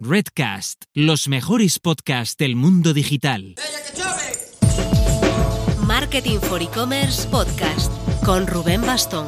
Redcast, 0.00 0.84
los 0.94 1.26
mejores 1.26 1.80
podcasts 1.80 2.36
del 2.36 2.54
mundo 2.54 2.94
digital. 2.94 3.56
Marketing 5.84 6.38
for 6.38 6.62
E-Commerce 6.62 7.26
Podcast 7.26 7.92
con 8.24 8.46
Rubén 8.46 8.82
Bastón. 8.82 9.26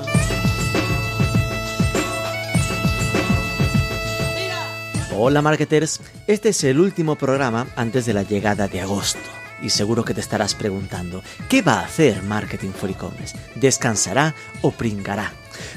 Hola 5.17 5.43
marketers, 5.43 6.01
este 6.29 6.51
es 6.51 6.63
el 6.63 6.79
último 6.79 7.17
programa 7.17 7.67
antes 7.75 8.07
de 8.07 8.15
la 8.15 8.23
llegada 8.23 8.69
de 8.69 8.81
agosto. 8.81 9.40
Y 9.63 9.71
seguro 9.71 10.05
que 10.05 10.15
te 10.15 10.21
estarás 10.21 10.55
preguntando, 10.55 11.23
¿qué 11.49 11.63
va 11.63 11.81
a 11.81 11.85
hacer 11.85 12.23
Marketing 12.23 12.71
for 12.71 12.91
E-Commerce? 12.91 13.37
¿Descansará 13.57 14.35
o 14.63 14.71
pringará? 14.71 15.33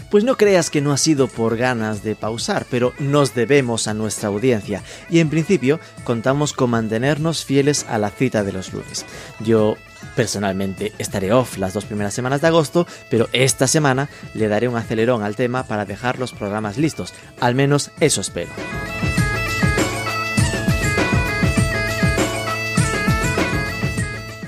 Pues 0.10 0.24
no 0.24 0.38
creas 0.38 0.70
que 0.70 0.82
no 0.82 0.92
ha 0.92 0.98
sido 0.98 1.28
por 1.28 1.58
ganas 1.58 2.04
de 2.04 2.16
pausar, 2.16 2.66
pero 2.70 2.94
nos 3.00 3.34
debemos 3.34 3.88
a 3.88 3.94
nuestra 3.94 4.30
audiencia 4.30 4.84
y 5.10 5.20
en 5.20 5.30
principio 5.30 5.80
contamos 6.04 6.54
con 6.54 6.70
mantenernos 6.70 7.46
fieles 7.46 7.86
a 7.90 7.98
la 7.98 8.10
cita 8.10 8.44
de 8.44 8.54
los 8.54 8.74
lunes. 8.74 9.06
Yo 9.40 9.76
personalmente 10.16 10.94
estaré 11.00 11.34
off 11.34 11.58
las 11.58 11.74
dos 11.74 11.86
primeras 11.86 12.14
semanas 12.14 12.42
de 12.42 12.48
agosto, 12.48 12.88
pero 13.10 13.28
esta 13.34 13.68
semana 13.68 14.10
le 14.34 14.48
daré 14.48 14.68
un 14.68 14.78
acelerón 14.78 15.24
al 15.24 15.36
tema 15.36 15.64
para 15.64 15.86
dejar 15.86 16.20
los 16.20 16.34
programas 16.34 16.78
listos, 16.78 17.14
al 17.40 17.56
menos 17.56 17.92
eso 18.00 18.22
espero. 18.22 18.52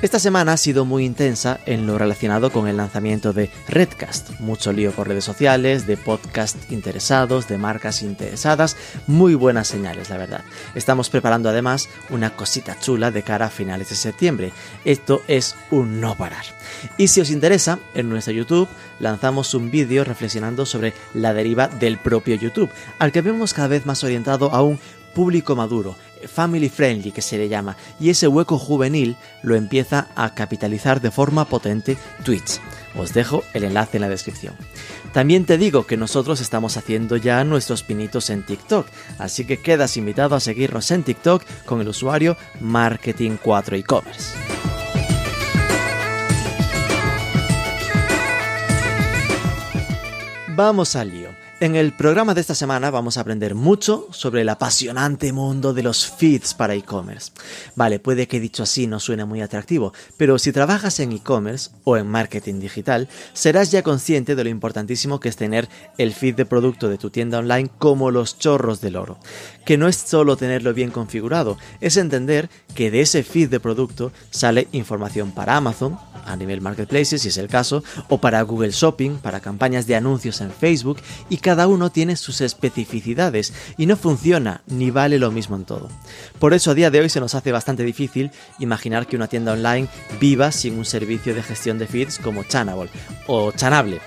Esta 0.05 0.20
semana 0.20 0.54
ha 0.54 0.58
sido 0.58 0.86
muy 0.86 1.04
intensa 1.04 1.59
en 1.66 1.88
lo 1.88 1.98
relacionado 1.98 2.52
con 2.52 2.68
el 2.68 2.77
lanzamiento 2.77 3.34
de 3.34 3.50
Redcast. 3.68 4.40
Mucho 4.40 4.72
lío 4.72 4.91
por 4.91 5.08
redes 5.08 5.23
sociales, 5.23 5.88
de 5.88 5.98
podcast 5.98 6.72
interesados, 6.72 7.48
de 7.48 7.58
marcas 7.58 8.04
interesadas. 8.04 8.77
Muy 9.08 9.34
buenas 9.34 9.68
señales, 9.68 10.12
la 10.12 10.18
verdad. 10.18 10.44
Estamos 10.76 11.10
preparando 11.10 11.49
además 11.49 11.90
una 12.12 12.36
cosita 12.36 12.77
chula 12.79 13.10
de 13.10 13.24
cara 13.24 13.48
a 13.48 13.49
finales 13.49 13.90
de 13.90 13.96
septiembre. 13.96 14.54
Esto 14.85 15.24
es 15.27 15.55
un 15.71 15.99
no 15.99 16.13
parar. 16.13 16.46
Y 16.99 17.07
si 17.07 17.22
os 17.22 17.32
interesa, 17.32 17.79
en 17.96 18.07
nuestro 18.07 18.32
YouTube 18.32 18.70
lanzamos 18.99 19.55
un 19.55 19.72
vídeo 19.72 20.04
reflexionando 20.04 20.68
sobre 20.68 20.94
la 21.16 21.34
deriva 21.34 21.68
del 21.68 21.98
propio 21.98 22.35
YouTube, 22.35 22.70
al 22.99 23.12
que 23.12 23.22
vemos 23.22 23.55
cada 23.55 23.70
vez 23.70 23.88
más 23.88 24.04
orientado 24.04 24.54
a 24.54 24.62
un 24.62 24.79
público 25.16 25.55
maduro, 25.55 25.96
family 26.27 26.70
friendly 26.70 27.12
que 27.12 27.21
se 27.21 27.37
le 27.37 27.49
llama, 27.49 27.77
y 27.99 28.09
ese 28.09 28.27
hueco 28.27 28.57
juvenil 28.57 29.15
lo 29.43 29.55
empieza 29.55 30.07
a 30.15 30.34
capitalizar 30.34 31.01
de 31.01 31.12
forma 31.12 31.45
potente 31.45 31.98
Twitch. 32.23 32.59
Os 32.98 33.13
dejo 33.13 33.43
el 33.54 33.65
enlace 33.65 33.98
en 33.98 34.01
la 34.01 34.09
descripción. 34.09 34.55
También 35.13 35.45
te 35.45 35.57
digo 35.57 35.85
que 35.85 35.98
nosotros 35.98 36.41
estamos 36.41 36.77
haciendo 36.77 37.17
ya 37.17 37.43
nuestros 37.43 37.84
pinitos 37.84 38.29
en 38.29 38.43
TikTok, 38.43 38.87
así 39.17 39.45
que 39.45 39.62
quedas 39.62 39.98
invitado 39.98 40.35
a 40.35 40.40
seguirnos 40.40 40.90
en 40.91 41.04
TikTok 41.04 41.43
con 41.65 41.82
el 41.82 41.87
usuario 41.87 42.37
Marketing4 42.62 43.79
e-commerce. 43.79 44.34
Vamos 50.55 50.95
al 50.95 51.12
lío. 51.12 51.24
En 51.61 51.77
el 51.77 51.93
programa 51.93 52.34
de 52.34 52.41
esta 52.41 52.53
semana 52.53 52.91
vamos 52.91 53.15
a 53.15 53.21
aprender 53.21 53.55
mucho 53.55 54.09
sobre 54.11 54.41
el 54.41 54.49
apasionante 54.49 55.31
mundo 55.31 55.73
de 55.73 55.84
los 55.84 56.05
feeds 56.05 56.53
para 56.53 56.75
e-commerce. 56.75 57.31
Vale, 57.75 57.98
puede 57.99 58.27
que 58.27 58.41
dicho 58.41 58.63
así 58.63 58.87
no 58.87 58.99
suene 58.99 59.23
muy 59.23 59.39
atractivo, 59.39 59.93
pero 60.17 60.37
si 60.37 60.51
trabajas 60.51 60.99
en 60.99 61.13
e-commerce 61.13 61.71
o 61.85 61.95
en 61.95 62.07
marketing 62.07 62.59
digital, 62.59 63.07
serás 63.31 63.71
ya 63.71 63.83
consciente 63.83 64.35
de 64.35 64.44
lo 64.44 64.50
importantísimo 64.50 65.22
que 65.22 65.29
es 65.29 65.38
tener 65.38 65.69
el 65.97 66.13
feed 66.13 66.35
de 66.35 66.45
producto 66.45 66.89
de 66.89 66.97
tu 66.97 67.09
tienda 67.09 67.39
online 67.39 67.69
como 67.79 68.11
los 68.11 68.38
chorros 68.38 68.81
del 68.81 68.97
oro. 68.97 69.17
Que 69.66 69.78
no 69.78 69.88
es 69.88 69.96
solo 69.96 70.38
tenerlo 70.38 70.74
bien 70.74 70.91
configurado, 70.91 71.58
es 71.81 71.97
entender 71.97 72.50
que 72.75 72.91
de 72.91 73.02
ese 73.02 73.24
feed 73.24 73.50
de 73.50 73.59
producto 73.59 74.12
sale 74.30 74.68
información 74.72 75.31
para 75.31 75.56
Amazon, 75.57 75.97
a 76.25 76.35
nivel 76.35 76.62
marketplaces 76.62 77.22
si 77.22 77.29
es 77.29 77.38
el 77.38 77.47
caso, 77.47 77.84
o 78.09 78.19
para 78.19 78.41
Google 78.41 78.72
Shopping, 78.72 79.17
para 79.17 79.39
campañas 79.39 79.88
de 79.88 79.95
anuncios 79.95 80.41
en 80.41 80.51
Facebook 80.51 80.97
y 81.29 81.38
cada 81.38 81.67
uno 81.67 81.91
tiene 81.91 82.16
sus 82.16 82.41
especificidades 82.41 83.53
y 83.78 83.85
no 83.85 83.95
funciona 83.95 84.62
ni 84.67 84.91
vale 84.91 85.19
lo 85.19 85.31
mismo 85.31 85.56
en 85.56 85.66
todo. 85.66 85.89
Por 86.39 86.53
eso 86.53 86.72
a 86.72 86.73
día 86.73 86.91
de 86.91 87.00
hoy 87.00 87.09
se 87.09 87.19
nos 87.19 87.35
hace 87.35 87.51
bastante 87.51 87.84
difícil 87.84 88.31
imaginar 88.59 89.07
que 89.07 89.16
una 89.16 89.28
tienda 89.28 89.53
online 89.53 89.88
viva 90.19 90.51
sin 90.51 90.78
un 90.78 90.85
servicio 90.85 91.34
de 91.34 91.44
gestión 91.44 91.78
de 91.78 91.88
feeds 91.88 92.19
como 92.19 92.44
Chanable 92.44 92.89
o 93.28 93.51
Chanable. 93.51 94.00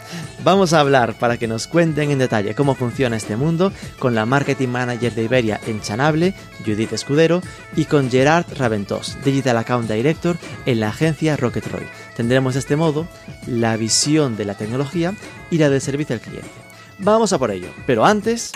Vamos 0.45 0.73
a 0.73 0.81
hablar 0.81 1.19
para 1.19 1.37
que 1.37 1.49
nos 1.49 1.67
cuenten 1.67 2.11
en 2.11 2.19
detalle 2.19 2.55
cómo 2.55 2.75
funciona 2.75 3.17
este 3.17 3.37
mundo 3.37 3.73
con 3.99 4.15
la 4.15 4.27
Marketing 4.27 4.69
Manager 4.69 5.15
de 5.15 5.25
Iberia 5.25 5.48
en 5.67 5.81
Chanable, 5.81 6.35
Judith 6.65 6.93
Escudero, 6.93 7.43
y 7.77 7.87
con 7.87 8.11
Gerard 8.11 8.47
Raventos, 8.57 9.17
Digital 9.25 9.57
Account 9.57 9.91
Director 9.91 10.37
en 10.67 10.81
la 10.81 10.89
agencia 10.89 11.37
Rocket 11.37 11.65
Tendremos 12.17 12.55
de 12.55 12.61
este 12.61 12.77
modo 12.77 13.07
la 13.47 13.77
visión 13.77 14.37
de 14.37 14.45
la 14.45 14.55
tecnología 14.55 15.15
y 15.51 15.59
la 15.59 15.71
del 15.71 15.81
servicio 15.81 16.15
al 16.15 16.21
cliente. 16.21 16.51
Vamos 16.99 17.33
a 17.33 17.39
por 17.39 17.51
ello, 17.51 17.69
pero 17.87 18.05
antes... 18.05 18.53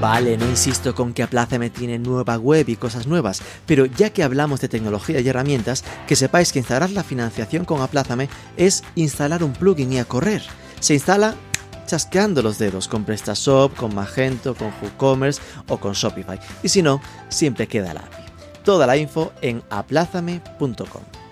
Vale, 0.00 0.36
no 0.36 0.46
insisto 0.50 0.94
con 0.94 1.14
que 1.14 1.22
Aplázame 1.22 1.70
tiene 1.70 1.98
nueva 1.98 2.36
web 2.36 2.68
y 2.68 2.76
cosas 2.76 3.06
nuevas, 3.06 3.40
pero 3.64 3.86
ya 3.86 4.10
que 4.10 4.22
hablamos 4.22 4.60
de 4.60 4.68
tecnología 4.68 5.20
y 5.20 5.28
herramientas, 5.28 5.82
que 6.06 6.14
sepáis 6.14 6.52
que 6.52 6.58
instalar 6.58 6.90
la 6.90 7.02
financiación 7.02 7.64
con 7.64 7.80
Aplázame 7.80 8.28
es 8.58 8.84
instalar 8.96 9.42
un 9.42 9.54
plugin 9.54 9.94
y 9.94 9.98
a 9.98 10.04
correr. 10.04 10.42
Se 10.80 10.92
instala 10.92 11.36
chasqueando 11.86 12.42
los 12.42 12.58
dedos 12.58 12.88
con 12.88 13.04
PrestaShop, 13.04 13.74
con 13.74 13.94
Magento, 13.94 14.54
con 14.54 14.72
WooCommerce 14.82 15.40
o 15.68 15.78
con 15.78 15.92
Shopify. 15.92 16.38
Y 16.62 16.68
si 16.68 16.82
no, 16.82 17.00
siempre 17.28 17.66
queda 17.66 17.94
la 17.94 18.00
API. 18.00 18.24
Toda 18.64 18.86
la 18.86 18.96
info 18.96 19.32
en 19.42 19.62
aplázame.com. 19.70 21.23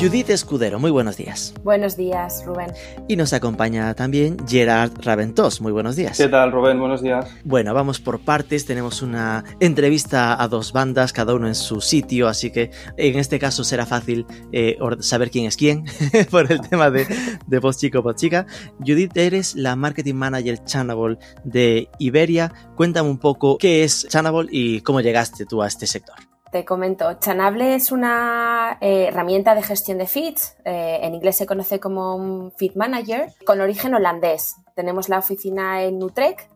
Judith 0.00 0.30
Escudero, 0.30 0.78
muy 0.78 0.92
buenos 0.92 1.16
días. 1.16 1.52
Buenos 1.64 1.96
días, 1.96 2.44
Rubén. 2.46 2.72
Y 3.08 3.16
nos 3.16 3.32
acompaña 3.32 3.92
también 3.94 4.36
Gerard 4.46 4.92
Raventós. 5.02 5.60
Muy 5.60 5.72
buenos 5.72 5.96
días. 5.96 6.16
¿Qué 6.16 6.28
tal, 6.28 6.52
Rubén? 6.52 6.78
Buenos 6.78 7.02
días. 7.02 7.28
Bueno, 7.42 7.74
vamos 7.74 7.98
por 7.98 8.20
partes. 8.20 8.64
Tenemos 8.64 9.02
una 9.02 9.42
entrevista 9.58 10.40
a 10.40 10.46
dos 10.46 10.72
bandas, 10.72 11.12
cada 11.12 11.34
uno 11.34 11.48
en 11.48 11.56
su 11.56 11.80
sitio, 11.80 12.28
así 12.28 12.52
que 12.52 12.70
en 12.96 13.18
este 13.18 13.40
caso 13.40 13.64
será 13.64 13.86
fácil 13.86 14.24
eh, 14.52 14.78
saber 15.00 15.32
quién 15.32 15.46
es 15.46 15.56
quién 15.56 15.84
por 16.30 16.52
el 16.52 16.60
tema 16.60 16.92
de, 16.92 17.04
de 17.48 17.58
voz 17.58 17.78
chico, 17.78 18.00
voz 18.00 18.14
chica. 18.14 18.46
Judith, 18.78 19.16
eres 19.16 19.56
la 19.56 19.74
Marketing 19.74 20.14
Manager 20.14 20.62
Channable 20.62 21.18
de 21.42 21.88
Iberia. 21.98 22.52
Cuéntame 22.76 23.10
un 23.10 23.18
poco 23.18 23.58
qué 23.58 23.82
es 23.82 24.06
Channable 24.06 24.48
y 24.52 24.80
cómo 24.82 25.00
llegaste 25.00 25.44
tú 25.44 25.60
a 25.60 25.66
este 25.66 25.88
sector. 25.88 26.27
Te 26.50 26.64
comento, 26.64 27.12
Chanable 27.14 27.74
es 27.74 27.92
una 27.92 28.78
eh, 28.80 29.08
herramienta 29.08 29.54
de 29.54 29.62
gestión 29.62 29.98
de 29.98 30.06
feeds, 30.06 30.56
eh, 30.64 31.00
en 31.02 31.14
inglés 31.14 31.36
se 31.36 31.44
conoce 31.44 31.78
como 31.78 32.50
feed 32.56 32.74
manager, 32.74 33.34
con 33.44 33.60
origen 33.60 33.94
holandés. 33.94 34.56
Tenemos 34.74 35.10
la 35.10 35.18
oficina 35.18 35.82
en 35.82 36.02
Utrecht 36.02 36.50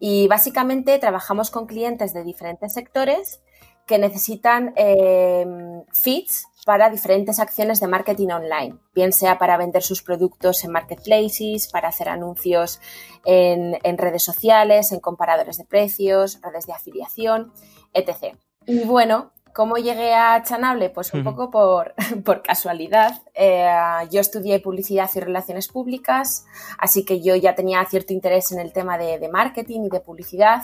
y 0.00 0.28
básicamente 0.28 0.98
trabajamos 0.98 1.50
con 1.50 1.66
clientes 1.66 2.12
de 2.12 2.24
diferentes 2.24 2.74
sectores 2.74 3.40
que 3.86 3.98
necesitan 3.98 4.74
em, 4.76 5.82
feeds 5.94 6.46
para 6.66 6.90
diferentes 6.90 7.38
acciones 7.40 7.80
de 7.80 7.88
marketing 7.88 8.28
online, 8.28 8.76
bien 8.94 9.14
sea 9.14 9.38
para 9.38 9.56
vender 9.56 9.82
sus 9.82 10.02
productos 10.02 10.62
en 10.64 10.72
marketplaces, 10.72 11.68
para 11.68 11.88
hacer 11.88 12.10
anuncios 12.10 12.82
en 13.24 13.96
redes 13.96 14.22
sociales, 14.22 14.92
en 14.92 15.00
comparadores 15.00 15.56
de 15.56 15.64
precios, 15.64 16.38
redes 16.42 16.66
de 16.66 16.74
afiliación, 16.74 17.50
etc. 17.94 18.36
Y 18.68 18.84
bueno, 18.84 19.32
¿Cómo 19.54 19.76
llegué 19.76 20.14
a 20.14 20.42
Chanable? 20.42 20.90
Pues 20.90 21.12
un 21.12 21.24
poco 21.24 21.50
por, 22.24 22.42
casualidad. 22.42 23.22
Eh, 23.34 23.68
yo 24.10 24.20
estudié 24.20 24.60
publicidad 24.60 25.10
y 25.14 25.20
relaciones 25.20 25.68
públicas, 25.68 26.46
así 26.78 27.04
que 27.04 27.20
yo 27.20 27.34
ya 27.36 27.54
tenía 27.54 27.84
cierto 27.84 28.12
interés 28.12 28.52
en 28.52 28.60
el 28.60 28.72
tema 28.72 28.98
de, 28.98 29.28
marketing 29.28 29.82
y 29.82 29.88
de 29.88 30.00
publicidad. 30.00 30.62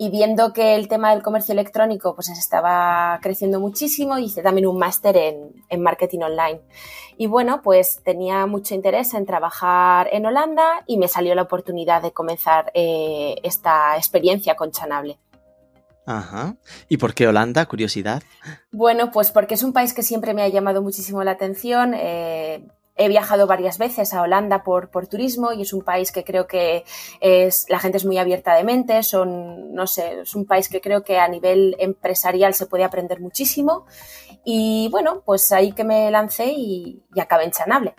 Y 0.00 0.10
viendo 0.10 0.52
que 0.52 0.76
el 0.76 0.86
tema 0.86 1.10
del 1.10 1.22
comercio 1.22 1.52
electrónico 1.52 2.14
pues 2.14 2.28
estaba 2.28 3.18
creciendo 3.20 3.58
muchísimo, 3.58 4.16
hice 4.16 4.42
también 4.42 4.68
un 4.68 4.78
máster 4.78 5.16
en, 5.16 5.82
marketing 5.82 6.20
online. 6.20 6.60
Y 7.16 7.26
bueno, 7.26 7.62
pues 7.62 8.00
tenía 8.04 8.46
mucho 8.46 8.74
interés 8.74 9.12
en 9.14 9.26
trabajar 9.26 10.08
en 10.12 10.24
Holanda 10.24 10.84
y 10.86 10.98
me 10.98 11.08
salió 11.08 11.34
la 11.34 11.42
oportunidad 11.42 12.00
de 12.00 12.12
comenzar 12.12 12.70
eh, 12.74 13.36
esta 13.42 13.96
experiencia 13.96 14.54
con 14.54 14.70
Chanable. 14.70 15.18
Ajá. 16.08 16.56
¿Y 16.88 16.96
por 16.96 17.12
qué 17.12 17.26
Holanda? 17.26 17.66
Curiosidad. 17.66 18.22
Bueno, 18.72 19.10
pues 19.10 19.30
porque 19.30 19.54
es 19.54 19.62
un 19.62 19.74
país 19.74 19.92
que 19.92 20.02
siempre 20.02 20.32
me 20.32 20.42
ha 20.42 20.48
llamado 20.48 20.80
muchísimo 20.80 21.22
la 21.22 21.32
atención. 21.32 21.92
Eh, 21.94 22.66
He 23.00 23.06
viajado 23.06 23.46
varias 23.46 23.78
veces 23.78 24.12
a 24.12 24.22
Holanda 24.22 24.64
por, 24.64 24.90
por 24.90 25.06
turismo 25.06 25.52
y 25.52 25.62
es 25.62 25.72
un 25.72 25.82
país 25.82 26.10
que 26.10 26.24
creo 26.24 26.48
que 26.48 26.84
es, 27.20 27.66
la 27.68 27.78
gente 27.78 27.96
es 27.96 28.04
muy 28.04 28.18
abierta 28.18 28.56
de 28.56 28.64
mente, 28.64 29.04
son, 29.04 29.72
no 29.72 29.86
sé, 29.86 30.22
es 30.22 30.34
un 30.34 30.46
país 30.46 30.68
que 30.68 30.80
creo 30.80 31.04
que 31.04 31.16
a 31.16 31.28
nivel 31.28 31.76
empresarial 31.78 32.54
se 32.54 32.66
puede 32.66 32.82
aprender 32.82 33.20
muchísimo. 33.20 33.86
Y 34.44 34.88
bueno, 34.90 35.22
pues 35.24 35.52
ahí 35.52 35.70
que 35.70 35.84
me 35.84 36.10
lancé 36.10 36.46
y, 36.46 37.04
y 37.14 37.20
acabé 37.20 37.44
en 37.44 37.52
Chanable. 37.52 37.94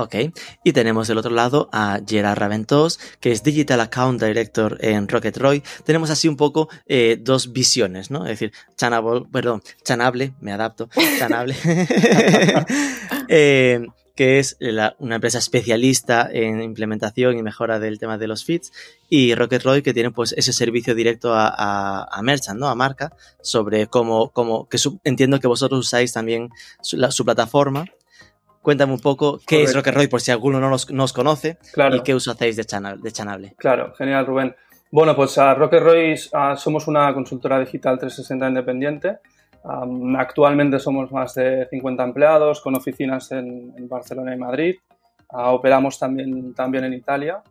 Ok, 0.00 0.14
y 0.62 0.72
tenemos 0.72 1.08
del 1.08 1.18
otro 1.18 1.32
lado 1.32 1.68
a 1.72 1.98
Gerard 2.06 2.38
Raventós, 2.38 3.00
que 3.18 3.32
es 3.32 3.42
Digital 3.42 3.80
Account 3.80 4.22
Director 4.22 4.78
en 4.80 5.08
Rocket 5.08 5.36
Roy. 5.36 5.60
Tenemos 5.84 6.08
así 6.10 6.28
un 6.28 6.36
poco 6.36 6.68
eh, 6.86 7.18
dos 7.20 7.52
visiones, 7.52 8.08
¿no? 8.08 8.22
Es 8.24 8.38
decir, 8.38 8.52
Chanable, 8.76 9.26
perdón, 9.32 9.60
Chanable, 9.82 10.34
me 10.40 10.52
adapto, 10.52 10.88
Chanable, 11.18 11.56
eh, 13.28 13.88
que 14.14 14.38
es 14.38 14.56
una 14.60 15.16
empresa 15.16 15.38
especialista 15.38 16.28
en 16.30 16.62
implementación 16.62 17.36
y 17.36 17.42
mejora 17.42 17.80
del 17.80 17.98
tema 17.98 18.18
de 18.18 18.28
los 18.28 18.44
feeds, 18.44 18.70
y 19.08 19.34
Rocket 19.34 19.64
Roy, 19.64 19.82
que 19.82 19.94
tiene 19.94 20.12
pues 20.12 20.32
ese 20.36 20.52
servicio 20.52 20.94
directo 20.94 21.34
a, 21.34 22.04
a, 22.04 22.22
Merchant, 22.22 22.60
¿no? 22.60 22.68
A 22.68 22.76
marca, 22.76 23.16
sobre 23.42 23.88
cómo, 23.88 24.30
cómo 24.30 24.68
que 24.68 24.78
entiendo 25.02 25.40
que 25.40 25.48
vosotros 25.48 25.80
usáis 25.80 26.12
también 26.12 26.50
su 26.82 27.24
plataforma 27.24 27.84
Cuéntame 28.68 28.92
un 28.92 29.00
poco 29.00 29.40
qué 29.46 29.62
es 29.62 29.74
Rocket 29.74 29.94
Roy 29.94 30.08
por 30.08 30.20
si 30.20 30.30
alguno 30.30 30.60
no 30.60 30.68
nos, 30.68 31.12
conoce 31.14 31.56
y 31.90 32.00
qué 32.02 32.14
uso 32.14 32.32
hacéis 32.32 32.54
de, 32.54 32.66
de 32.98 33.12
Chanable. 33.12 33.54
Claro, 33.56 33.94
genial, 33.94 34.26
Rubén. 34.26 34.54
Bueno, 34.90 35.16
pues 35.16 35.38
a 35.38 35.54
Rocket 35.54 35.82
Roy 35.82 36.14
somos 36.56 36.86
una 36.86 37.14
consultora 37.14 37.58
digital 37.60 37.98
360 37.98 38.46
independiente. 38.46 39.20
actualmente 40.18 40.78
somos 40.78 41.10
más 41.10 41.32
de 41.32 41.66
50 41.70 42.04
empleados 42.04 42.60
con 42.60 42.76
oficinas 42.76 43.32
en, 43.32 43.88
Barcelona 43.88 44.34
y 44.34 44.38
Madrid. 44.38 44.76
Ah, 45.30 45.52
operamos 45.52 45.98
también, 45.98 46.52
también 46.52 46.84
en 46.84 46.92
Italia. 46.92 47.42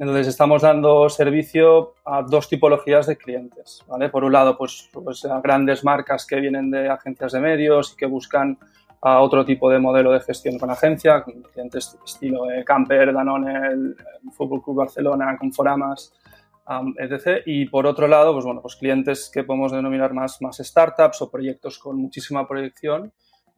Entonces 0.00 0.26
estamos 0.26 0.62
dando 0.62 1.08
servicio 1.08 1.94
a 2.04 2.22
dos 2.22 2.48
tipologías 2.48 3.06
de 3.06 3.16
clientes. 3.16 3.84
¿vale? 3.86 4.08
Por 4.08 4.24
un 4.24 4.32
lado, 4.32 4.58
pues, 4.58 4.90
pues 4.92 5.24
a 5.26 5.40
grandes 5.40 5.84
marcas 5.84 6.26
que 6.26 6.40
vienen 6.40 6.72
de 6.72 6.88
agencias 6.88 7.30
de 7.30 7.38
medios 7.38 7.92
y 7.92 7.96
que 7.96 8.06
buscan 8.06 8.58
a 9.02 9.20
otro 9.20 9.44
tipo 9.44 9.70
de 9.70 9.78
modelo 9.78 10.12
de 10.12 10.20
gestión 10.20 10.58
con 10.58 10.70
agencia, 10.70 11.22
con 11.22 11.42
clientes 11.42 11.98
estilo 12.04 12.42
Camper, 12.64 13.12
Danone, 13.12 13.68
el, 13.68 13.96
Fútbol 14.32 14.62
Club 14.62 14.76
Barcelona, 14.76 15.36
Conforamas, 15.38 16.12
um, 16.68 16.94
etc. 16.98 17.42
Y 17.46 17.66
por 17.66 17.86
otro 17.86 18.06
lado, 18.06 18.32
pues 18.34 18.44
bueno, 18.44 18.60
pues 18.60 18.76
clientes 18.76 19.30
que 19.32 19.44
podemos 19.44 19.72
denominar 19.72 20.12
más, 20.12 20.42
más 20.42 20.58
startups 20.58 21.22
o 21.22 21.30
proyectos 21.30 21.78
con 21.78 21.96
muchísima 21.96 22.46
proyección, 22.46 23.12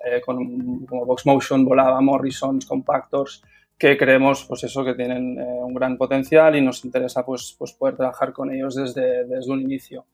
eh, 0.05 0.21
con, 0.21 0.87
como 0.87 1.06
Voxmotion, 1.06 1.65
Volava, 1.65 2.00
Morrisons, 2.00 2.65
Compactors, 2.67 3.43
que 3.77 3.97
creemos 3.97 4.45
pues 4.45 4.62
eso 4.62 4.85
que 4.85 4.95
tienen 4.95 5.38
eh, 5.41 5.45
un 5.45 5.75
gran 5.75 5.97
potencial 5.97 6.55
y 6.55 6.61
nos 6.61 6.85
interesa 6.85 7.27
pues, 7.27 7.56
pues 7.59 7.73
poder 7.73 7.97
trabajar 7.97 8.33
con 8.33 8.53
ellos 8.53 8.77
desde, 8.77 9.25
desde 9.25 9.50
un 9.50 9.61
inicio. 9.61 10.06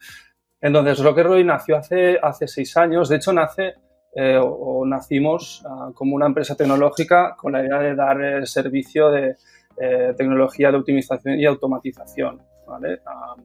Entonces, 0.61 0.99
Roy 0.99 1.45
nació 1.45 1.77
hace, 1.77 2.19
hace 2.21 2.49
seis 2.49 2.77
años, 2.79 3.11
de 3.11 3.17
hecho 3.17 3.33
nace 3.33 3.75
eh, 4.15 4.39
o, 4.41 4.85
nacimos 4.87 5.63
ah, 5.67 5.91
como 5.95 6.17
una 6.17 6.27
empresa 6.27 6.57
tecnológica 6.57 7.37
con 7.37 7.53
la 7.53 7.65
idea 7.65 7.79
de 7.79 7.95
dar 7.95 8.21
el 8.21 8.47
servicio 8.47 9.11
de 9.11 9.37
eh, 9.81 10.15
tecnología 10.17 10.71
de 10.71 10.79
optimización 10.79 11.39
y 11.39 11.45
automatización. 11.45 12.43
Ah, 12.69 13.37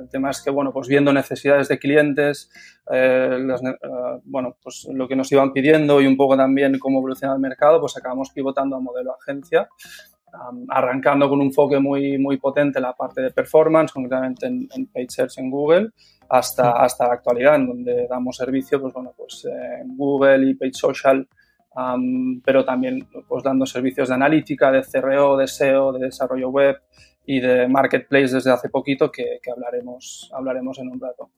el 0.00 0.08
tema 0.08 0.30
es 0.30 0.42
que, 0.42 0.50
bueno, 0.50 0.72
pues 0.72 0.88
viendo 0.88 1.12
necesidades 1.12 1.68
de 1.68 1.78
clientes, 1.78 2.50
eh, 2.90 3.38
bueno, 4.24 4.56
pues 4.62 4.88
lo 4.92 5.06
que 5.06 5.16
nos 5.16 5.30
iban 5.30 5.52
pidiendo 5.52 6.00
y 6.00 6.06
un 6.06 6.16
poco 6.16 6.36
también 6.36 6.78
cómo 6.78 6.98
evoluciona 6.98 7.34
el 7.34 7.40
mercado, 7.40 7.80
pues 7.80 7.96
acabamos 7.96 8.30
pivotando 8.30 8.76
a 8.76 8.80
modelo 8.80 9.14
agencia, 9.20 9.68
arrancando 10.68 11.28
con 11.28 11.40
un 11.40 11.46
enfoque 11.46 11.78
muy, 11.78 12.18
muy 12.18 12.38
potente 12.38 12.78
en 12.78 12.84
la 12.84 12.92
parte 12.94 13.22
de 13.22 13.30
performance, 13.30 13.92
concretamente 13.92 14.46
en, 14.46 14.68
en 14.72 15.10
Search 15.10 15.38
en 15.38 15.50
Google, 15.50 15.90
hasta, 16.28 16.72
hasta 16.72 17.06
la 17.06 17.14
actualidad, 17.14 17.56
en 17.56 17.66
donde 17.66 18.06
damos 18.08 18.36
servicio 18.36 18.80
pues, 18.80 18.92
bueno, 18.92 19.12
pues, 19.16 19.46
en 19.46 19.96
Google 19.96 20.50
y 20.50 20.54
Page 20.54 20.74
Social, 20.74 21.28
pero 22.44 22.64
también 22.64 23.06
pues, 23.28 23.42
dando 23.42 23.66
servicios 23.66 24.08
de 24.08 24.14
analítica, 24.14 24.70
de 24.70 24.82
CRO, 24.82 25.36
de 25.36 25.46
SEO, 25.46 25.92
de 25.92 26.06
desarrollo 26.06 26.50
web 26.50 26.76
y 27.26 27.40
de 27.40 27.66
marketplace 27.68 28.34
desde 28.34 28.52
hace 28.52 28.68
poquito 28.68 29.10
que, 29.10 29.38
que 29.42 29.50
hablaremos, 29.50 30.30
hablaremos 30.34 30.78
en 30.78 30.88
un 30.88 31.00
rato. 31.00 31.30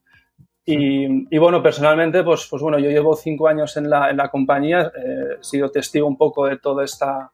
Y, 0.65 1.33
y, 1.33 1.37
bueno, 1.37 1.63
personalmente, 1.63 2.23
pues, 2.23 2.45
pues 2.49 2.61
bueno, 2.61 2.77
yo 2.77 2.89
llevo 2.89 3.15
cinco 3.15 3.47
años 3.47 3.77
en 3.77 3.89
la, 3.89 4.09
en 4.09 4.17
la 4.17 4.27
compañía, 4.27 4.91
eh, 4.97 5.37
he 5.39 5.43
sido 5.43 5.71
testigo 5.71 6.05
un 6.05 6.17
poco 6.17 6.45
de 6.45 6.57
toda 6.57 6.83
esta, 6.83 7.31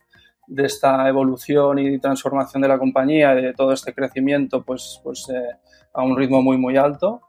de 0.48 0.66
esta 0.66 1.08
evolución 1.08 1.80
y 1.80 2.00
transformación 2.00 2.62
de 2.62 2.68
la 2.68 2.78
compañía, 2.78 3.34
de 3.34 3.54
todo 3.54 3.74
este 3.74 3.94
crecimiento, 3.94 4.64
pues, 4.64 5.00
pues 5.04 5.28
eh, 5.30 5.58
a 5.94 6.04
un 6.04 6.18
ritmo 6.18 6.42
muy, 6.42 6.58
muy 6.58 6.78
alto. 6.78 7.22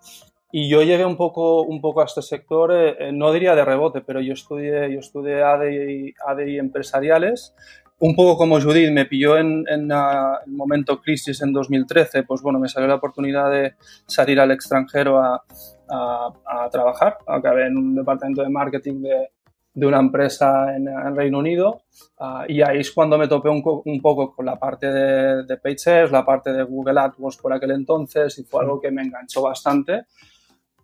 Y 0.51 0.69
yo 0.69 0.83
llegué 0.83 1.05
un 1.05 1.17
poco, 1.17 1.63
un 1.63 1.81
poco 1.81 2.01
a 2.01 2.05
este 2.05 2.23
sector, 2.23 2.73
eh, 2.73 2.97
eh, 2.99 3.13
no 3.13 3.33
diría 3.33 3.55
de 3.55 3.65
rebote, 3.65 4.03
pero 4.03 4.21
yo 4.21 4.35
estudié, 4.35 4.93
yo 4.93 5.01
estudié 5.01 5.43
ADI, 5.43 6.15
ADI 6.27 6.59
empresariales. 6.59 7.55
Un 7.99 8.15
poco 8.15 8.37
como 8.37 8.61
Judith, 8.61 8.93
me 8.93 9.07
pilló 9.07 9.37
en, 9.37 9.65
en 9.69 9.91
el 9.91 10.53
momento 10.53 11.01
crisis 11.01 11.41
en 11.43 11.53
2013, 11.53 12.25
pues 12.25 12.43
bueno, 12.43 12.59
me 12.59 12.69
salió 12.69 12.89
la 12.89 12.97
oportunidad 12.97 13.51
de 13.51 13.75
salir 14.07 14.39
al 14.39 14.51
extranjero 14.51 15.19
a, 15.19 15.43
a, 15.89 16.33
a 16.47 16.71
trabajar. 16.71 17.19
Acabé 17.27 17.67
en 17.67 17.77
un 17.77 17.95
departamento 17.95 18.43
de 18.43 18.49
marketing 18.49 19.03
de, 19.03 19.31
de 19.75 19.87
una 19.87 19.99
empresa 19.99 20.75
en, 20.75 20.88
en 20.88 21.17
Reino 21.17 21.41
Unido 21.41 21.82
uh, 22.21 22.44
y 22.49 22.62
ahí 22.62 22.79
es 22.79 22.93
cuando 22.93 23.19
me 23.19 23.26
topé 23.26 23.49
un, 23.49 23.62
un 23.85 24.00
poco 24.00 24.35
con 24.35 24.47
la 24.47 24.56
parte 24.56 24.87
de, 24.87 25.43
de 25.43 25.56
Pages, 25.56 26.12
la 26.12 26.25
parte 26.25 26.53
de 26.53 26.62
Google 26.62 27.00
AdWords 27.00 27.38
por 27.38 27.53
aquel 27.53 27.73
entonces 27.73 28.38
y 28.38 28.44
fue 28.44 28.62
algo 28.62 28.81
que 28.81 28.93
me 28.93 29.03
enganchó 29.03 29.43
bastante 29.43 30.06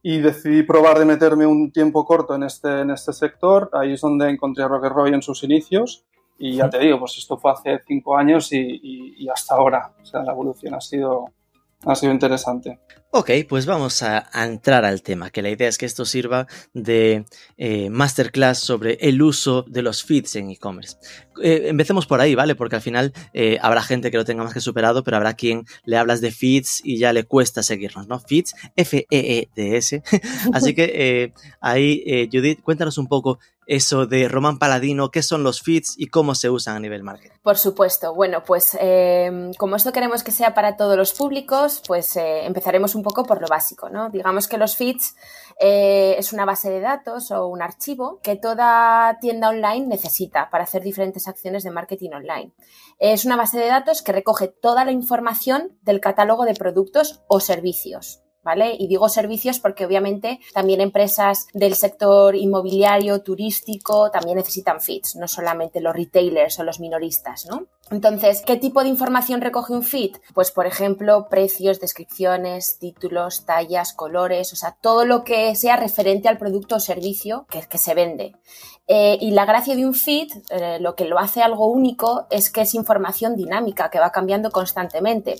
y 0.02 0.18
decidí 0.18 0.62
probar 0.62 0.98
de 0.98 1.04
meterme 1.04 1.46
un 1.46 1.70
tiempo 1.72 2.04
corto 2.04 2.34
en 2.34 2.44
este, 2.44 2.80
en 2.80 2.90
este 2.90 3.12
sector. 3.12 3.70
Ahí 3.72 3.92
es 3.92 4.00
donde 4.00 4.30
encontré 4.30 4.64
a 4.64 4.68
Rocket 4.68 4.92
Roy 4.92 5.12
en 5.12 5.22
sus 5.22 5.42
inicios 5.44 6.04
y 6.38 6.56
ya 6.56 6.70
te 6.70 6.78
digo, 6.78 6.98
pues 6.98 7.18
esto 7.18 7.36
fue 7.36 7.52
hace 7.52 7.80
cinco 7.86 8.16
años 8.16 8.50
y, 8.52 8.58
y, 8.58 9.24
y 9.24 9.28
hasta 9.28 9.54
ahora. 9.56 9.92
O 10.00 10.04
sea, 10.04 10.22
la 10.22 10.32
evolución 10.32 10.74
ha 10.74 10.80
sido, 10.80 11.26
ha 11.84 11.94
sido 11.94 12.12
interesante. 12.12 12.78
Ok, 13.12 13.30
pues 13.48 13.66
vamos 13.66 14.04
a, 14.04 14.28
entrar 14.34 14.84
al 14.84 15.02
tema, 15.02 15.30
que 15.30 15.42
la 15.42 15.50
idea 15.50 15.68
es 15.68 15.78
que 15.78 15.86
esto 15.86 16.04
sirva 16.04 16.46
de 16.74 17.24
eh, 17.56 17.90
masterclass 17.90 18.60
sobre 18.60 18.98
el 19.00 19.20
uso 19.20 19.64
de 19.66 19.82
los 19.82 20.04
feeds 20.04 20.36
en 20.36 20.50
e-commerce. 20.50 20.96
Eh, 21.42 21.64
empecemos 21.66 22.06
por 22.06 22.20
ahí, 22.20 22.36
¿vale? 22.36 22.54
Porque 22.54 22.76
al 22.76 22.82
final 22.82 23.12
eh, 23.32 23.58
habrá 23.62 23.82
gente 23.82 24.12
que 24.12 24.16
lo 24.16 24.24
tenga 24.24 24.44
más 24.44 24.54
que 24.54 24.60
superado, 24.60 25.02
pero 25.02 25.16
habrá 25.16 25.34
quien 25.34 25.64
le 25.84 25.96
hablas 25.96 26.20
de 26.20 26.30
feeds 26.30 26.82
y 26.84 26.98
ya 26.98 27.12
le 27.12 27.24
cuesta 27.24 27.64
seguirnos, 27.64 28.06
¿no? 28.06 28.20
Feeds, 28.20 28.54
F-E-E-D-S. 28.76 30.02
Así 30.52 30.74
que 30.74 31.32
ahí, 31.60 32.28
Judith, 32.32 32.62
cuéntanos 32.62 32.96
un 32.96 33.08
poco 33.08 33.40
eso 33.70 34.06
de 34.06 34.26
Román 34.28 34.58
Paladino, 34.58 35.12
qué 35.12 35.22
son 35.22 35.44
los 35.44 35.62
feeds 35.62 35.94
y 35.96 36.08
cómo 36.08 36.34
se 36.34 36.50
usan 36.50 36.74
a 36.74 36.80
nivel 36.80 37.04
marketing. 37.04 37.36
Por 37.40 37.56
supuesto. 37.56 38.12
Bueno, 38.12 38.42
pues 38.44 38.76
eh, 38.80 39.52
como 39.58 39.76
esto 39.76 39.92
queremos 39.92 40.24
que 40.24 40.32
sea 40.32 40.54
para 40.54 40.76
todos 40.76 40.96
los 40.96 41.12
públicos, 41.12 41.80
pues 41.86 42.16
eh, 42.16 42.46
empezaremos 42.46 42.96
un 42.96 43.04
poco 43.04 43.22
por 43.22 43.40
lo 43.40 43.46
básico, 43.46 43.88
¿no? 43.88 44.10
Digamos 44.10 44.48
que 44.48 44.58
los 44.58 44.74
feeds 44.74 45.14
eh, 45.60 46.16
es 46.18 46.32
una 46.32 46.44
base 46.44 46.68
de 46.68 46.80
datos 46.80 47.30
o 47.30 47.46
un 47.46 47.62
archivo 47.62 48.18
que 48.24 48.34
toda 48.34 49.18
tienda 49.20 49.50
online 49.50 49.86
necesita 49.86 50.50
para 50.50 50.64
hacer 50.64 50.82
diferentes 50.82 51.28
acciones 51.28 51.62
de 51.62 51.70
marketing 51.70 52.10
online. 52.10 52.52
Es 52.98 53.24
una 53.24 53.36
base 53.36 53.56
de 53.56 53.68
datos 53.68 54.02
que 54.02 54.10
recoge 54.10 54.48
toda 54.48 54.84
la 54.84 54.90
información 54.90 55.78
del 55.82 56.00
catálogo 56.00 56.44
de 56.44 56.54
productos 56.54 57.22
o 57.28 57.38
servicios. 57.38 58.20
¿Vale? 58.42 58.74
Y 58.78 58.86
digo 58.86 59.08
servicios 59.08 59.58
porque 59.58 59.84
obviamente 59.84 60.40
también 60.52 60.80
empresas 60.80 61.46
del 61.52 61.74
sector 61.74 62.34
inmobiliario, 62.36 63.22
turístico, 63.22 64.10
también 64.10 64.36
necesitan 64.36 64.80
feeds, 64.80 65.16
no 65.16 65.28
solamente 65.28 65.80
los 65.80 65.94
retailers 65.94 66.58
o 66.58 66.64
los 66.64 66.80
minoristas, 66.80 67.46
¿no? 67.46 67.66
Entonces, 67.90 68.42
¿qué 68.46 68.56
tipo 68.56 68.82
de 68.82 68.88
información 68.88 69.40
recoge 69.40 69.72
un 69.72 69.82
feed? 69.82 70.16
Pues, 70.32 70.52
por 70.52 70.66
ejemplo, 70.66 71.28
precios, 71.28 71.80
descripciones, 71.80 72.78
títulos, 72.78 73.44
tallas, 73.44 73.92
colores, 73.92 74.52
o 74.52 74.56
sea, 74.56 74.76
todo 74.80 75.04
lo 75.04 75.24
que 75.24 75.56
sea 75.56 75.76
referente 75.76 76.28
al 76.28 76.38
producto 76.38 76.76
o 76.76 76.80
servicio 76.80 77.46
que, 77.48 77.78
se 77.78 77.94
vende. 77.94 78.36
Eh, 78.86 79.18
y 79.20 79.32
la 79.32 79.44
gracia 79.44 79.74
de 79.74 79.86
un 79.86 79.94
feed, 79.94 80.28
eh, 80.50 80.78
lo 80.80 80.94
que 80.94 81.04
lo 81.04 81.18
hace 81.18 81.42
algo 81.42 81.66
único, 81.66 82.26
es 82.30 82.50
que 82.50 82.60
es 82.60 82.74
información 82.74 83.34
dinámica, 83.34 83.90
que 83.90 83.98
va 83.98 84.12
cambiando 84.12 84.50
constantemente. 84.50 85.36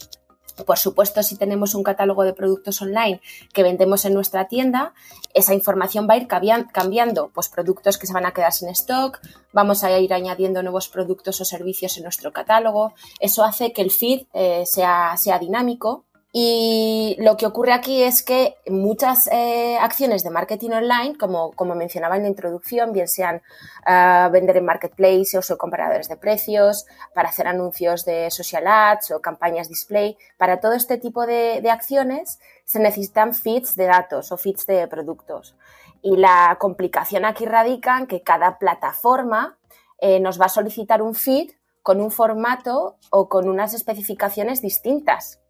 Por 0.52 0.78
supuesto, 0.78 1.22
si 1.22 1.36
tenemos 1.36 1.74
un 1.74 1.82
catálogo 1.82 2.24
de 2.24 2.32
productos 2.32 2.80
online 2.82 3.20
que 3.52 3.62
vendemos 3.62 4.04
en 4.04 4.14
nuestra 4.14 4.48
tienda, 4.48 4.92
esa 5.34 5.54
información 5.54 6.06
va 6.08 6.14
a 6.14 6.16
ir 6.16 6.26
cambiando, 6.26 7.30
pues 7.32 7.48
productos 7.48 7.98
que 7.98 8.06
se 8.06 8.12
van 8.12 8.26
a 8.26 8.32
quedar 8.32 8.52
sin 8.52 8.68
stock, 8.70 9.20
vamos 9.52 9.84
a 9.84 9.98
ir 9.98 10.12
añadiendo 10.12 10.62
nuevos 10.62 10.88
productos 10.88 11.40
o 11.40 11.44
servicios 11.44 11.96
en 11.96 12.04
nuestro 12.04 12.32
catálogo. 12.32 12.94
Eso 13.20 13.44
hace 13.44 13.72
que 13.72 13.82
el 13.82 13.90
feed 13.90 14.26
eh, 14.32 14.64
sea, 14.66 15.16
sea 15.16 15.38
dinámico 15.38 16.04
Y 16.32 17.16
lo 17.18 17.36
que 17.36 17.46
ocurre 17.46 17.72
aquí 17.72 18.04
es 18.04 18.22
que 18.22 18.54
muchas 18.68 19.28
eh, 19.32 19.76
acciones 19.80 20.22
de 20.22 20.30
marketing 20.30 20.70
online, 20.70 21.18
como, 21.18 21.50
como, 21.52 21.74
mencionaba 21.74 22.16
en 22.16 22.22
la 22.22 22.28
introducción, 22.28 22.92
bien 22.92 23.08
sean 23.08 23.42
uh, 23.84 24.30
vender 24.30 24.58
en 24.58 24.64
marketplaces 24.64 25.50
o 25.50 25.58
comparadores 25.58 26.08
de 26.08 26.16
precios, 26.16 26.86
para 27.14 27.30
hacer 27.30 27.48
anuncios 27.48 28.04
de 28.04 28.30
social 28.30 28.68
ads 28.68 29.10
o 29.10 29.20
campañas 29.20 29.68
display, 29.68 30.16
para 30.36 30.60
todo 30.60 30.74
este 30.74 30.98
tipo 30.98 31.26
de, 31.26 31.60
de 31.62 31.70
acciones 31.70 32.38
se 32.64 32.78
necesitan 32.78 33.34
feeds 33.34 33.74
de 33.74 33.86
datos 33.86 34.30
o 34.30 34.36
feeds 34.36 34.66
de 34.66 34.86
productos. 34.86 35.56
Y 36.00 36.16
la 36.16 36.56
complicación 36.60 37.24
aquí 37.24 37.44
radica 37.44 37.98
en 37.98 38.06
que 38.06 38.22
cada 38.22 38.58
plataforma 38.58 39.58
eh, 39.98 40.20
nos 40.20 40.40
va 40.40 40.46
a 40.46 40.48
solicitar 40.48 41.02
un 41.02 41.14
feed 41.14 41.50
con 41.82 42.00
un 42.00 42.10
formato 42.10 42.96
o 43.10 43.28
con 43.28 43.48
unas 43.48 43.74
especificaciones 43.74 44.62
distintas. 44.62 45.40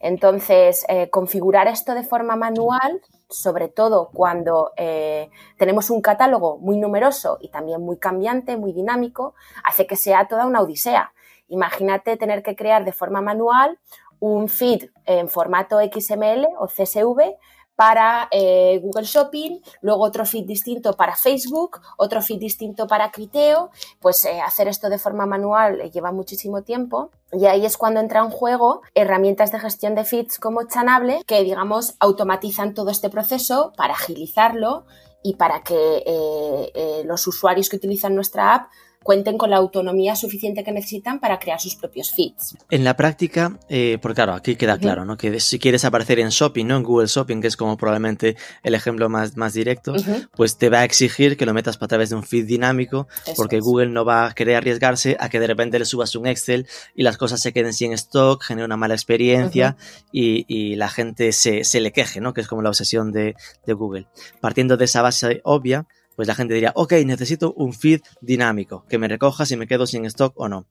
Entonces, 0.00 0.84
eh, 0.88 1.10
configurar 1.10 1.68
esto 1.68 1.94
de 1.94 2.02
forma 2.02 2.36
manual, 2.36 3.00
sobre 3.28 3.68
todo 3.68 4.10
cuando 4.12 4.72
eh, 4.76 5.30
tenemos 5.56 5.90
un 5.90 6.02
catálogo 6.02 6.58
muy 6.58 6.76
numeroso 6.76 7.38
y 7.40 7.48
también 7.50 7.80
muy 7.80 7.98
cambiante, 7.98 8.56
muy 8.56 8.72
dinámico, 8.72 9.34
hace 9.64 9.86
que 9.86 9.96
sea 9.96 10.28
toda 10.28 10.46
una 10.46 10.60
odisea. 10.60 11.12
Imagínate 11.48 12.16
tener 12.16 12.42
que 12.42 12.56
crear 12.56 12.84
de 12.84 12.92
forma 12.92 13.20
manual 13.20 13.78
un 14.20 14.48
feed 14.48 14.90
en 15.04 15.28
formato 15.28 15.80
XML 15.80 16.46
o 16.58 16.66
CSV 16.66 17.36
para 17.76 18.28
eh, 18.30 18.80
Google 18.82 19.04
Shopping, 19.04 19.60
luego 19.80 20.04
otro 20.04 20.26
feed 20.26 20.44
distinto 20.44 20.92
para 20.94 21.16
Facebook, 21.16 21.80
otro 21.96 22.22
feed 22.22 22.38
distinto 22.38 22.86
para 22.86 23.10
Criteo, 23.10 23.70
pues 24.00 24.24
eh, 24.24 24.40
hacer 24.40 24.68
esto 24.68 24.88
de 24.88 24.98
forma 24.98 25.26
manual 25.26 25.90
lleva 25.90 26.12
muchísimo 26.12 26.62
tiempo. 26.62 27.10
Y 27.32 27.46
ahí 27.46 27.64
es 27.64 27.76
cuando 27.76 28.00
entra 28.00 28.20
en 28.20 28.30
juego 28.30 28.82
herramientas 28.94 29.52
de 29.52 29.60
gestión 29.60 29.94
de 29.94 30.04
feeds 30.04 30.38
como 30.38 30.64
Chanable 30.64 31.22
que 31.26 31.42
digamos 31.42 31.94
automatizan 31.98 32.74
todo 32.74 32.90
este 32.90 33.08
proceso 33.08 33.72
para 33.76 33.94
agilizarlo 33.94 34.84
y 35.22 35.36
para 35.36 35.62
que 35.62 36.02
eh, 36.04 37.02
los 37.06 37.26
usuarios 37.26 37.68
que 37.68 37.76
utilizan 37.76 38.14
nuestra 38.14 38.54
app 38.54 38.70
cuenten 39.02 39.38
con 39.38 39.50
la 39.50 39.56
autonomía 39.56 40.16
suficiente 40.16 40.64
que 40.64 40.72
necesitan 40.72 41.20
para 41.20 41.38
crear 41.38 41.60
sus 41.60 41.76
propios 41.76 42.12
feeds. 42.12 42.56
En 42.70 42.84
la 42.84 42.96
práctica, 42.96 43.58
eh, 43.68 43.98
porque 44.00 44.16
claro, 44.16 44.34
aquí 44.34 44.56
queda 44.56 44.78
claro, 44.78 45.04
¿no? 45.04 45.16
Que 45.16 45.40
si 45.40 45.58
quieres 45.58 45.84
aparecer 45.84 46.18
en 46.18 46.28
Shopping, 46.28 46.66
¿no? 46.66 46.76
En 46.76 46.82
Google 46.82 47.06
Shopping, 47.06 47.40
que 47.40 47.48
es 47.48 47.56
como 47.56 47.76
probablemente 47.76 48.36
el 48.62 48.74
ejemplo 48.74 49.08
más, 49.08 49.36
más 49.36 49.54
directo, 49.54 49.94
pues 50.36 50.58
te 50.58 50.68
va 50.68 50.80
a 50.80 50.84
exigir 50.84 51.36
que 51.36 51.46
lo 51.46 51.54
metas 51.54 51.78
a 51.80 51.88
través 51.88 52.10
de 52.10 52.16
un 52.16 52.22
feed 52.22 52.46
dinámico, 52.46 53.08
porque 53.36 53.60
Google 53.60 53.88
no 53.88 54.04
va 54.04 54.26
a 54.26 54.34
querer 54.34 54.56
arriesgarse 54.56 55.16
a 55.18 55.28
que 55.28 55.40
de 55.40 55.46
repente 55.46 55.78
le 55.78 55.84
subas 55.84 56.14
un 56.14 56.26
Excel 56.26 56.66
y 56.94 57.02
las 57.02 57.16
cosas 57.16 57.40
se 57.40 57.52
queden 57.52 57.72
sin 57.72 57.92
stock, 57.92 58.42
genere 58.42 58.66
una 58.66 58.76
mala 58.76 58.94
experiencia 58.94 59.76
y, 60.12 60.44
y, 60.48 60.76
la 60.76 60.88
gente 60.88 61.32
se, 61.32 61.64
se, 61.64 61.80
le 61.80 61.92
queje, 61.92 62.20
¿no? 62.20 62.32
Que 62.32 62.40
es 62.40 62.48
como 62.48 62.62
la 62.62 62.68
obsesión 62.70 63.12
de, 63.12 63.34
de 63.66 63.72
Google. 63.72 64.06
Partiendo 64.40 64.76
de 64.76 64.84
esa 64.84 65.02
base 65.02 65.40
obvia, 65.44 65.86
pues 66.16 66.28
la 66.28 66.34
gente 66.34 66.54
diría, 66.54 66.72
ok, 66.74 66.92
necesito 67.04 67.52
un 67.54 67.72
feed 67.72 68.00
dinámico, 68.20 68.84
que 68.88 68.98
me 68.98 69.08
recoja 69.08 69.46
si 69.46 69.56
me 69.56 69.66
quedo 69.66 69.86
sin 69.86 70.04
stock 70.06 70.32
o 70.36 70.48
no. 70.48 70.66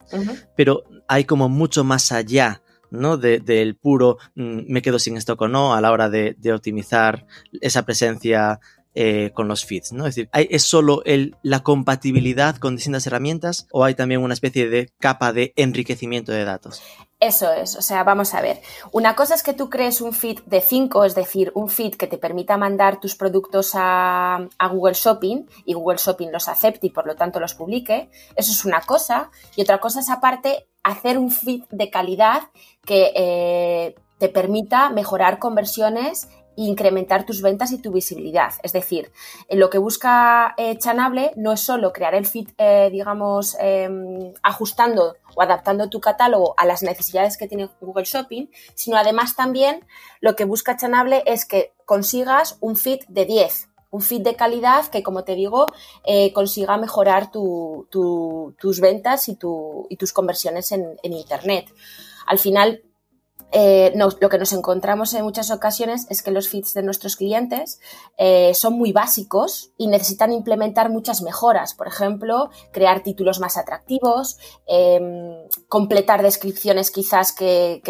Pero 0.56 0.84
hay 1.08 1.26
como 1.26 1.50
mucho 1.50 1.84
más 1.84 2.12
allá, 2.12 2.62
¿no? 2.90 3.18
del 3.18 3.76
puro 3.76 4.18
mm, 4.36 4.62
me 4.68 4.82
quedo 4.82 5.00
sin 5.00 5.18
stock 5.18 5.42
o 5.42 5.48
no 5.48 5.74
a 5.74 5.82
la 5.82 5.92
hora 5.92 6.10
de, 6.10 6.36
optimizar 6.54 7.26
esa 7.62 7.84
presencia 7.84 8.60
eh, 8.94 9.32
con 9.34 9.48
los 9.48 9.66
feeds, 9.66 9.94
¿no? 9.94 10.06
Es 10.06 10.16
decir, 10.16 10.30
¿es 10.34 10.64
solo 10.64 11.02
el, 11.06 11.38
la 11.44 11.62
compatibilidad 11.64 12.58
con 12.58 12.76
distintas 12.76 13.08
herramientas 13.08 13.68
o 13.72 13.86
hay 13.86 13.96
también 13.96 14.22
una 14.22 14.34
especie 14.34 14.68
de 14.70 14.92
capa 15.00 15.32
de 15.32 15.54
enriquecimiento 15.56 16.34
de 16.34 16.44
datos? 16.44 16.84
Eso 17.22 17.54
es, 17.54 17.76
o 17.76 17.84
sea, 17.84 18.04
vamos 18.04 18.34
a 18.34 18.42
ver. 18.42 18.64
Una 18.92 19.16
cosa 19.16 19.36
es 19.36 19.44
que 19.44 19.54
tú 19.54 19.70
crees 19.70 20.02
un 20.02 20.12
feed 20.12 20.40
de 20.48 20.60
5, 20.60 21.06
es 21.06 21.14
decir, 21.14 21.52
un 21.54 21.70
feed 21.70 21.94
que 21.94 22.08
te 22.08 22.18
permita 22.18 22.58
mandar 22.58 23.00
tus 23.00 23.16
productos 23.16 23.74
a, 23.76 24.50
Google 24.72 24.96
Shopping 24.96 25.46
y 25.64 25.74
Google 25.76 26.00
Shopping 26.00 26.32
los 26.32 26.48
acepte 26.48 26.88
y 26.88 26.90
por 26.90 27.06
lo 27.06 27.16
tanto 27.16 27.40
los 27.40 27.54
publique. 27.54 28.10
Eso 28.36 28.52
es 28.52 28.66
una 28.66 28.82
cosa. 28.82 29.30
Y 29.56 29.62
otra 29.62 29.80
cosa 29.80 30.00
es 30.00 30.10
aparte 30.10 30.68
hacer 30.82 31.20
un 31.20 31.30
feed 31.30 31.62
de 31.70 31.92
calidad 31.92 32.42
que 32.88 33.12
eh, 33.16 33.96
te 34.18 34.28
permita 34.28 34.90
mejorar 34.90 35.38
conversiones 35.38 36.28
incrementar 36.66 37.26
tus 37.26 37.42
ventas 37.42 37.72
y 37.72 37.80
tu 37.80 37.92
visibilidad. 37.92 38.54
Es 38.64 38.74
decir, 38.74 39.12
lo 39.50 39.70
que 39.70 39.78
busca 39.78 40.54
eh, 40.58 40.78
Chanable 40.78 41.32
no 41.36 41.54
es 41.54 41.62
solo 41.62 41.92
crear 41.92 42.16
el 42.16 42.26
feed, 42.26 42.50
eh, 42.58 42.90
digamos, 42.92 43.56
em, 43.60 44.34
ajustando 44.44 45.16
o 45.36 45.42
adaptando 45.42 45.90
tu 45.90 46.00
catálogo 46.00 46.54
a 46.58 46.66
las 46.66 46.84
necesidades 46.84 47.38
que 47.38 47.48
tiene 47.48 47.70
Google 47.80 48.06
Shopping, 48.06 48.48
sino 48.76 48.98
además 48.98 49.36
también 49.36 49.86
lo 50.20 50.36
que 50.36 50.46
busca 50.46 50.78
Chanable 50.78 51.24
es 51.26 51.46
que 51.46 51.74
consigas 51.86 52.58
un 52.62 52.76
feed 52.76 53.00
de 53.08 53.26
10, 53.26 53.70
un 53.90 54.02
feed 54.02 54.22
de 54.22 54.36
calidad 54.36 54.86
que, 54.88 55.04
como 55.04 55.24
te 55.24 55.36
digo, 55.36 55.68
eh, 56.06 56.32
consiga 56.34 56.78
mejorar 56.78 57.32
tus 57.32 58.80
ventas 58.82 59.28
y, 59.28 59.36
tus 59.36 60.14
conversiones 60.14 60.72
en 60.72 60.98
Internet. 61.02 61.74
Al 62.26 62.40
final, 62.40 62.84
eh, 63.52 63.94
lo 63.96 64.30
que 64.30 64.38
nos 64.38 64.54
encontramos 64.54 65.14
en 65.14 65.24
muchas 65.24 65.52
ocasiones 65.52 66.08
es 66.10 66.24
que 66.24 66.32
los 66.32 66.48
feeds 66.48 66.74
de 66.74 66.84
nuestros 66.84 67.16
clientes 67.16 67.80
eh, 68.18 68.54
son 68.54 68.74
muy 68.74 68.94
básicos 68.94 69.72
y 69.78 69.88
necesitan 69.88 70.32
implementar 70.32 70.90
muchas 70.90 71.22
mejoras. 71.22 71.74
Por 71.74 71.88
ejemplo, 71.88 72.50
crear 72.72 73.04
títulos 73.04 73.40
más 73.40 73.58
atractivos, 73.58 74.38
em, 74.68 75.36
completar 75.68 76.24
descripciones 76.24 76.92
quizás 76.92 77.34
que, 77.34 77.82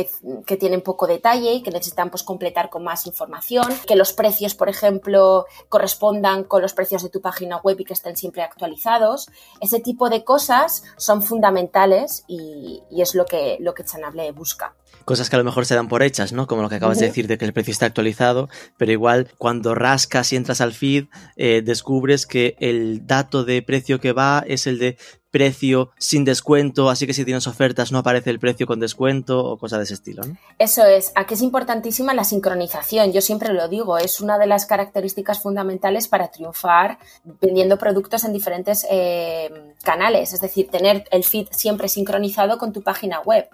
tienen 0.60 0.82
poco 0.82 1.08
detalle 1.08 1.54
y 1.54 1.64
que 1.64 1.72
necesitan 1.72 2.10
pues, 2.10 2.24
completar 2.24 2.70
con 2.70 2.84
más 2.84 3.08
información, 3.08 3.66
que 3.88 3.96
los 3.96 4.14
precios, 4.14 4.54
por 4.54 4.70
ejemplo, 4.70 5.46
correspondan 5.70 6.44
con 6.44 6.62
los 6.62 6.74
precios 6.74 7.04
de 7.04 7.10
tu 7.10 7.22
página 7.22 7.58
web 7.58 7.80
y 7.80 7.86
que 7.86 7.94
estén 7.94 8.16
siempre 8.16 8.42
actualizados. 8.44 9.30
Ese 9.60 9.80
tipo 9.80 10.10
de 10.10 10.24
cosas 10.24 10.84
son 10.98 11.22
fundamentales 11.22 12.24
y, 12.28 12.84
y 12.90 13.02
es 13.02 13.16
lo 13.16 13.26
que, 13.26 13.58
lo 13.60 13.74
que 13.74 13.86
Chanable 13.86 14.32
busca 14.32 14.76
cosas 15.06 15.30
que 15.30 15.36
a 15.36 15.40
lo 15.40 15.46
mejor 15.46 15.66
se 15.66 15.76
dan 15.76 15.88
por 15.88 16.04
hechas, 16.04 16.34
¿no? 16.34 16.48
Como 16.48 16.62
lo 16.62 16.70
que 16.70 16.76
acabas 16.76 17.00
de 17.00 17.08
decir 17.08 17.28
de 17.28 17.38
que 17.38 17.46
el 17.46 17.54
precio 17.54 17.72
está 17.72 17.86
actualizado, 17.86 18.50
pero 18.78 18.92
igual 18.92 19.30
cuando 19.38 19.76
rascas 19.76 20.32
y 20.34 20.36
entras 20.36 20.62
al 20.62 20.74
feed, 20.74 21.06
eh, 21.36 21.62
descubres 21.64 22.26
que 22.26 22.56
el 22.60 23.06
dato 23.08 23.44
de 23.44 23.62
precio 23.62 24.00
que 24.00 24.14
va 24.14 24.44
es 24.48 24.68
el 24.68 24.80
de 24.80 24.98
precio 25.32 25.92
sin 25.98 26.26
descuento, 26.26 26.90
así 26.90 27.08
que 27.08 27.14
si 27.14 27.26
tienes 27.26 27.48
ofertas 27.48 27.92
no 27.92 28.00
aparece 28.00 28.30
el 28.30 28.40
precio 28.40 28.68
con 28.68 28.80
descuento 28.80 29.44
o 29.44 29.58
cosas 29.58 29.80
de 29.80 29.84
ese 29.86 29.94
estilo. 29.96 30.24
¿no? 30.24 30.38
Eso 30.60 30.86
es, 30.86 31.14
aquí 31.16 31.34
es 31.34 31.42
importantísima 31.42 32.14
la 32.14 32.26
sincronización, 32.26 33.14
yo 33.14 33.22
siempre 33.22 33.54
lo 33.54 33.68
digo, 33.70 33.98
es 33.98 34.20
una 34.20 34.38
de 34.38 34.46
las 34.46 34.66
características 34.66 35.42
fundamentales 35.42 36.08
para 36.08 36.30
triunfar 36.30 37.00
vendiendo 37.24 37.78
productos 37.78 38.26
en 38.26 38.34
diferentes 38.34 38.86
eh, 38.92 39.74
canales, 39.84 40.34
es 40.34 40.42
decir, 40.42 40.70
tener 40.70 41.06
el 41.12 41.24
feed 41.24 41.48
siempre 41.52 41.88
sincronizado 41.88 42.58
con 42.58 42.74
tu 42.74 42.84
página 42.84 43.22
web. 43.22 43.48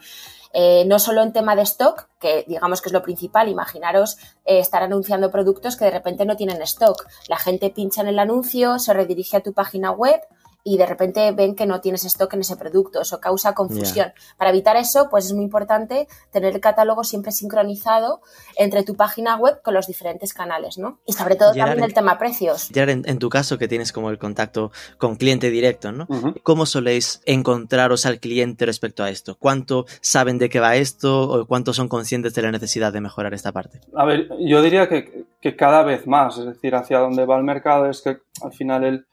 Eh, 0.59 0.85
no 0.87 0.97
solo 0.97 1.21
en 1.21 1.33
tema 1.33 1.55
de 1.55 1.61
stock, 1.61 2.07
que 2.19 2.43
digamos 2.47 2.81
que 2.81 2.89
es 2.89 2.93
lo 2.93 3.03
principal, 3.03 3.47
imaginaros 3.47 4.17
eh, 4.43 4.57
estar 4.57 4.81
anunciando 4.81 5.29
productos 5.29 5.77
que 5.77 5.85
de 5.85 5.91
repente 5.91 6.25
no 6.25 6.35
tienen 6.35 6.59
stock. 6.63 7.05
La 7.27 7.37
gente 7.37 7.69
pincha 7.69 8.01
en 8.01 8.07
el 8.07 8.17
anuncio, 8.17 8.79
se 8.79 8.91
redirige 8.91 9.37
a 9.37 9.41
tu 9.41 9.53
página 9.53 9.91
web 9.91 10.19
y 10.67 10.77
de 10.77 10.85
repente 10.85 11.31
ven 11.31 11.55
que 11.55 11.65
no 11.65 11.79
tienes 11.79 12.03
stock 12.03 12.33
en 12.33 12.41
ese 12.41 12.57
producto. 12.57 13.01
Eso 13.01 13.21
causa 13.21 13.53
confusión. 13.53 14.11
Para 14.35 14.49
evitar 14.49 14.75
eso, 14.75 15.07
pues 15.09 15.25
es 15.25 15.33
muy 15.33 15.45
importante 15.45 16.09
tener 16.29 16.53
el 16.53 16.59
catálogo 16.59 17.05
siempre 17.05 17.31
sincronizado 17.31 18.19
entre 18.57 18.83
tu 18.83 18.95
página 18.95 19.37
web 19.37 19.61
con 19.63 19.73
los 19.73 19.87
diferentes 19.87 20.33
canales, 20.33 20.77
¿no? 20.77 20.99
Y 21.05 21.13
sobre 21.13 21.37
todo 21.37 21.53
también 21.53 21.85
el 21.85 21.93
tema 21.93 22.17
precios. 22.17 22.67
Ya 22.69 22.83
en, 22.83 23.03
en, 23.05 23.17
tu 23.17 23.29
caso, 23.29 23.57
que 23.57 23.69
tienes 23.69 23.93
como 23.93 24.09
el 24.09 24.17
contacto 24.17 24.73
con 24.97 25.15
cliente 25.15 25.49
directo, 25.49 25.93
¿no? 25.93 26.05
¿Cómo 26.43 26.65
soléis 26.65 27.21
encontraros 27.25 28.05
al 28.05 28.19
cliente 28.19 28.65
respecto 28.65 29.05
a 29.05 29.09
esto? 29.09 29.37
¿Cuánto 29.39 29.85
saben 30.01 30.37
de 30.37 30.49
qué 30.49 30.59
va 30.59 30.75
esto 30.75 31.29
o 31.29 31.45
cuánto 31.45 31.73
son 31.73 31.87
conscientes 31.87 32.33
de 32.33 32.41
la 32.41 32.51
necesidad 32.51 32.91
de 32.91 32.99
mejorar 32.99 33.33
esta 33.33 33.53
parte? 33.53 33.79
A 33.95 34.03
ver, 34.03 34.27
yo 34.45 34.61
diría 34.61 34.89
que, 34.89 35.23
que 35.39 35.55
cada 35.55 35.83
vez 35.83 36.07
más, 36.07 36.37
es 36.37 36.45
decir, 36.45 36.75
hacia 36.75 36.99
dónde 36.99 37.25
va 37.25 37.37
el 37.37 37.45
mercado 37.45 37.89
es 37.89 38.01
que 38.01 38.17
al 38.41 38.51
final 38.51 38.83
el 38.83 39.05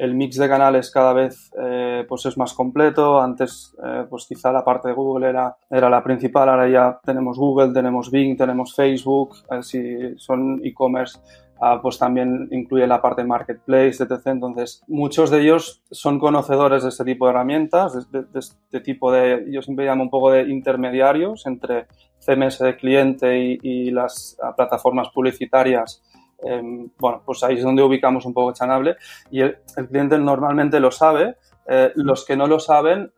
el 0.00 0.14
mix 0.14 0.36
de 0.36 0.48
canales 0.48 0.90
cada 0.90 1.12
vez 1.12 1.52
eh, 1.62 2.06
pues 2.08 2.24
es 2.24 2.38
más 2.38 2.54
completo. 2.54 3.20
Antes, 3.20 3.76
eh, 3.84 4.06
pues 4.08 4.24
quizá 4.26 4.50
la 4.50 4.64
parte 4.64 4.88
de 4.88 4.94
Google 4.94 5.28
era, 5.28 5.54
era 5.68 5.90
la 5.90 6.02
principal, 6.02 6.48
ahora 6.48 6.68
ya 6.68 6.98
tenemos 7.04 7.36
Google, 7.36 7.74
tenemos 7.74 8.10
Bing, 8.10 8.34
tenemos 8.34 8.74
Facebook. 8.74 9.36
Eh, 9.50 9.62
si 9.62 10.18
son 10.18 10.62
e-commerce, 10.64 11.18
ah, 11.60 11.80
pues 11.82 11.98
también 11.98 12.48
incluye 12.50 12.86
la 12.86 13.02
parte 13.02 13.24
marketplace, 13.24 14.02
etc. 14.02 14.28
Entonces, 14.28 14.82
muchos 14.88 15.28
de 15.28 15.42
ellos 15.42 15.82
son 15.90 16.18
conocedores 16.18 16.82
de 16.82 16.88
este 16.88 17.04
tipo 17.04 17.26
de 17.26 17.32
herramientas, 17.32 18.10
de, 18.10 18.24
este 18.34 18.80
tipo 18.80 19.12
de, 19.12 19.48
yo 19.50 19.60
siempre 19.60 19.84
llamo 19.84 20.04
un 20.04 20.10
poco 20.10 20.30
de 20.30 20.48
intermediarios 20.48 21.46
entre 21.46 21.88
CMS 22.20 22.58
de 22.60 22.76
cliente 22.76 23.38
y, 23.38 23.58
y 23.62 23.90
las 23.90 24.38
ah, 24.42 24.56
plataformas 24.56 25.10
publicitarias 25.10 26.02
Em, 26.42 26.90
bueno, 26.98 27.22
pues 27.24 27.42
ahí 27.42 27.56
es 27.56 27.62
donde 27.62 27.82
ubicamos 27.82 28.24
un 28.24 28.34
poco 28.34 28.52
Chanable 28.52 28.96
y 29.30 29.40
el, 29.40 29.58
cliente 29.88 30.18
normalmente 30.18 30.80
lo 30.80 30.90
sabe. 30.90 31.36
Eh, 31.66 31.92
los 31.96 32.24
que 32.24 32.36
no 32.36 32.46
lo 32.46 32.58
saben, 32.58 33.12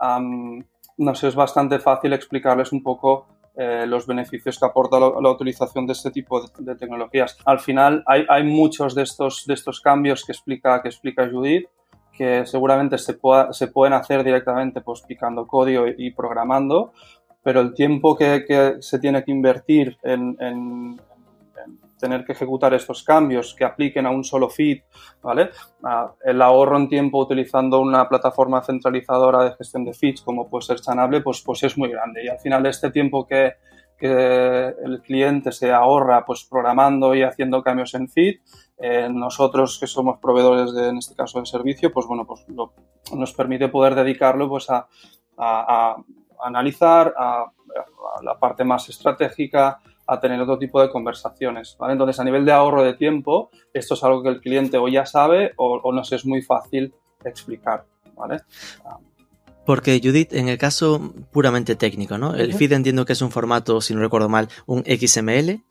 no 0.99 1.15
sé, 1.15 1.29
es 1.29 1.35
bastante 1.35 1.79
fácil 1.79 2.13
explicarles 2.13 2.73
un 2.73 2.83
poco 2.83 3.27
eh, 3.57 3.87
los 3.87 4.07
beneficios 4.07 4.59
que 4.59 4.67
aporta 4.67 4.99
la, 4.99 5.31
utilización 5.31 5.87
de 5.87 5.93
este 5.93 6.11
tipo 6.11 6.41
de, 6.59 6.75
tecnologías. 6.75 7.39
Al 7.45 7.61
final 7.61 8.03
hay, 8.07 8.25
hay, 8.29 8.45
muchos 8.45 8.95
de 8.95 9.03
estos, 9.03 9.47
de 9.47 9.55
estos 9.55 9.81
cambios 9.81 10.25
que 10.25 10.33
explica, 10.33 10.83
que 10.83 10.89
explica 10.89 11.29
Judith 11.31 11.67
que 12.13 12.47
seguramente 12.47 12.99
se, 12.99 13.15
pueda, 13.15 13.53
se 13.53 13.69
pueden 13.69 13.95
hacer 13.95 14.23
directamente 14.23 14.81
pues, 14.81 15.03
picando 15.03 15.47
código 15.47 15.87
y, 15.87 16.13
programando, 16.13 16.93
pero 17.43 17.61
el 17.61 17.75
tiempo 17.75 18.17
que, 18.17 18.45
que, 18.47 18.77
se 18.81 18.99
tiene 18.99 19.25
que 19.25 19.33
invertir 19.33 19.97
en, 20.03 20.37
en, 20.39 21.01
tener 22.03 22.25
que 22.25 22.33
ejecutar 22.33 22.75
estos 22.75 23.05
cambios 23.05 23.55
que 23.55 23.65
apliquen 23.65 24.07
a 24.07 24.11
un 24.11 24.25
solo 24.25 24.51
feed, 24.51 24.83
¿vale? 25.23 25.51
el 26.25 26.43
ahorro 26.43 26.77
en 26.77 26.89
tiempo 26.89 27.21
utilizando 27.21 27.81
una 27.81 28.09
plataforma 28.09 28.61
centralizadora 28.63 29.45
de 29.45 29.55
gestión 29.55 29.85
de 29.85 29.95
feeds 29.95 30.23
como 30.23 30.51
puede 30.51 30.67
ser 30.67 30.81
Chanable, 30.81 31.21
pues, 31.21 31.43
pues 31.43 31.63
es 31.63 31.79
muy 31.79 31.91
grande. 31.91 32.25
Y 32.25 32.29
al 32.29 32.41
final 32.41 32.67
este 32.67 32.91
tiempo 32.91 33.25
que, 33.25 33.55
que 33.97 34.75
el 34.85 35.01
cliente 35.01 35.53
se 35.53 35.73
ahorra 35.73 36.25
pues 36.25 36.45
programando 36.45 37.15
y 37.15 37.23
haciendo 37.23 37.63
cambios 37.63 37.95
en 37.95 38.09
feed, 38.09 38.41
eh, 38.79 39.09
nosotros 39.09 39.79
que 39.79 39.87
somos 39.87 40.19
proveedores 40.19 40.75
de, 40.75 40.89
en 40.89 40.99
este 40.99 41.15
caso 41.15 41.39
del 41.39 41.47
servicio, 41.47 41.93
pues 41.93 42.07
bueno, 42.09 42.27
pues 42.27 42.45
nos 43.15 43.33
permite 43.33 43.69
poder 43.69 43.95
dedicarlo 43.95 44.49
pues 44.49 44.69
a, 44.71 44.89
a, 45.39 45.93
a 45.93 45.97
analizar, 46.43 47.15
a, 47.17 47.47
la 48.23 48.39
parte 48.39 48.65
más 48.65 48.89
estratégica, 48.89 49.81
a 50.15 50.21
tener 50.21 50.41
otro 50.41 50.59
tipo 50.59 50.81
de 50.81 50.91
conversaciones. 50.91 51.77
¿vale? 51.79 51.93
Entonces, 51.93 52.19
a 52.21 52.25
nivel 52.25 52.45
de 52.45 52.53
ahorro 52.53 52.83
de 52.83 52.95
tiempo, 52.95 53.51
esto 53.73 53.95
es 53.95 54.05
algo 54.05 54.23
que 54.23 54.29
el 54.29 54.41
cliente 54.41 54.79
o 54.79 54.89
ya 54.89 55.07
sabe 55.07 55.53
o, 55.57 55.81
o 55.83 55.93
nos 55.93 56.13
es 56.13 56.25
muy 56.27 56.43
fácil 56.43 56.95
explicar. 57.25 57.85
¿vale? 58.17 58.39
Porque 59.65 60.01
Judith, 60.03 60.33
en 60.33 60.49
el 60.49 60.59
caso 60.59 61.15
puramente 61.31 61.77
técnico, 61.77 62.19
¿no? 62.19 62.35
El 62.35 62.55
feed 62.55 62.73
entiendo 62.73 63.05
que 63.05 63.13
es 63.13 63.23
un 63.23 63.31
formato, 63.31 63.81
si 63.81 63.95
no 63.95 64.01
recuerdo 64.01 64.29
mal, 64.29 64.49
un 64.67 64.83
XML. 64.85 65.63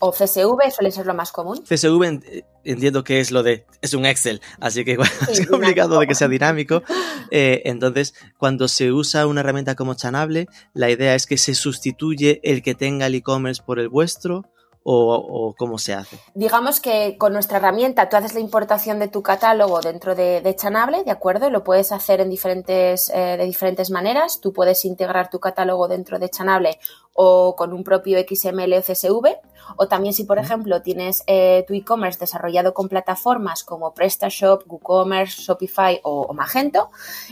O 0.00 0.12
CSV 0.12 0.70
suele 0.74 0.90
ser 0.90 1.06
lo 1.06 1.14
más 1.14 1.32
común. 1.32 1.62
CSV 1.62 2.44
entiendo 2.64 3.04
que 3.04 3.20
es 3.20 3.30
lo 3.30 3.42
de, 3.42 3.66
es 3.82 3.94
un 3.94 4.06
Excel, 4.06 4.40
así 4.60 4.84
que 4.84 4.96
es 5.30 5.46
complicado 5.46 5.98
de 6.00 6.06
que 6.06 6.14
sea 6.14 6.28
dinámico. 6.28 6.82
Eh, 7.32 7.62
entonces, 7.64 8.14
cuando 8.38 8.68
se 8.68 8.92
usa 8.92 9.26
una 9.26 9.40
herramienta 9.40 9.74
como 9.74 9.94
Chanable, 9.94 10.46
la 10.74 10.90
idea 10.90 11.16
es 11.16 11.26
que 11.26 11.36
se 11.36 11.54
sustituye 11.54 12.40
el 12.44 12.62
que 12.62 12.76
tenga 12.76 13.06
el 13.06 13.16
e-commerce 13.16 13.60
por 13.66 13.80
el 13.80 13.88
vuestro 13.88 14.44
o, 14.88 15.54
cómo 15.58 15.78
se 15.78 15.94
hace? 15.94 16.18
Digamos 16.34 16.80
que 16.80 17.18
con 17.18 17.32
nuestra 17.32 17.58
herramienta 17.58 18.08
tú 18.08 18.16
haces 18.16 18.34
la 18.34 18.40
importación 18.40 19.00
de 19.00 19.08
tu 19.08 19.22
catálogo 19.22 19.80
dentro 19.80 20.14
de, 20.14 20.54
Chanable, 20.56 21.02
¿de 21.02 21.10
acuerdo? 21.10 21.50
Lo 21.50 21.64
puedes 21.64 21.90
hacer 21.90 22.20
en 22.20 22.30
diferentes, 22.30 23.10
eh, 23.10 23.36
de 23.36 23.44
diferentes 23.44 23.90
maneras. 23.90 24.40
Tú 24.40 24.52
puedes 24.52 24.84
integrar 24.84 25.28
tu 25.28 25.40
catálogo 25.40 25.88
dentro 25.88 26.18
de 26.20 26.30
Chanable 26.30 26.78
o 27.14 27.56
con 27.56 27.72
un 27.72 27.82
propio 27.82 28.18
XML 28.20 28.74
o 28.74 28.82
CSV. 28.82 29.36
O 29.76 29.88
también 29.88 30.14
si, 30.14 30.22
por 30.22 30.38
ejemplo, 30.38 30.80
tienes 30.82 31.24
eh, 31.26 31.64
tu 31.66 31.74
e-commerce 31.74 32.20
desarrollado 32.20 32.72
con 32.72 32.88
plataformas 32.88 33.64
como 33.64 33.92
PrestaShop, 33.92 34.62
WooCommerce, 34.66 35.42
Shopify 35.42 35.98
o 36.04 36.32
Magento, 36.32 36.90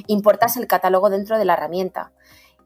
importas 0.08 0.56
el 0.56 0.66
catálogo 0.66 1.08
dentro 1.08 1.38
de 1.38 1.44
la 1.44 1.52
herramienta 1.52 2.10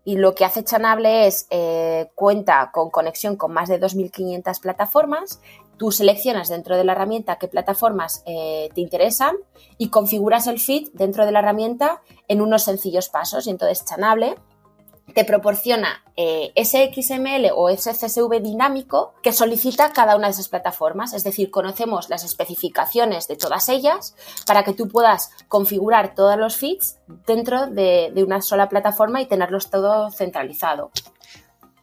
y 0.08 0.16
lo 0.16 0.34
que 0.34 0.46
hace 0.46 0.64
Chanable 0.64 1.26
es 1.26 1.46
eh, 1.50 2.10
cuenta 2.14 2.70
con 2.72 2.88
conexión 2.88 3.36
con 3.36 3.52
más 3.52 3.68
de 3.68 3.78
2.500 3.78 4.58
plataformas. 4.58 5.38
Tú 5.76 5.92
seleccionas 5.92 6.48
dentro 6.48 6.78
de 6.78 6.84
la 6.84 6.92
herramienta 6.92 7.36
qué 7.36 7.46
plataformas 7.46 8.22
eh, 8.24 8.70
te 8.74 8.80
interesan 8.80 9.36
y 9.76 9.90
configuras 9.90 10.46
el 10.46 10.60
feed 10.60 10.88
dentro 10.94 11.26
de 11.26 11.32
la 11.32 11.40
herramienta 11.40 12.00
en 12.26 12.40
unos 12.40 12.62
sencillos 12.62 13.10
pasos. 13.10 13.46
Y 13.46 13.50
entonces 13.50 13.84
Chanable 13.84 14.36
te 15.14 15.24
proporciona 15.24 16.02
eh, 16.16 16.52
ese 16.54 16.92
XML 16.92 17.50
o 17.54 17.68
ese 17.68 17.92
CSV 17.92 18.40
dinámico 18.42 19.14
que 19.22 19.32
solicita 19.32 19.92
cada 19.92 20.16
una 20.16 20.26
de 20.28 20.32
esas 20.32 20.48
plataformas. 20.48 21.14
Es 21.14 21.24
decir, 21.24 21.50
conocemos 21.50 22.08
las 22.08 22.24
especificaciones 22.24 23.28
de 23.28 23.36
todas 23.36 23.68
ellas 23.68 24.14
para 24.46 24.64
que 24.64 24.74
tú 24.74 24.88
puedas 24.88 25.30
configurar 25.48 26.14
todos 26.14 26.36
los 26.36 26.56
feeds 26.56 26.98
dentro 27.26 27.66
de, 27.66 28.10
de 28.14 28.24
una 28.24 28.42
sola 28.42 28.68
plataforma 28.68 29.20
y 29.20 29.26
tenerlos 29.26 29.70
todo 29.70 30.10
centralizado. 30.10 30.90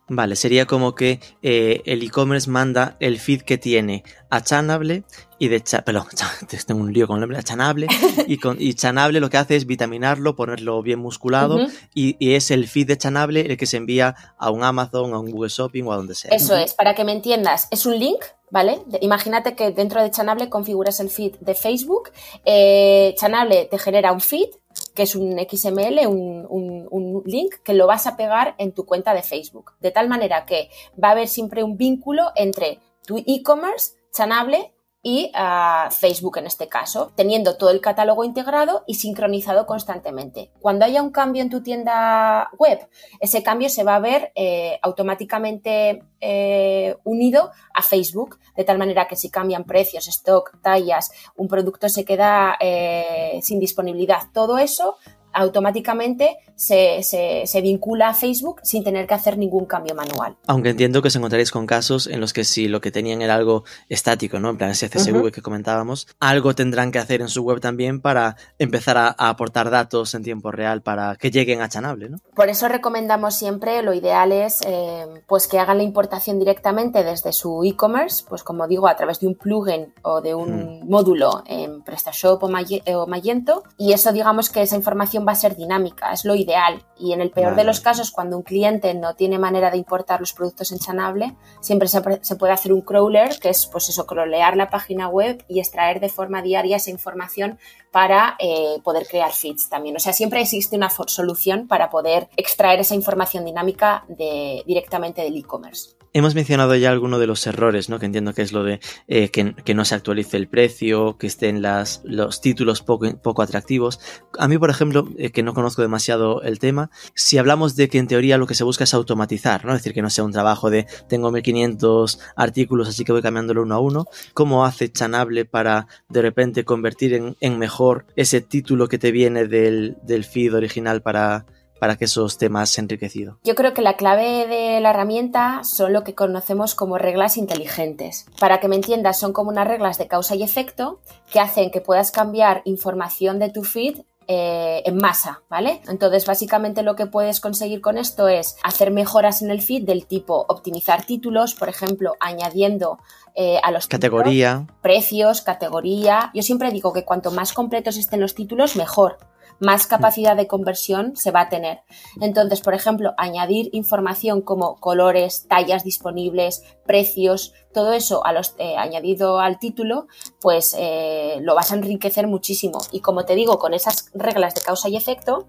Vale, 0.08 0.36
sería 0.36 0.68
como 0.68 0.94
que 0.94 1.20
eh, 1.42 1.82
el 1.86 2.04
e-commerce 2.04 2.48
manda 2.48 2.96
el 3.00 3.20
feed 3.20 3.42
que 3.42 3.58
tiene 3.58 4.04
a 4.30 4.44
Chanable 4.44 5.04
y 5.40 5.48
de 5.48 5.64
perdón, 5.84 6.06
tengo 6.68 6.82
un 6.82 6.94
lío 6.94 7.08
con 7.08 7.16
el 7.16 7.22
nombre, 7.22 7.40
a 7.40 7.44
Chanable 7.44 7.88
y, 8.28 8.38
con, 8.38 8.58
y 8.60 8.76
Chanable 8.76 9.20
lo 9.20 9.32
que 9.32 9.38
hace 9.38 9.56
es 9.56 9.66
vitaminarlo, 9.66 10.36
ponerlo 10.36 10.84
bien 10.84 11.00
musculado 11.00 11.58
y, 11.96 12.16
es 12.20 12.52
el 12.52 12.68
feed 12.68 12.88
de 12.88 12.98
Chanable 12.98 13.42
el 13.42 13.58
que 13.58 13.66
se 13.66 13.78
envía 13.78 14.16
a 14.38 14.52
un 14.52 14.64
Amazon, 14.64 15.14
a 15.14 15.20
un 15.20 15.32
Google 15.32 15.50
Shopping 15.50 15.84
o 15.86 15.94
a 15.94 15.96
donde 15.96 16.14
sea. 16.14 16.30
Eso 16.32 16.56
es, 16.56 16.76
para 16.76 16.94
que 16.94 17.04
me 17.04 17.12
entiendas, 17.12 17.68
es 17.72 17.88
un 17.88 17.98
link 17.98 18.24
¿vale? 18.52 18.80
Imagínate 19.02 19.56
que 19.56 19.72
dentro 19.72 20.02
de 20.02 20.12
Chanable 20.12 20.50
configuras 20.50 21.00
el 21.00 21.10
feed 21.10 21.36
de 21.40 21.56
Facebook, 21.56 22.12
eh, 22.46 23.16
Chanable 23.18 23.66
te 23.66 23.80
genera 23.80 24.12
un 24.12 24.22
feed 24.22 24.50
que 24.96 25.04
es 25.04 25.16
un 25.16 25.38
XML, 25.38 26.08
un, 26.08 27.24
link 27.26 27.56
que 27.64 27.74
lo 27.74 27.88
vas 27.88 28.08
a 28.08 28.18
pegar 28.18 28.56
en 28.58 28.72
tu 28.72 28.86
cuenta 28.86 29.14
de 29.14 29.24
Facebook. 29.24 29.74
De 29.80 29.92
tal 29.92 30.08
manera 30.08 30.46
que 30.46 30.70
va 31.02 31.10
a 31.10 31.12
haber 31.12 31.28
siempre 31.28 31.64
un 31.64 31.78
vínculo 31.78 32.32
entre 32.36 32.80
tu 33.06 33.18
e-commerce, 33.18 33.94
Chanable 34.12 34.75
y 35.08 35.30
a 35.36 35.90
Facebook 35.92 36.40
en 36.40 36.48
este 36.48 36.68
caso, 36.68 37.12
teniendo 37.14 37.58
todo 37.58 37.70
el 37.70 37.80
catálogo 37.80 38.24
integrado 38.24 38.84
y 38.88 38.96
sincronizado 38.96 39.68
constantemente. 39.68 40.50
Cuando 40.60 40.84
haya 40.84 41.04
un 41.04 41.12
cambio 41.12 41.44
en 41.44 41.52
tu 41.52 41.62
tienda 41.62 42.50
web, 42.58 42.80
ese 43.20 43.44
cambio 43.44 43.70
se 43.70 43.84
va 43.84 43.98
a 43.98 44.00
ver 44.00 44.32
eh, 44.34 44.80
automáticamente 44.82 46.02
eh, 46.22 46.96
unido 47.04 47.52
a 47.76 47.84
Facebook, 47.84 48.40
de 48.58 48.64
tal 48.64 48.80
manera 48.80 49.08
que 49.08 49.16
si 49.16 49.30
cambian 49.30 49.66
precios, 49.66 50.08
stock, 50.08 50.60
tallas, 50.64 51.12
un 51.36 51.48
producto 51.48 51.88
se 51.88 52.04
queda 52.04 52.58
eh, 52.60 53.40
sin 53.44 53.60
disponibilidad, 53.60 54.24
todo 54.34 54.58
eso 54.58 54.96
automáticamente 55.36 56.38
se, 56.56 57.04
se, 57.04 57.62
vincula 57.62 58.10
a 58.10 58.14
Facebook 58.14 58.62
sin 58.64 58.84
tener 58.84 59.06
que 59.06 59.14
hacer 59.14 59.38
ningún 59.38 59.66
cambio 59.66 59.94
manual. 59.94 60.38
Aunque 60.48 60.70
entiendo 60.70 61.02
que 61.02 61.10
os 61.10 61.16
encontraréis 61.16 61.52
con 61.52 61.66
casos 61.66 62.08
en 62.08 62.22
los 62.22 62.32
que 62.32 62.46
si 62.46 62.70
lo 62.70 62.80
que 62.80 62.92
tenían 62.92 63.22
era 63.22 63.36
algo 63.36 63.66
estático, 63.90 64.40
¿no? 64.40 64.52
En 64.52 64.58
plan 64.58 64.70
ese 64.70 64.90
CSV 64.90 65.32
que 65.32 65.42
comentábamos, 65.42 66.08
algo 66.22 66.56
tendrán 66.56 66.92
que 66.92 67.00
hacer 67.00 67.20
en 67.20 67.28
su 67.28 67.44
web 67.44 67.60
también 67.60 68.00
para 68.00 68.38
empezar 68.58 68.98
a, 68.98 69.10
aportar 69.10 69.70
datos 69.70 70.14
en 70.16 70.24
tiempo 70.24 70.52
real 70.52 70.82
para 70.82 71.18
que 71.18 71.32
lleguen 71.32 71.62
a 71.62 71.68
Chanable, 71.68 72.10
¿no? 72.10 72.18
Por 72.34 72.48
eso 72.48 72.70
recomendamos 72.70 73.36
siempre, 73.36 73.82
lo 73.82 73.94
ideal 73.94 74.32
es 74.32 74.62
eh, 74.66 75.06
pues 75.28 75.48
que 75.48 75.60
hagan 75.60 75.78
la 75.78 75.84
importación 75.84 76.40
directamente 76.40 77.04
desde 77.04 77.34
su 77.34 77.64
e-commerce, 77.66 78.24
pues 78.30 78.44
como 78.44 78.68
digo, 78.68 78.88
a 78.88 78.96
través 78.96 79.20
de 79.20 79.28
un 79.28 79.36
plugin 79.36 79.94
o 80.04 80.22
de 80.22 80.34
un 80.34 80.88
módulo 80.88 81.44
en 81.46 81.82
PrestaShop 81.84 82.42
o, 82.44 82.48
o 82.48 83.08
Magento, 83.08 83.64
y 83.78 83.92
eso 83.92 84.14
digamos 84.14 84.50
que 84.50 84.62
esa 84.62 84.78
información 84.78 85.25
va 85.28 85.34
a 85.34 85.36
ser 85.36 85.56
dinámica, 85.56 86.12
es 86.12 86.26
lo 86.26 86.36
ideal. 86.36 86.86
Y 86.98 87.14
en 87.14 87.22
el 87.22 87.32
peor 87.32 87.56
de 87.56 87.64
los 87.64 87.82
casos, 87.82 88.12
cuando 88.12 88.38
un 88.38 88.44
cliente 88.44 88.94
no 88.94 89.16
tiene 89.16 89.38
manera 89.38 89.72
de 89.72 89.78
importar 89.78 90.20
los 90.20 90.34
productos 90.34 90.72
en 90.72 90.80
Chanable, 90.80 91.36
siempre 91.60 91.88
se, 91.88 92.02
puede 92.02 92.54
hacer 92.54 92.72
un 92.72 92.82
crawler, 92.82 93.38
que 93.40 93.50
es 93.50 93.68
pues 93.68 93.90
eso, 93.90 94.06
crawlear 94.06 94.56
la 94.56 94.70
página 94.70 95.08
web 95.10 95.44
y 95.48 95.60
extraer 95.60 96.00
de 96.00 96.10
forma 96.10 96.42
diaria 96.42 96.78
esa 96.78 96.92
información 96.92 97.60
para 97.92 98.36
eh, 98.40 98.80
poder 98.84 99.08
crear 99.08 99.32
feeds 99.32 99.70
también. 99.70 99.96
O 99.96 100.00
sea, 100.00 100.14
siempre 100.14 100.42
existe 100.42 100.76
una 100.76 100.90
solución 100.90 101.68
para 101.68 101.90
poder 101.90 102.30
extraer 102.38 102.80
esa 102.80 102.96
información 102.96 103.46
dinámica 103.46 104.06
de, 104.08 104.64
directamente 104.66 105.22
del 105.22 105.38
e-commerce. 105.38 105.95
Hemos 106.18 106.34
mencionado 106.34 106.74
ya 106.78 106.92
alguno 106.92 107.20
de 107.20 107.28
los 107.28 107.46
errores, 107.46 107.90
¿no? 107.90 108.00
Que 108.00 108.06
entiendo 108.06 108.34
que 108.34 108.42
es 108.42 108.54
lo 108.54 108.64
de 108.64 108.80
eh, 109.10 109.32
que, 109.32 109.74
no 109.74 109.84
se 109.84 109.96
actualice 109.96 110.38
el 110.38 110.48
precio, 110.48 111.18
que 111.18 111.28
estén 111.28 111.62
los 111.62 112.40
títulos 112.40 112.82
poco, 112.82 113.42
atractivos. 113.42 114.00
A 114.40 114.48
mí, 114.48 114.58
por 114.58 114.70
ejemplo, 114.70 115.10
eh, 115.18 115.32
que 115.32 115.44
no 115.44 115.54
conozco 115.54 115.82
demasiado 115.82 116.42
el 116.44 116.58
tema, 116.58 116.90
si 117.16 117.38
hablamos 117.38 117.76
de 117.76 117.90
que 117.90 117.98
en 117.98 118.08
teoría 118.08 118.38
lo 118.38 118.48
que 118.48 118.56
se 118.56 118.64
busca 118.64 118.86
es 118.86 118.94
automatizar, 118.94 119.66
¿no? 119.66 119.74
Es 119.74 119.80
decir, 119.80 119.94
que 119.94 120.02
no 120.02 120.10
sea 120.10 120.24
un 120.24 120.32
trabajo 120.32 120.70
de 120.70 120.88
tengo 121.10 121.32
1500 121.32 122.18
artículos, 122.38 122.88
así 122.88 123.04
que 123.04 123.12
voy 123.12 123.22
cambiándolo 123.22 123.64
uno 123.64 123.76
a 123.76 123.80
uno. 123.80 124.06
¿Cómo 124.34 124.64
hace 124.64 124.90
Chanable 124.90 125.44
para 125.44 125.88
de 126.08 126.22
repente 126.22 126.64
convertir 126.64 127.36
en, 127.42 127.60
mejor 127.60 128.06
ese 128.16 128.40
título 128.40 128.88
que 128.88 128.98
te 128.98 129.12
viene 129.12 129.48
del 129.48 130.24
feed 130.24 130.56
original 130.56 131.02
para 131.02 131.46
para 131.80 131.96
que 131.96 132.06
eso 132.06 132.26
esté 132.26 132.50
más 132.50 132.78
enriquecido? 132.78 133.40
Yo 133.44 133.56
creo 133.56 133.74
que 133.74 133.82
la 133.82 133.96
clave 133.96 134.48
de 134.48 134.80
la 134.80 134.92
herramienta 134.92 135.64
son 135.64 135.94
lo 135.94 136.04
que 136.04 136.16
conocemos 136.16 136.76
como 136.76 136.98
reglas 136.98 137.38
inteligentes. 137.38 138.26
Para 138.40 138.60
que 138.60 138.68
me 138.68 138.76
entiendas, 138.76 139.20
son 139.20 139.34
como 139.34 139.50
unas 139.50 139.68
reglas 139.68 139.98
de 139.98 140.08
causa 140.08 140.36
y 140.36 140.44
efecto 140.44 141.00
que 141.32 141.40
hacen 141.40 141.72
que 141.72 141.82
puedas 141.82 142.12
cambiar 142.12 142.62
información 142.66 143.40
de 143.40 143.50
tu 143.50 143.64
feed 143.64 144.02
eh, 144.28 144.82
en 144.86 144.98
masa, 144.98 145.44
¿vale? 145.50 145.82
Entonces, 145.88 146.26
básicamente 146.26 146.82
lo 146.82 146.96
que 146.96 147.06
puedes 147.06 147.40
conseguir 147.40 147.80
con 147.80 148.00
esto 148.00 148.28
es 148.28 148.56
hacer 148.64 148.90
mejoras 148.90 149.44
en 149.44 149.52
el 149.52 149.62
feed 149.62 149.84
del 149.84 150.08
tipo 150.08 150.46
optimizar 150.48 151.06
títulos, 151.06 151.54
por 151.54 151.70
ejemplo, 151.70 152.14
añadiendo 152.20 152.98
eh, 153.36 153.60
a 153.62 153.70
los 153.70 153.86
categoría, 153.86 154.66
precios, 154.82 155.42
categoría. 155.42 156.32
Yo 156.34 156.42
siempre 156.42 156.72
digo 156.72 156.92
que 156.92 157.06
cuanto 157.06 157.30
más 157.30 157.54
completos 157.54 157.98
estén 157.98 158.20
los 158.20 158.34
títulos, 158.34 158.76
mejor 158.76 159.20
más 159.60 159.88
capacidad 159.88 160.36
de 160.36 160.48
conversión 160.48 161.16
se 161.16 161.32
va 161.32 161.42
a 161.42 161.50
tener. 161.50 161.82
Entonces, 162.22 162.62
por 162.62 162.74
ejemplo, 162.74 163.14
añadir 163.18 163.70
información 163.74 164.42
como 164.42 164.76
colores, 164.76 165.48
tallas 165.48 165.84
disponibles, 165.84 166.64
precios, 166.86 167.54
todo 167.74 167.94
eso 167.94 168.26
a 168.26 168.34
los, 168.34 168.56
eh, 168.58 168.76
añadido 168.78 169.40
al 169.40 169.60
título, 169.60 170.08
pues 170.42 170.76
eh, 170.78 171.38
lo 171.42 171.56
vas 171.56 171.72
a 171.72 171.76
enriquecer 171.76 172.28
muchísimo. 172.28 172.80
Y 172.92 173.00
como 173.00 173.26
te 173.26 173.36
digo, 173.36 173.58
con 173.60 173.74
esas 173.74 174.10
reglas 174.14 174.56
de 174.56 174.62
causa 174.62 174.90
y 174.90 174.98
efecto, 174.98 175.48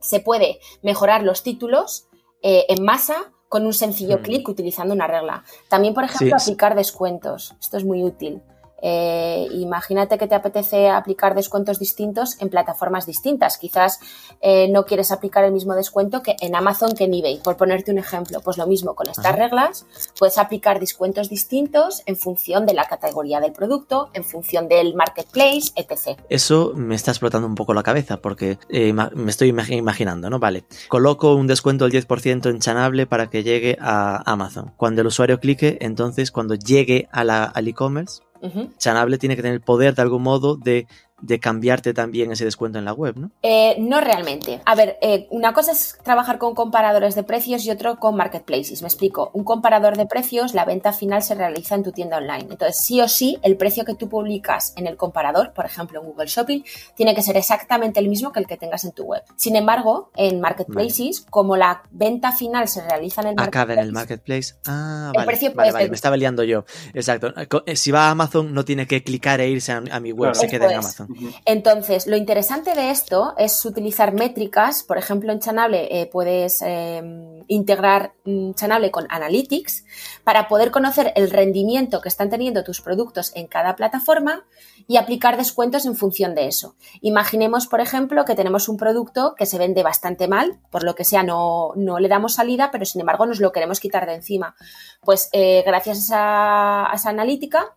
se 0.00 0.20
puede 0.20 0.60
mejorar 0.82 1.22
los 1.22 1.42
títulos 1.42 2.06
eh, 2.42 2.64
en 2.68 2.82
masa 2.82 3.32
con 3.48 3.66
un 3.66 3.74
sencillo 3.74 4.18
Mm. 4.18 4.22
clic 4.22 4.48
utilizando 4.48 4.94
una 4.94 5.06
regla. 5.08 5.42
También, 5.68 5.92
por 5.92 6.04
ejemplo, 6.04 6.38
Sí. 6.38 6.50
aplicar 6.50 6.74
descuentos. 6.76 7.54
Esto 7.60 7.76
es 7.76 7.84
muy 7.84 8.02
útil. 8.04 8.42
Eh, 8.82 9.46
imagínate 9.52 10.18
que 10.18 10.26
te 10.26 10.34
apetece 10.34 10.88
aplicar 10.88 11.34
descuentos 11.34 11.78
distintos 11.78 12.40
en 12.40 12.48
plataformas 12.48 13.06
distintas. 13.06 13.58
Quizás 13.58 13.98
eh, 14.40 14.68
no 14.70 14.84
quieres 14.84 15.12
aplicar 15.12 15.44
el 15.44 15.52
mismo 15.52 15.74
descuento 15.74 16.22
que 16.22 16.36
en 16.40 16.54
Amazon 16.54 16.92
que 16.94 17.04
en 17.04 17.14
eBay, 17.14 17.40
por 17.42 17.56
ponerte 17.56 17.90
un 17.90 17.98
ejemplo. 17.98 18.40
Pues 18.40 18.56
lo 18.56 18.66
mismo 18.66 18.94
con 18.94 19.08
estas 19.08 19.26
Ajá. 19.26 19.36
reglas, 19.36 19.86
puedes 20.18 20.38
aplicar 20.38 20.80
descuentos 20.80 21.28
distintos 21.28 22.02
en 22.06 22.16
función 22.16 22.66
de 22.66 22.74
la 22.74 22.84
categoría 22.84 23.40
del 23.40 23.52
producto, 23.52 24.10
en 24.14 24.24
función 24.24 24.68
del 24.68 24.94
marketplace, 24.94 25.72
etc. 25.76 26.18
Eso 26.28 26.72
me 26.74 26.94
está 26.94 27.10
explotando 27.10 27.46
un 27.46 27.54
poco 27.54 27.74
la 27.74 27.82
cabeza 27.82 28.16
porque 28.18 28.58
eh, 28.68 28.92
me 28.92 29.30
estoy 29.30 29.52
imagi- 29.52 29.76
imaginando, 29.76 30.30
¿no? 30.30 30.38
Vale, 30.38 30.64
coloco 30.88 31.34
un 31.34 31.46
descuento 31.46 31.86
del 31.88 31.92
10% 32.06 32.48
en 32.50 32.60
Chanable 32.60 33.06
para 33.06 33.28
que 33.28 33.42
llegue 33.42 33.76
a 33.80 34.22
Amazon. 34.30 34.72
Cuando 34.76 35.00
el 35.02 35.06
usuario 35.08 35.38
clique, 35.40 35.78
entonces 35.80 36.30
cuando 36.30 36.54
llegue 36.54 37.08
a 37.12 37.24
la- 37.24 37.44
al 37.44 37.68
e-commerce, 37.68 38.22
Ujú. 38.42 38.70
Chanable 38.78 39.18
tiene 39.18 39.36
que 39.36 39.42
tener 39.42 39.54
el 39.54 39.60
poder 39.60 39.94
de 39.94 40.02
algún 40.02 40.22
modo 40.22 40.56
de, 40.56 40.86
de 41.22 41.38
cambiarte 41.40 41.94
también 41.94 42.32
ese 42.32 42.44
descuento 42.44 42.78
en 42.78 42.84
la 42.84 42.92
web, 42.92 43.16
¿no? 43.16 43.30
Eh, 43.42 43.76
no 43.78 44.00
realmente. 44.00 44.60
A 44.64 44.74
ver, 44.74 44.98
eh, 45.02 45.26
una 45.30 45.52
cosa 45.52 45.72
es 45.72 45.98
trabajar 46.02 46.38
con 46.38 46.54
comparadores 46.54 47.14
de 47.14 47.22
precios 47.22 47.64
y 47.64 47.70
otro 47.70 47.98
con 47.98 48.16
marketplaces. 48.16 48.82
Me 48.82 48.88
explico. 48.88 49.30
Un 49.34 49.44
comparador 49.44 49.96
de 49.96 50.06
precios, 50.06 50.54
la 50.54 50.64
venta 50.64 50.92
final 50.92 51.22
se 51.22 51.34
realiza 51.34 51.74
en 51.74 51.82
tu 51.82 51.92
tienda 51.92 52.16
online. 52.18 52.46
Entonces, 52.50 52.76
sí 52.78 53.00
o 53.00 53.08
sí, 53.08 53.38
el 53.42 53.56
precio 53.56 53.84
que 53.84 53.94
tú 53.94 54.08
publicas 54.08 54.72
en 54.76 54.86
el 54.86 54.96
comparador, 54.96 55.52
por 55.52 55.66
ejemplo 55.66 56.00
en 56.00 56.06
Google 56.06 56.26
Shopping, 56.26 56.62
tiene 56.94 57.14
que 57.14 57.22
ser 57.22 57.36
exactamente 57.36 58.00
el 58.00 58.08
mismo 58.08 58.32
que 58.32 58.40
el 58.40 58.46
que 58.46 58.56
tengas 58.56 58.84
en 58.84 58.92
tu 58.92 59.04
web. 59.04 59.22
Sin 59.36 59.56
embargo, 59.56 60.10
en 60.16 60.40
marketplaces, 60.40 61.26
como 61.30 61.56
la 61.56 61.82
venta 61.90 62.32
final 62.32 62.68
se 62.68 62.82
realiza 62.88 63.20
en 63.22 63.28
el 63.28 63.34
Acaba 63.40 63.72
en 63.74 63.78
el 63.80 63.92
marketplace, 63.92 64.54
marketplace. 64.54 64.54
Ah, 64.66 65.10
El 65.12 65.18
vale, 65.18 65.26
precio 65.26 65.48
vale, 65.48 65.54
puede 65.54 65.72
vale, 65.72 65.84
ser- 65.84 65.90
me 65.90 65.94
estaba 65.96 66.16
liando 66.16 66.42
yo. 66.44 66.64
Exacto. 66.94 67.32
Eh, 67.66 67.76
Si 67.76 67.90
va 67.90 68.08
a 68.08 68.10
Amazon, 68.10 68.52
no 68.54 68.64
tiene 68.64 68.86
que 68.86 69.02
clicar 69.02 69.40
e 69.40 69.48
irse 69.48 69.72
a, 69.72 69.82
a 69.90 70.00
mi 70.00 70.12
web, 70.12 70.34
se 70.34 70.48
queda 70.48 70.70
en. 70.70 70.78
Amazon. 70.78 71.08
Entonces, 71.44 72.06
lo 72.06 72.16
interesante 72.16 72.74
de 72.74 72.90
esto 72.90 73.34
es 73.36 73.64
utilizar 73.64 74.12
métricas. 74.12 74.82
Por 74.82 74.98
ejemplo, 74.98 75.32
en 75.32 75.40
Chanable 75.40 75.88
eh, 75.90 76.06
puedes 76.06 76.62
eh, 76.62 77.02
integrar 77.48 78.12
mm, 78.24 78.52
Chanable 78.52 78.90
con 78.90 79.06
Analytics 79.08 79.84
para 80.24 80.48
poder 80.48 80.70
conocer 80.70 81.12
el 81.16 81.30
rendimiento 81.30 82.00
que 82.00 82.08
están 82.08 82.30
teniendo 82.30 82.64
tus 82.64 82.80
productos 82.80 83.32
en 83.34 83.46
cada 83.46 83.76
plataforma 83.76 84.44
y 84.86 84.96
aplicar 84.96 85.36
descuentos 85.36 85.86
en 85.86 85.96
función 85.96 86.34
de 86.34 86.46
eso. 86.46 86.74
Imaginemos, 87.00 87.66
por 87.66 87.80
ejemplo, 87.80 88.24
que 88.24 88.34
tenemos 88.34 88.68
un 88.68 88.76
producto 88.76 89.34
que 89.36 89.46
se 89.46 89.58
vende 89.58 89.82
bastante 89.82 90.28
mal, 90.28 90.58
por 90.70 90.84
lo 90.84 90.94
que 90.94 91.04
sea, 91.04 91.22
no, 91.22 91.72
no 91.76 91.98
le 91.98 92.08
damos 92.08 92.34
salida, 92.34 92.70
pero 92.70 92.84
sin 92.84 93.00
embargo 93.00 93.26
nos 93.26 93.40
lo 93.40 93.52
queremos 93.52 93.80
quitar 93.80 94.06
de 94.06 94.14
encima. 94.14 94.54
Pues 95.02 95.28
eh, 95.32 95.62
gracias 95.66 96.10
a 96.12 96.90
esa 96.94 97.10
analítica 97.10 97.76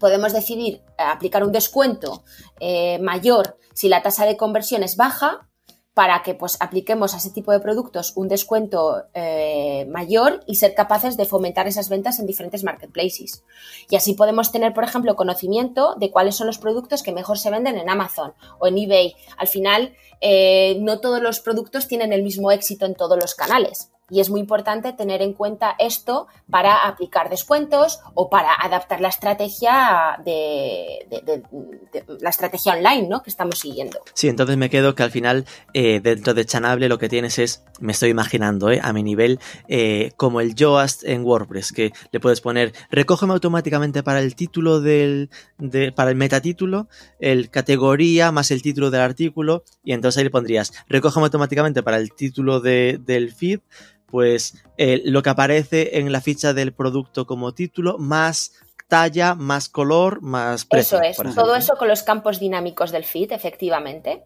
podemos 0.00 0.32
decidir 0.32 0.82
aplicar 0.98 1.44
un 1.44 1.52
descuento 1.52 2.24
eh, 2.58 2.98
mayor 2.98 3.58
si 3.74 3.88
la 3.88 4.02
tasa 4.02 4.26
de 4.26 4.36
conversión 4.36 4.82
es 4.82 4.96
baja 4.96 5.46
para 5.94 6.22
que 6.22 6.34
pues 6.34 6.56
apliquemos 6.60 7.14
a 7.14 7.18
ese 7.18 7.30
tipo 7.30 7.52
de 7.52 7.60
productos 7.60 8.12
un 8.16 8.28
descuento 8.28 9.04
eh, 9.12 9.86
mayor 9.90 10.42
y 10.46 10.54
ser 10.54 10.74
capaces 10.74 11.16
de 11.16 11.26
fomentar 11.26 11.66
esas 11.68 11.88
ventas 11.88 12.18
en 12.20 12.26
diferentes 12.26 12.64
marketplaces. 12.64 13.44
Y 13.90 13.96
así 13.96 14.14
podemos 14.14 14.52
tener, 14.52 14.72
por 14.72 14.84
ejemplo, 14.84 15.16
conocimiento 15.16 15.96
de 15.96 16.10
cuáles 16.10 16.36
son 16.36 16.46
los 16.46 16.58
productos 16.58 17.02
que 17.02 17.12
mejor 17.12 17.38
se 17.38 17.50
venden 17.50 17.76
en 17.76 17.90
Amazon 17.90 18.32
o 18.58 18.68
en 18.68 18.78
eBay. 18.78 19.14
Al 19.36 19.48
final, 19.48 19.94
eh, 20.20 20.78
no 20.80 21.00
todos 21.00 21.20
los 21.20 21.40
productos 21.40 21.88
tienen 21.88 22.12
el 22.12 22.22
mismo 22.22 22.50
éxito 22.52 22.86
en 22.86 22.94
todos 22.94 23.18
los 23.18 23.34
canales. 23.34 23.90
Y 24.10 24.20
es 24.20 24.30
muy 24.30 24.40
importante 24.40 24.92
tener 24.92 25.22
en 25.22 25.32
cuenta 25.34 25.74
esto 25.78 26.26
para 26.50 26.86
aplicar 26.86 27.30
descuentos 27.30 28.00
o 28.14 28.28
para 28.28 28.52
adaptar 28.54 29.00
la 29.00 29.08
estrategia 29.08 30.18
de, 30.24 31.06
la 32.20 32.30
estrategia 32.30 32.74
online 32.74 33.08
¿no? 33.08 33.22
que 33.22 33.30
estamos 33.30 33.58
siguiendo. 33.58 33.98
Sí, 34.14 34.28
entonces 34.28 34.56
me 34.56 34.70
quedo 34.70 34.94
que 34.94 35.02
al 35.02 35.10
final 35.10 35.44
eh, 35.74 36.00
dentro 36.02 36.34
de 36.34 36.44
Chanable 36.44 36.88
lo 36.88 36.98
que 36.98 37.08
tienes 37.08 37.38
es, 37.38 37.62
me 37.80 37.92
estoy 37.92 38.10
imaginando, 38.10 38.70
eh, 38.70 38.80
a 38.82 38.92
mi 38.92 39.02
nivel, 39.02 39.38
eh, 39.68 40.12
como 40.16 40.40
el 40.40 40.54
Yoast 40.54 41.04
en 41.04 41.24
WordPress, 41.24 41.72
que 41.72 41.92
le 42.10 42.20
puedes 42.20 42.40
poner, 42.40 42.72
recógeme 42.90 43.32
automáticamente 43.32 44.02
para 44.02 44.20
el 44.20 44.34
título 44.34 44.80
del, 44.80 45.30
de, 45.58 45.92
para 45.92 46.10
el 46.10 46.16
metatítulo, 46.16 46.88
el 47.18 47.50
categoría 47.50 48.32
más 48.32 48.50
el 48.50 48.62
título 48.62 48.90
del 48.90 49.00
artículo, 49.02 49.64
y 49.84 49.92
entonces 49.92 50.18
ahí 50.18 50.24
le 50.24 50.30
pondrías, 50.30 50.72
recógeme 50.88 51.24
automáticamente 51.26 51.82
para 51.82 51.96
el 51.96 52.12
título 52.12 52.60
de- 52.60 52.98
del 53.00 53.32
feed, 53.32 53.60
pues 54.10 54.62
eh, 54.76 55.02
lo 55.04 55.22
que 55.22 55.30
aparece 55.30 55.98
en 55.98 56.10
la 56.12 56.20
ficha 56.20 56.52
del 56.52 56.72
producto 56.72 57.26
como 57.26 57.54
título, 57.54 57.98
más 57.98 58.52
talla, 58.90 59.36
más 59.36 59.68
color, 59.68 60.20
más 60.20 60.66
precio. 60.66 60.98
Eso 60.98 61.06
es, 61.08 61.16
por 61.16 61.32
todo 61.32 61.54
eso 61.54 61.76
con 61.76 61.86
los 61.88 62.02
campos 62.02 62.40
dinámicos 62.40 62.90
del 62.90 63.04
feed, 63.04 63.32
efectivamente. 63.32 64.24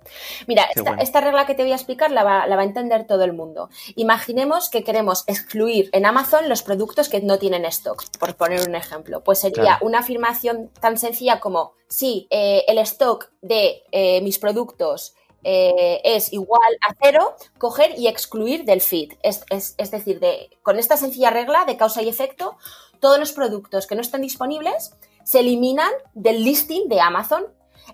Mira, 0.49 0.64
esta, 0.64 0.83
bueno. 0.83 1.03
esta 1.03 1.20
regla 1.20 1.47
que 1.47 1.55
te 1.55 1.62
voy 1.62 1.73
a 1.73 1.77
explicar 1.77 2.11
la 2.11 2.25
va, 2.25 2.47
la 2.47 2.57
va 2.57 2.62
a 2.62 2.64
entender 2.64 3.07
todo 3.07 3.25
el 3.25 3.35
mundo. 3.35 3.68
Imaginemos 3.94 4.70
que 4.70 4.83
queremos 4.83 5.25
excluir 5.27 5.90
en 5.92 6.07
Amazon 6.07 6.49
los 6.49 6.62
productos 6.62 7.11
que 7.11 7.20
no 7.20 7.38
tienen 7.38 7.66
stock, 7.66 8.05
por 8.18 8.35
poner 8.37 8.66
un 8.66 8.75
ejemplo. 8.75 9.23
Pues 9.23 9.38
sería 9.38 9.62
Claro. 9.62 9.87
una 9.87 9.99
afirmación 9.99 10.70
tan 10.81 10.97
sencilla 10.97 11.40
como, 11.40 11.75
sí, 11.88 12.27
eh, 12.31 12.64
el 12.66 12.79
stock 12.79 13.31
de 13.42 13.83
eh, 13.92 14.23
mis 14.23 14.38
productos 14.38 15.14
eh, 15.44 16.00
es 16.04 16.33
igual 16.33 16.61
a 16.88 16.94
cero, 17.02 17.37
coger 17.59 17.98
y 17.98 18.09
excluir 18.09 18.64
del 18.64 18.80
feed. 18.80 19.12
Es, 19.22 19.44
es- 19.50 19.74
es 19.78 19.90
decir, 19.90 20.18
de, 20.20 20.50
con 20.62 20.78
esta 20.78 20.96
sencilla 20.96 21.30
regla 21.30 21.64
de 21.66 21.76
causa 21.76 22.02
y 22.02 22.09
efecto, 22.09 22.57
todos 23.00 23.18
los 23.18 23.33
productos 23.33 23.87
que 23.87 23.94
no 23.94 24.00
están 24.00 24.22
disponibles 24.22 24.94
se 25.24 25.40
eliminan 25.40 25.92
del 26.14 26.42
listing 26.44 26.88
de 26.88 27.00
Amazon. 27.00 27.44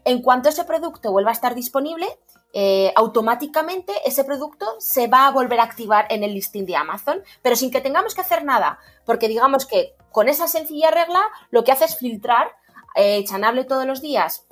En 0.05 0.23
cuanto 0.23 0.49
ese 0.49 0.65
producto 0.65 1.11
vuelva 1.11 1.31
a 1.31 1.35
estar 1.35 1.55
disponible, 1.55 2.07
eh, 2.53 2.93
automáticamente 2.97 3.93
ese 4.05 4.25
producto 4.25 4.67
se 4.79 5.07
va 5.09 5.27
a 5.27 5.31
volver 5.33 5.61
a 5.61 5.65
activar 5.65 6.07
en 6.11 6.23
el 6.25 6.33
listing 6.35 6.65
de 6.67 6.77
Amazon, 6.77 7.23
pero 7.43 7.55
sin 7.57 7.71
que 7.71 7.81
tengamos 7.81 8.15
que 8.15 8.21
hacer 8.23 8.45
nada, 8.45 8.79
porque 9.05 9.29
digamos 9.29 9.67
que 9.67 9.95
con 10.13 10.29
esa 10.29 10.49
sencilla 10.49 10.91
regla 10.91 11.23
lo 11.51 11.63
que 11.65 11.73
hace 11.73 11.85
es 11.85 11.97
filtrar 11.97 12.51
eh, 12.97 13.25
Chanable 13.25 13.65
todos 13.65 13.87
los 13.87 14.01
días 14.01 14.47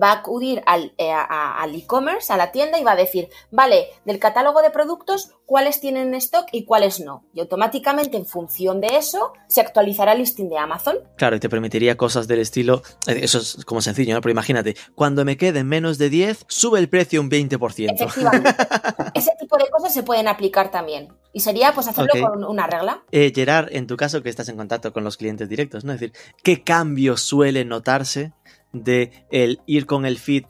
va 0.00 0.10
a 0.12 0.18
acudir 0.20 0.62
al 0.66 0.92
eh, 0.98 1.10
al 1.12 1.74
e-commerce, 1.74 2.32
a 2.32 2.36
la 2.36 2.52
tienda 2.52 2.78
y 2.78 2.84
va 2.84 2.92
a 2.92 2.96
decir, 2.96 3.28
vale, 3.50 3.88
del 4.04 4.18
catálogo 4.18 4.62
de 4.62 4.70
productos, 4.70 5.30
cuáles 5.46 5.80
tienen 5.80 6.14
stock 6.14 6.46
y 6.52 6.64
cuáles 6.64 7.00
no. 7.00 7.24
Y 7.32 7.40
automáticamente, 7.40 8.16
en 8.16 8.26
función 8.26 8.80
de 8.80 8.96
eso, 8.96 9.32
se 9.48 9.60
actualizará 9.60 10.12
el 10.12 10.18
listing 10.18 10.48
de 10.48 10.58
Amazon. 10.58 10.96
Claro, 11.16 11.36
y 11.36 11.40
te 11.40 11.48
permitiría 11.48 11.96
cosas 11.96 12.28
del 12.28 12.40
estilo. 12.40 12.82
eh, 13.06 13.20
Eso 13.22 13.38
es 13.38 13.64
como 13.64 13.80
sencillo, 13.80 14.14
¿no? 14.14 14.20
Pero 14.20 14.32
imagínate, 14.32 14.76
cuando 14.94 15.24
me 15.24 15.36
queden 15.36 15.66
menos 15.66 15.98
de 15.98 16.10
10, 16.10 16.44
sube 16.48 16.78
el 16.78 16.88
precio 16.88 17.20
un 17.20 17.30
20%. 17.30 17.92
Efectivamente. 17.94 18.50
Ese 19.14 19.32
tipo 19.38 19.56
de 19.56 19.68
cosas 19.70 19.92
se 19.94 20.02
pueden 20.02 20.28
aplicar 20.28 20.70
también. 20.70 21.08
Y 21.32 21.40
sería 21.40 21.72
pues 21.72 21.86
hacerlo 21.88 22.10
con 22.20 22.44
una 22.44 22.66
regla. 22.66 23.02
Eh, 23.12 23.32
Gerard, 23.34 23.68
en 23.70 23.86
tu 23.86 23.96
caso 23.96 24.22
que 24.22 24.28
estás 24.30 24.48
en 24.48 24.56
contacto 24.56 24.92
con 24.92 25.04
los 25.04 25.16
clientes 25.16 25.48
directos, 25.48 25.84
¿no? 25.84 25.92
Es 25.92 26.00
decir, 26.00 26.16
¿qué 26.42 26.62
cambio 26.64 27.16
suele 27.16 27.64
notarse 27.64 28.32
de 28.72 29.12
el 29.30 29.60
ir 29.66 29.86
con 29.86 30.06
el 30.06 30.18
feed 30.18 30.44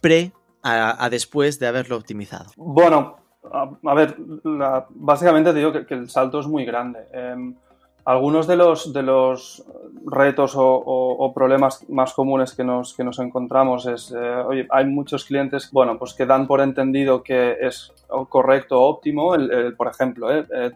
pre 0.00 0.32
a, 0.62 1.08
después 1.10 1.58
de 1.58 1.66
haberlo 1.66 1.96
optimizado? 1.96 2.50
Bueno, 2.56 3.16
a, 3.52 3.94
ver, 3.94 4.16
básicamente 4.90 5.52
te 5.52 5.58
digo 5.58 5.72
que, 5.72 5.94
el 5.94 6.08
salto 6.08 6.40
es 6.40 6.46
muy 6.46 6.64
grande. 6.64 7.00
Em, 7.12 7.54
algunos 8.04 8.46
de 8.46 8.56
los, 8.56 8.92
de 8.92 9.02
los 9.02 9.64
retos 10.06 10.52
o, 10.56 11.32
problemas 11.34 11.88
más 11.88 12.12
comunes 12.12 12.54
que 12.54 12.62
nos, 12.62 12.94
que 12.94 13.02
nos 13.02 13.18
encontramos 13.18 13.86
es, 13.86 14.14
eh, 14.16 14.66
hay 14.70 14.84
muchos 14.84 15.24
clientes, 15.24 15.70
bueno, 15.72 15.98
pues 15.98 16.12
que 16.12 16.26
dan 16.26 16.46
por 16.46 16.60
entendido 16.60 17.22
que 17.22 17.56
es 17.60 17.92
correcto 18.28 18.80
o 18.80 18.88
óptimo, 18.88 19.34
el, 19.34 19.50
el, 19.50 19.74
por 19.74 19.88
ejemplo, 19.88 20.30
eh, 20.30 20.46
eh, 20.54 20.72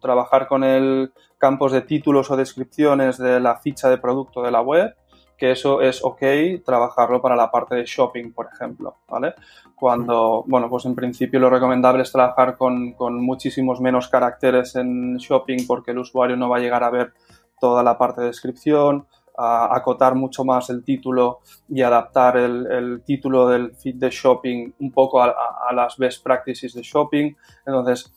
trabajar 0.00 0.46
con 0.46 0.62
el 0.62 1.12
campos 1.36 1.72
de 1.72 1.82
títulos 1.82 2.30
o 2.30 2.36
descripciones 2.36 3.18
de 3.18 3.40
la 3.40 3.56
ficha 3.56 3.88
de 3.88 3.98
producto 3.98 4.42
de 4.42 4.50
la 4.52 4.60
web, 4.60 4.94
que 5.38 5.52
eso 5.52 5.80
es 5.80 6.04
ok 6.04 6.22
trabajarlo 6.64 7.22
para 7.22 7.36
la 7.36 7.50
parte 7.50 7.76
de 7.76 7.84
shopping, 7.84 8.32
por 8.32 8.48
ejemplo, 8.52 8.96
¿vale? 9.08 9.34
Cuando, 9.76 10.44
bueno, 10.46 10.68
pues 10.68 10.84
en 10.84 10.96
principio 10.96 11.38
lo 11.38 11.48
recomendable 11.48 12.02
es 12.02 12.10
trabajar 12.10 12.56
con, 12.56 12.92
con 12.92 13.22
muchísimos 13.22 13.80
menos 13.80 14.08
caracteres 14.08 14.74
en 14.74 15.16
shopping 15.16 15.66
porque 15.66 15.92
el 15.92 15.98
usuario 15.98 16.36
no 16.36 16.48
va 16.48 16.56
a 16.56 16.60
llegar 16.60 16.82
a 16.82 16.90
ver 16.90 17.12
toda 17.60 17.82
la 17.82 17.96
parte 17.96 18.20
de 18.22 18.28
descripción. 18.28 19.06
acotar 19.36 20.16
mucho 20.16 20.44
más 20.44 20.68
el 20.68 20.82
título 20.82 21.38
y 21.68 21.82
adaptar 21.82 22.36
el, 22.36 23.02
título 23.06 23.48
del 23.48 23.72
feed 23.76 23.94
de 23.94 24.10
shopping 24.10 24.72
un 24.80 24.90
poco 24.90 25.22
a, 25.22 25.32
las 25.72 25.96
best 25.96 26.24
practices 26.24 26.74
de 26.74 26.82
shopping. 26.82 27.36
Entonces, 27.64 28.12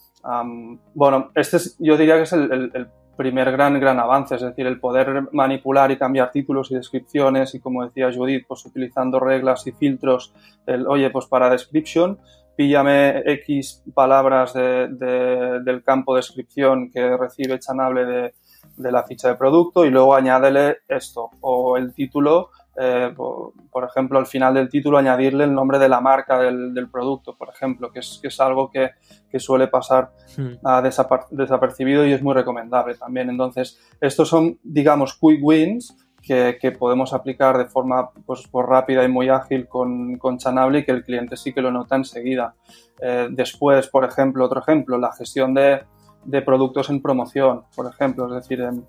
bueno, 0.95 1.29
este 1.35 1.57
es, 1.57 1.77
yo 1.77 1.95
diría 1.95 2.15
que 2.15 2.23
es 2.23 2.33
el, 2.33 2.89
primer 3.15 3.51
gran, 3.51 3.79
gran 3.79 3.99
avance, 3.99 4.35
es 4.35 4.41
decir, 4.41 4.65
el 4.65 4.79
poder 4.79 5.27
manipular 5.31 5.91
y 5.91 5.97
cambiar 5.97 6.31
títulos 6.31 6.71
y 6.71 6.75
descripciones 6.75 7.53
y 7.55 7.59
como 7.59 7.85
decía 7.85 8.11
Judith, 8.13 8.45
pues 8.47 8.65
utilizando 8.65 9.19
reglas 9.19 9.65
y 9.67 9.71
filtros, 9.71 10.33
el, 10.65 10.87
oye, 10.87 11.09
pues 11.09 11.25
para 11.25 11.49
description, 11.49 12.19
píllame 12.55 13.23
X 13.25 13.83
palabras 13.93 14.53
del 14.53 15.83
campo 15.83 16.13
de 16.13 16.19
descripción 16.19 16.89
que 16.91 17.17
recibe 17.17 17.59
Chanable 17.59 18.05
de, 18.05 18.33
de 18.77 18.91
la 18.91 19.03
ficha 19.03 19.29
de 19.29 19.35
producto 19.35 19.85
y 19.85 19.89
luego 19.89 20.15
añádele 20.15 20.77
esto 20.87 21.31
o 21.41 21.77
el 21.77 21.93
título, 21.93 22.49
eh, 22.83 23.13
por, 23.15 23.83
ejemplo, 23.83 24.17
al 24.17 24.25
final 24.25 24.55
del 24.55 24.67
título 24.67 24.97
añadirle 24.97 25.43
el 25.43 25.53
nombre 25.53 25.77
de 25.77 25.87
la 25.87 26.01
marca 26.01 26.39
del, 26.39 26.89
producto, 26.91 27.37
por 27.37 27.49
ejemplo, 27.49 27.91
que 27.91 27.99
es, 27.99 28.17
que 28.19 28.29
es 28.29 28.39
algo 28.39 28.71
que, 28.71 28.89
que 29.29 29.39
suele 29.39 29.67
pasar 29.67 30.13
hmm. 30.35 30.65
a 30.65 30.81
desapercibido 30.81 32.07
y 32.07 32.13
es 32.13 32.23
muy 32.23 32.33
recomendable 32.33 32.95
también. 32.95 33.29
Entonces, 33.29 33.79
estos 34.01 34.29
son, 34.29 34.57
digamos, 34.63 35.13
quick 35.13 35.43
wins 35.43 35.95
que, 36.23 36.57
que, 36.59 36.71
podemos 36.71 37.13
aplicar 37.13 37.55
de 37.59 37.65
forma 37.65 38.09
pues, 38.25 38.47
pues, 38.49 38.65
rápida 38.65 39.03
y 39.03 39.09
muy 39.09 39.29
ágil 39.29 39.67
con, 39.67 40.17
con 40.17 40.39
Chanable 40.39 40.79
y 40.79 40.83
que 40.83 40.91
el 40.91 41.03
cliente 41.03 41.37
sí 41.37 41.53
que 41.53 41.61
lo 41.61 41.71
nota 41.71 41.95
enseguida. 41.95 42.55
Eh, 42.99 43.27
después, 43.29 43.89
por 43.89 44.05
ejemplo, 44.05 44.43
otro 44.43 44.59
ejemplo, 44.59 44.97
la 44.97 45.11
gestión 45.13 45.53
de, 45.53 45.83
de 46.25 46.41
productos 46.41 46.89
en 46.89 46.99
promoción, 46.99 47.63
por 47.75 47.87
ejemplo. 47.87 48.25
Es 48.25 48.43
decir, 48.43 48.61
em, 48.61 48.83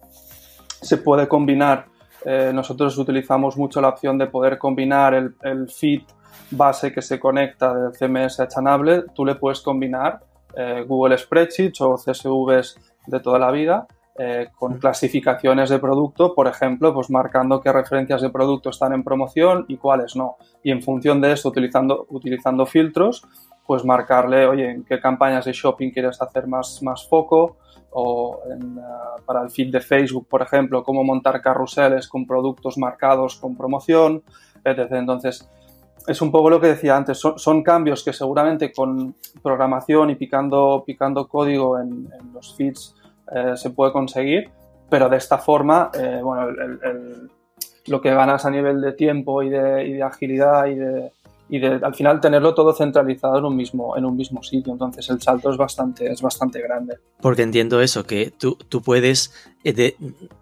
se 0.82 0.96
puede 0.96 1.28
combinar, 1.28 1.86
eh, 2.24 2.52
nosotros 2.54 2.96
utilizamos 2.98 3.56
mucho 3.56 3.80
la 3.80 3.88
opción 3.88 4.18
de 4.18 4.26
poder 4.26 4.58
combinar 4.58 5.14
el, 5.14 5.34
el, 5.42 5.68
feed 5.68 6.02
base 6.50 6.92
que 6.92 7.02
se 7.02 7.18
conecta 7.18 7.74
del 7.74 7.92
CMS 7.92 8.40
a 8.40 8.48
Chanable, 8.48 9.04
tú 9.14 9.24
le 9.24 9.34
puedes 9.34 9.60
combinar 9.60 10.20
eh, 10.54 10.84
Google 10.86 11.16
Spreadsheets 11.16 11.80
o 11.80 11.96
CSVs 11.96 12.76
de 13.06 13.20
toda 13.20 13.38
la 13.38 13.50
vida 13.50 13.86
eh, 14.18 14.48
con 14.58 14.78
clasificaciones 14.78 15.70
de 15.70 15.78
producto, 15.78 16.34
por 16.34 16.46
ejemplo, 16.46 16.92
pues 16.92 17.08
marcando 17.08 17.62
qué 17.62 17.72
referencias 17.72 18.20
de 18.20 18.28
producto 18.28 18.68
están 18.68 18.92
en 18.92 19.02
promoción 19.02 19.64
y 19.68 19.78
cuáles 19.78 20.14
no. 20.16 20.36
Y 20.62 20.70
en 20.70 20.82
función 20.82 21.20
de 21.22 21.32
esto, 21.32 21.48
utilizando, 21.48 22.06
utilizando 22.10 22.66
filtros, 22.66 23.26
pues 23.66 23.86
marcarle, 23.86 24.46
oye, 24.46 24.70
en 24.70 24.84
qué 24.84 25.00
campañas 25.00 25.46
de 25.46 25.52
shopping 25.52 25.90
quieres 25.90 26.20
hacer 26.20 26.46
más, 26.46 26.82
más 26.82 27.08
foco 27.08 27.56
o 27.92 28.40
eh, 28.46 28.58
para 29.24 29.42
el 29.42 29.50
feed 29.50 29.70
de 29.70 29.80
Facebook, 29.80 30.26
por 30.28 30.42
ejemplo, 30.42 30.82
cómo 30.82 31.04
montar 31.04 31.40
carruseles 31.40 32.08
con 32.08 32.26
productos 32.26 32.78
marcados 32.78 33.36
con 33.36 33.56
promoción, 33.56 34.22
etc. 34.64 34.92
Entonces, 34.92 35.48
es 36.06 36.20
un 36.20 36.32
poco 36.32 36.50
lo 36.50 36.60
que 36.60 36.68
decía 36.68 36.96
antes, 36.96 37.18
son, 37.18 37.62
cambios 37.62 38.02
que 38.02 38.12
seguramente 38.12 38.72
con 38.72 39.14
programación 39.42 40.10
y 40.10 40.16
picando, 40.16 40.82
picando 40.84 41.28
código 41.28 41.78
en, 41.78 42.08
los 42.34 42.56
feeds 42.56 42.94
eh, 43.32 43.56
se 43.56 43.70
puede 43.70 43.92
conseguir, 43.92 44.50
pero 44.90 45.08
de 45.08 45.16
esta 45.16 45.38
forma, 45.38 45.90
eh, 45.94 46.20
bueno, 46.22 46.48
lo 47.86 48.00
que 48.00 48.12
ganas 48.12 48.44
a 48.44 48.50
nivel 48.50 48.80
de 48.80 48.92
tiempo 48.92 49.42
y 49.42 49.50
de, 49.50 49.86
y 49.86 49.92
de 49.92 50.02
agilidad 50.02 50.66
y 50.66 50.74
de, 50.74 51.12
y 51.52 51.58
de, 51.58 51.80
al 51.82 51.94
final 51.94 52.18
tenerlo 52.18 52.54
todo 52.54 52.72
centralizado 52.72 53.36
en 53.36 53.44
un 53.44 53.54
mismo, 53.54 53.94
en 53.94 54.06
un 54.06 54.16
mismo 54.16 54.42
sitio. 54.42 54.72
Entonces 54.72 55.10
el 55.10 55.20
salto 55.20 55.50
es 55.50 55.58
bastante, 55.58 56.10
es 56.10 56.22
bastante 56.22 56.62
grande. 56.62 56.96
Porque 57.20 57.42
entiendo 57.42 57.82
eso, 57.82 58.04
que 58.04 58.30
tú, 58.30 58.56
tú 58.70 58.80
puedes, 58.80 59.34
eh, 59.62 59.74
de, 59.74 59.94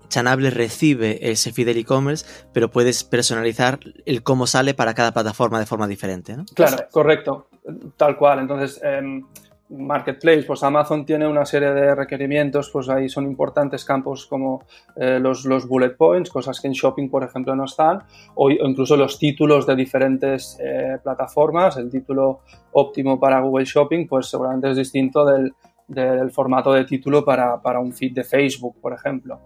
Chanable 0.08 0.50
recibe 0.50 1.18
ese 1.32 1.52
feed 1.52 1.76
e-commerce, 1.76 2.24
pero 2.52 2.70
puedes 2.70 3.02
personalizar 3.02 3.80
el 4.06 4.22
cómo 4.22 4.46
sale 4.46 4.72
para 4.72 4.94
cada 4.94 5.10
plataforma 5.10 5.58
de 5.58 5.66
forma 5.66 5.88
diferente. 5.88 6.36
¿no? 6.36 6.44
Claro, 6.54 6.76
correcto, 6.92 7.48
tal 7.96 8.16
cual. 8.16 8.38
Entonces, 8.38 8.80
em, 8.84 9.26
Marketplace, 9.70 10.42
pues 10.42 10.62
Amazon 10.62 11.06
tiene 11.06 11.26
una 11.26 11.44
serie 11.44 11.70
de 11.72 11.94
requerimientos, 11.94 12.70
pues 12.70 12.88
ahí 12.88 13.08
son 13.08 13.24
importantes 13.24 13.84
campos 13.84 14.26
como 14.26 14.64
eh, 14.96 15.18
los, 15.20 15.44
los, 15.44 15.68
bullet 15.68 15.96
points, 15.96 16.30
cosas 16.30 16.60
que 16.60 16.66
en 16.66 16.72
Shopping, 16.72 17.08
por 17.08 17.22
ejemplo, 17.22 17.54
no 17.54 17.64
están, 17.64 18.02
o 18.34 18.50
incluso 18.50 18.96
los 18.96 19.18
títulos 19.18 19.66
de 19.66 19.76
diferentes 19.76 20.58
eh, 20.60 20.98
plataformas. 21.02 21.76
El 21.76 21.90
título 21.90 22.40
óptimo 22.72 23.20
para 23.20 23.40
Google 23.40 23.64
Shopping, 23.64 24.08
pues 24.08 24.26
seguramente 24.26 24.70
es 24.70 24.76
distinto 24.76 25.24
del, 25.24 25.54
del 25.86 26.30
formato 26.30 26.72
de 26.72 26.84
título 26.84 27.24
para, 27.24 27.62
para, 27.62 27.78
un 27.78 27.92
feed 27.92 28.12
de 28.12 28.24
Facebook, 28.24 28.76
por 28.80 28.92
ejemplo. 28.92 29.40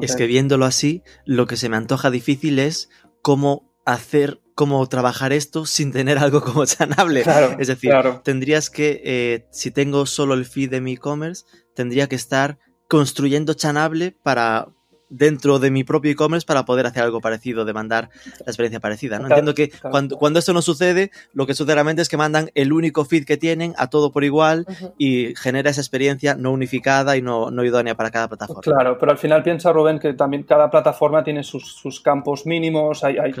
Es 0.00 0.16
que 0.16 0.26
viéndolo 0.26 0.64
así, 0.64 1.02
lo 1.24 1.46
que 1.46 1.56
se 1.56 1.68
me 1.68 1.76
antoja 1.76 2.10
difícil 2.10 2.58
es 2.58 2.90
cómo 3.22 3.73
hacer 3.84 4.40
cómo 4.54 4.86
trabajar 4.88 5.32
esto 5.32 5.66
sin 5.66 5.92
tener 5.92 6.18
algo 6.18 6.40
como 6.42 6.64
Chanable. 6.66 7.24
es 7.58 7.68
decir, 7.68 7.92
tendrías 8.22 8.70
que, 8.70 9.00
eh, 9.04 9.46
si 9.50 9.70
tengo 9.70 10.06
solo 10.06 10.34
el 10.34 10.46
feed 10.46 10.70
de 10.70 10.80
mi 10.80 10.94
e-commerce, 10.94 11.44
tendría 11.74 12.08
que 12.08 12.16
estar 12.16 12.58
construyendo 12.88 13.54
Chanable 13.54 14.16
para, 14.22 14.68
dentro 15.08 15.58
de 15.58 15.70
mi 15.70 15.84
propio 15.84 16.12
e-commerce 16.12 16.46
para 16.46 16.64
poder 16.64 16.86
hacer 16.86 17.02
algo 17.02 17.20
parecido, 17.20 17.64
de 17.64 17.72
mandar 17.72 18.10
la 18.24 18.50
experiencia 18.50 18.80
parecida. 18.80 19.18
¿no? 19.18 19.26
Entiendo 19.26 19.54
que 19.54 19.70
cuando, 19.90 20.16
cuando, 20.16 20.38
esto 20.38 20.52
no 20.52 20.62
sucede, 20.62 21.10
lo 21.32 21.46
que 21.46 21.54
sucede 21.54 21.74
realmente 21.74 22.02
es 22.02 22.08
que 22.08 22.16
mandan 22.16 22.50
el 22.54 22.72
único 22.72 23.04
feed 23.04 23.24
que 23.24 23.36
tienen 23.36 23.74
a 23.78 23.88
todo 23.88 24.12
por 24.12 24.24
igual 24.24 24.66
y 24.98 25.34
genera 25.36 25.70
esa 25.70 25.80
experiencia 25.80 26.34
no 26.34 26.52
unificada 26.52 27.16
y 27.16 27.22
no, 27.22 27.50
no, 27.50 27.64
idónea 27.64 27.94
para 27.94 28.10
cada 28.10 28.28
plataforma. 28.28 28.62
Claro, 28.62 28.98
pero 28.98 29.12
al 29.12 29.18
final 29.18 29.42
piensa 29.42 29.72
Rubén 29.72 29.98
que 29.98 30.14
también 30.14 30.42
cada 30.42 30.70
plataforma 30.70 31.22
tiene 31.22 31.42
sus, 31.42 31.74
sus 31.74 32.00
campos 32.00 32.46
mínimos, 32.46 33.04
hay, 33.04 33.18
hay 33.18 33.32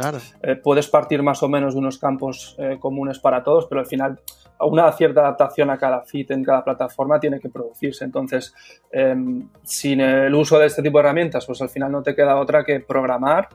eh, 0.42 0.56
puedes 0.56 0.88
partir 0.88 1.22
más 1.22 1.42
o 1.42 1.48
menos 1.48 1.74
de 1.74 1.80
unos 1.80 1.98
campos 1.98 2.56
eh, 2.58 2.78
comunes 2.80 3.18
para 3.18 3.42
todos, 3.42 3.66
pero 3.66 3.80
al 3.80 3.86
final 3.86 4.20
una 4.64 4.90
cierta 4.92 5.20
adaptación 5.20 5.70
a 5.70 5.78
cada 5.78 6.02
feed 6.02 6.32
en 6.32 6.44
cada 6.44 6.64
plataforma 6.64 7.20
tiene 7.20 7.40
que 7.40 7.48
producirse. 7.48 8.04
Entonces, 8.04 8.54
em, 8.90 9.48
sin 9.62 10.00
el 10.00 10.34
uso 10.34 10.58
de 10.58 10.66
este 10.66 10.82
tipo 10.82 10.98
de 10.98 11.04
herramientas, 11.04 11.46
pues 11.46 11.60
al 11.62 11.68
final 11.68 11.92
no 11.92 12.02
te 12.02 12.14
queda 12.14 12.36
otra 12.36 12.64
que 12.64 12.80
programar 12.80 13.48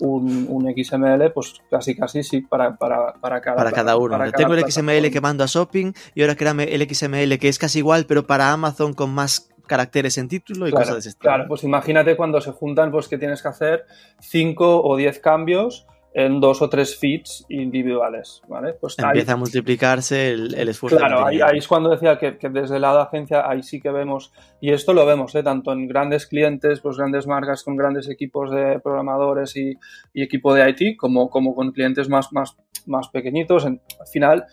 un, 0.00 0.74
XML, 0.74 1.30
pues 1.32 1.60
casi 1.70 1.94
casi 1.94 2.22
sí, 2.22 2.40
para, 2.40 2.76
para, 2.76 3.12
para 3.14 3.40
cada 3.40 3.56
Para 3.56 3.72
cada 3.72 3.96
uno. 3.96 4.18
Tengo 4.32 4.54
el 4.54 4.70
XML 4.70 5.10
que 5.10 5.20
mando 5.20 5.44
a 5.44 5.46
Shopping 5.46 5.92
y 6.14 6.22
ahora 6.22 6.36
créame 6.36 6.64
el 6.74 6.88
XML 6.88 7.38
que 7.38 7.48
es 7.48 7.58
casi 7.58 7.80
igual, 7.80 8.06
pero 8.06 8.26
para 8.26 8.52
Amazon 8.52 8.94
con 8.94 9.10
más 9.10 9.50
caracteres 9.66 10.18
en 10.18 10.28
título 10.28 10.66
y 10.66 10.72
cosas 10.72 10.94
de 10.94 10.98
ese 11.00 11.08
estilo. 11.10 11.30
Claro, 11.30 11.44
pues 11.48 11.62
imagínate 11.62 12.16
cuando 12.16 12.40
se 12.40 12.50
juntan, 12.50 12.90
pues 12.90 13.08
que 13.08 13.18
tienes 13.18 13.40
que 13.42 13.48
hacer 13.48 13.84
5 14.20 14.82
o 14.82 14.96
10 14.96 15.20
cambios 15.20 15.86
en 16.12 16.40
dos 16.40 16.60
o 16.60 16.68
tres 16.68 16.98
feeds 16.98 17.46
individuales, 17.48 18.42
¿vale? 18.48 18.74
Pues 18.74 18.98
Empieza 18.98 19.34
a 19.34 19.36
multiplicarse 19.36 20.30
el, 20.30 20.68
esfuerzo. 20.68 20.98
Claro, 20.98 21.24
ahí, 21.24 21.40
es 21.54 21.68
cuando 21.68 21.90
decía 21.90 22.18
que, 22.18 22.36
desde 22.50 22.76
el 22.76 22.82
lado 22.82 22.98
de 22.98 23.02
agencia 23.04 23.48
ahí 23.48 23.62
sí 23.62 23.80
que 23.80 23.90
vemos, 23.90 24.32
y 24.60 24.72
esto 24.72 24.92
lo 24.92 25.06
vemos, 25.06 25.34
¿eh? 25.34 25.42
tanto 25.42 25.72
en 25.72 25.86
grandes 25.86 26.26
clientes, 26.26 26.80
pues 26.80 26.96
grandes 26.96 27.26
marcas 27.26 27.62
con 27.62 27.76
grandes 27.76 28.08
equipos 28.08 28.50
de 28.50 28.80
programadores 28.80 29.56
y, 29.56 29.78
equipo 30.14 30.52
de 30.54 30.68
IT, 30.68 30.96
como, 30.96 31.30
como 31.30 31.54
con 31.54 31.70
clientes 31.70 32.08
más, 32.08 32.32
más, 32.32 32.56
más 32.86 33.08
pequeñitos. 33.08 33.64
al 33.66 33.80
final, 34.12 34.46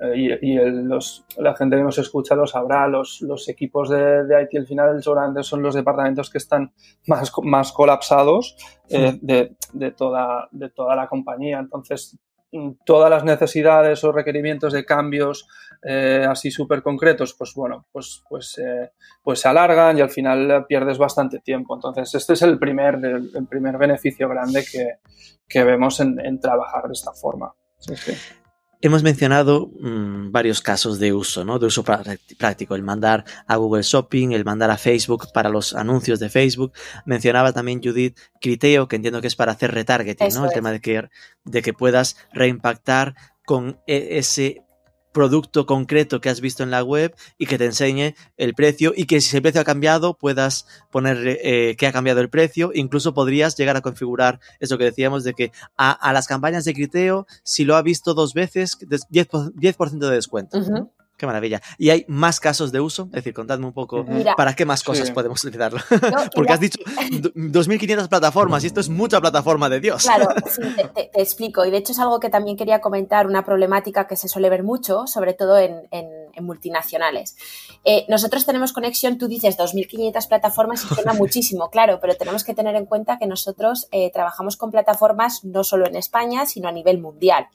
eh, 0.00 0.38
y, 0.42 0.54
los, 0.56 1.24
la 1.36 1.54
gente 1.54 1.76
que 1.76 1.82
nos 1.82 1.98
escucha 1.98 2.34
lo 2.34 2.46
sabrá, 2.46 2.86
los, 2.88 3.20
los 3.22 3.48
equipos 3.48 3.88
de, 3.88 4.24
de, 4.24 4.42
IT 4.42 4.58
al 4.58 4.66
final 4.66 5.02
seguramente 5.02 5.42
son 5.42 5.62
los 5.62 5.74
departamentos 5.74 6.30
que 6.30 6.38
están 6.38 6.72
más, 7.06 7.32
más 7.42 7.72
colapsados 7.72 8.56
eh, 8.88 9.18
de, 9.20 9.56
de, 9.72 9.90
toda, 9.92 10.48
de 10.50 10.70
toda 10.70 10.96
la 10.96 11.08
compañía. 11.08 11.58
Entonces, 11.58 12.18
mm, 12.52 12.70
todas 12.84 13.10
las 13.10 13.24
necesidades 13.24 14.02
o 14.04 14.12
requerimientos 14.12 14.72
de 14.72 14.84
cambios 14.84 15.48
eh, 15.82 16.26
así 16.28 16.50
súper 16.50 16.82
concretos, 16.82 17.34
pues 17.34 17.52
bueno, 17.54 17.86
pues, 17.92 18.22
pues, 18.28 18.60
pues 19.22 19.40
se 19.40 19.48
alargan 19.48 19.98
y 19.98 20.00
al 20.00 20.10
final 20.10 20.64
pierdes 20.66 20.98
bastante 20.98 21.40
tiempo. 21.40 21.74
Entonces, 21.74 22.14
este 22.14 22.32
es 22.32 22.42
el 22.42 22.58
primer, 22.58 22.94
el, 22.94 23.46
primer 23.48 23.76
beneficio 23.78 24.28
grande 24.28 24.64
que, 24.70 24.94
que 25.46 25.64
vemos 25.64 26.00
en, 26.00 26.18
en, 26.20 26.40
trabajar 26.40 26.86
de 26.86 26.92
esta 26.92 27.12
forma. 27.12 27.54
Sí, 27.78 27.96
sí. 27.96 28.12
Hemos 28.84 29.02
mencionado 29.02 29.70
mmm, 29.80 30.30
varios 30.30 30.60
casos 30.60 30.98
de 30.98 31.14
uso, 31.14 31.42
¿no? 31.42 31.58
De 31.58 31.64
uso 31.64 31.82
práctico, 31.82 32.74
el 32.74 32.82
mandar 32.82 33.24
a 33.46 33.56
Google 33.56 33.82
Shopping, 33.82 34.32
el 34.32 34.44
mandar 34.44 34.70
a 34.70 34.76
Facebook 34.76 35.28
para 35.32 35.48
los 35.48 35.74
anuncios 35.74 36.20
de 36.20 36.28
Facebook. 36.28 36.74
Mencionaba 37.06 37.54
también 37.54 37.80
Judith 37.82 38.18
Criteo, 38.42 38.86
que 38.86 38.96
entiendo 38.96 39.22
que 39.22 39.28
es 39.28 39.36
para 39.36 39.52
hacer 39.52 39.72
retargeting, 39.72 40.34
¿no? 40.34 40.44
El 40.44 40.52
tema 40.52 40.70
de 40.70 40.82
que, 40.82 41.08
de 41.46 41.62
que 41.62 41.72
puedas 41.72 42.18
reimpactar 42.34 43.14
con 43.46 43.80
e, 43.86 44.18
ese 44.18 44.63
producto 45.14 45.64
concreto 45.64 46.20
que 46.20 46.28
has 46.28 46.42
visto 46.42 46.62
en 46.62 46.70
la 46.70 46.84
web 46.84 47.14
y 47.38 47.46
que 47.46 47.56
te 47.56 47.64
enseñe 47.64 48.14
el 48.36 48.52
precio 48.52 48.92
y 48.94 49.06
que 49.06 49.22
si 49.22 49.34
el 49.36 49.42
precio 49.42 49.62
ha 49.62 49.64
cambiado 49.64 50.18
puedas 50.18 50.66
poner 50.90 51.38
eh, 51.42 51.76
que 51.76 51.86
ha 51.86 51.92
cambiado 51.92 52.20
el 52.20 52.28
precio. 52.28 52.72
Incluso 52.74 53.14
podrías 53.14 53.56
llegar 53.56 53.76
a 53.78 53.80
configurar 53.80 54.40
eso 54.60 54.76
que 54.76 54.84
decíamos 54.84 55.24
de 55.24 55.32
que 55.32 55.52
a, 55.78 56.12
las 56.12 56.26
campañas 56.26 56.66
de 56.66 56.74
Criteo, 56.74 57.26
si 57.42 57.64
lo 57.64 57.76
ha 57.76 57.82
visto 57.82 58.12
dos 58.12 58.34
veces, 58.34 58.78
10%, 58.78 59.52
10 59.54 59.76
de 60.00 60.10
descuento. 60.10 60.58
Qué 61.16 61.26
maravilla. 61.26 61.62
¿Y 61.78 61.90
hay 61.90 62.04
más 62.08 62.40
casos 62.40 62.72
de 62.72 62.80
uso? 62.80 63.04
Es 63.04 63.12
decir, 63.12 63.32
contadme 63.32 63.66
un 63.66 63.72
poco 63.72 64.02
Mira. 64.02 64.34
para 64.34 64.54
qué 64.56 64.64
más 64.64 64.82
cosas 64.82 65.06
Sí. 65.06 65.12
podemos 65.14 65.42
utilizarlo. 65.44 65.78
No, 65.90 65.98
Porque 66.34 66.52
has 66.52 66.58
dicho 66.60 66.78
do- 67.20 67.32
2.500 67.34 68.08
plataformas 68.08 68.64
y 68.64 68.66
esto 68.66 68.80
es 68.80 68.88
mucha 68.88 69.20
plataforma 69.20 69.68
de 69.68 69.78
Dios. 69.78 70.02
Claro, 70.02 70.28
sí, 70.50 70.62
te, 70.76 70.84
te- 70.88 71.10
te 71.12 71.22
explico. 71.22 71.64
Y 71.64 71.70
de 71.70 71.76
hecho 71.76 71.92
es 71.92 72.00
algo 72.00 72.18
que 72.18 72.30
también 72.30 72.56
quería 72.56 72.80
comentar, 72.80 73.28
una 73.28 73.44
problemática 73.44 74.08
que 74.08 74.16
se 74.16 74.26
suele 74.28 74.50
ver 74.50 74.64
mucho, 74.64 75.06
sobre 75.06 75.34
todo 75.34 75.56
en, 75.58 75.86
en- 75.92 76.08
en 76.34 76.44
multinacionales. 76.44 77.36
Eh, 77.84 78.06
nosotros 78.08 78.44
tenemos 78.44 78.72
conexión, 78.72 79.16
tú 79.16 79.28
dices 79.28 79.56
2.500 79.56 80.26
plataformas 80.26 80.84
y 80.84 80.94
suena 80.94 81.12
muchísimo, 81.14 81.70
claro, 81.70 81.98
pero 82.00 82.16
tenemos 82.16 82.42
que 82.42 82.54
tener 82.54 82.74
en 82.74 82.86
cuenta 82.86 83.18
que 83.18 83.26
nosotros 83.28 83.86
eh, 83.92 84.10
trabajamos 84.12 84.56
con 84.56 84.72
plataformas 84.72 85.44
no 85.44 85.62
solo 85.62 85.86
en 85.86 85.94
España, 85.94 86.44
sino 86.46 86.68
a 86.68 86.72
nivel 86.72 86.98
mundial. 87.00 87.46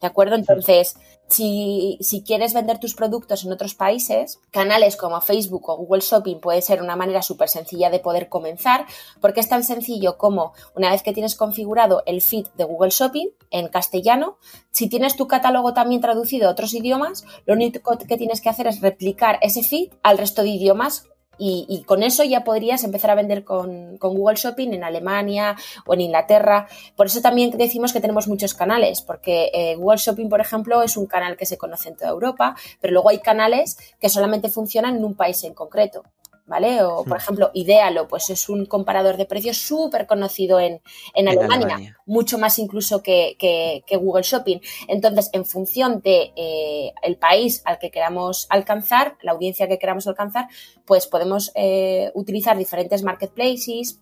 ¿De 0.00 0.06
acuerdo? 0.06 0.34
Entonces, 0.34 0.96
si, 1.28 1.98
si 2.00 2.22
quieres 2.22 2.54
vender 2.54 2.78
tus 2.78 2.94
productos 2.94 3.44
en 3.44 3.52
otros 3.52 3.74
países, 3.74 4.40
canales 4.50 4.96
como 4.96 5.20
Facebook 5.20 5.68
o 5.68 5.76
Google 5.76 6.00
Shopping 6.00 6.40
puede 6.40 6.62
ser 6.62 6.82
una 6.82 6.96
manera 6.96 7.22
súper 7.22 7.48
sencilla 7.48 7.90
de 7.90 7.98
poder 7.98 8.28
comenzar, 8.28 8.86
porque 9.20 9.40
es 9.40 9.48
tan 9.48 9.64
sencillo 9.64 10.16
como 10.16 10.52
una 10.74 10.90
vez 10.90 11.02
que 11.02 11.12
tienes 11.12 11.34
configurado 11.34 12.02
el 12.06 12.22
feed 12.22 12.46
de 12.56 12.64
Google 12.64 12.90
Shopping 12.90 13.28
en 13.50 13.68
castellano, 13.68 14.38
si 14.70 14.88
tienes 14.88 15.16
tu 15.16 15.26
catálogo 15.26 15.74
también 15.74 16.00
traducido 16.00 16.48
a 16.48 16.52
otros 16.52 16.74
idiomas, 16.74 17.24
lo 17.46 17.54
único 17.54 17.96
que 17.98 18.16
tienes 18.16 18.40
que 18.40 18.48
hacer 18.48 18.66
es 18.66 18.80
replicar 18.80 19.38
ese 19.42 19.62
feed 19.62 19.92
al 20.02 20.18
resto 20.18 20.42
de 20.42 20.48
idiomas. 20.48 21.06
Y, 21.38 21.66
y 21.68 21.82
con 21.84 22.02
eso 22.02 22.24
ya 22.24 22.44
podrías 22.44 22.84
empezar 22.84 23.10
a 23.10 23.14
vender 23.14 23.44
con, 23.44 23.96
con 23.98 24.14
Google 24.16 24.36
Shopping 24.36 24.72
en 24.72 24.84
Alemania 24.84 25.56
o 25.86 25.94
en 25.94 26.00
Inglaterra. 26.02 26.66
Por 26.96 27.06
eso 27.06 27.20
también 27.20 27.50
decimos 27.50 27.92
que 27.92 28.00
tenemos 28.00 28.28
muchos 28.28 28.54
canales, 28.54 29.02
porque 29.02 29.50
eh, 29.54 29.76
Google 29.76 29.98
Shopping, 29.98 30.28
por 30.28 30.40
ejemplo, 30.40 30.82
es 30.82 30.96
un 30.96 31.06
canal 31.06 31.36
que 31.36 31.46
se 31.46 31.56
conoce 31.56 31.90
en 31.90 31.96
toda 31.96 32.10
Europa, 32.10 32.56
pero 32.80 32.92
luego 32.92 33.10
hay 33.10 33.18
canales 33.18 33.78
que 34.00 34.08
solamente 34.08 34.48
funcionan 34.48 34.96
en 34.96 35.04
un 35.04 35.14
país 35.14 35.42
en 35.44 35.54
concreto. 35.54 36.02
¿Vale? 36.48 36.82
O, 36.82 37.04
por 37.04 37.18
Hmm. 37.18 37.20
ejemplo, 37.20 37.50
Idealo, 37.52 38.08
pues 38.08 38.30
es 38.30 38.48
un 38.48 38.64
comparador 38.64 39.18
de 39.18 39.26
precios 39.26 39.58
súper 39.58 40.06
conocido 40.06 40.58
en, 40.58 40.80
en 41.14 41.28
En 41.28 41.28
Alemania, 41.28 41.66
Alemania. 41.66 41.96
mucho 42.06 42.38
más 42.38 42.58
incluso 42.58 43.02
que, 43.02 43.36
que- 43.38 43.84
que 43.86 43.96
Google 43.98 44.22
Shopping. 44.22 44.58
Entonces, 44.88 45.28
en 45.34 45.44
función 45.44 46.00
de 46.00 46.32
eh, 46.36 46.92
el 47.02 47.16
país 47.18 47.60
al 47.66 47.78
que 47.78 47.90
queramos 47.90 48.46
alcanzar, 48.48 49.18
la 49.20 49.32
audiencia 49.32 49.68
que 49.68 49.78
queramos 49.78 50.06
alcanzar, 50.06 50.48
pues 50.86 51.06
podemos 51.06 51.52
eh, 51.54 52.10
utilizar 52.14 52.56
diferentes 52.56 53.02
marketplaces 53.02 54.00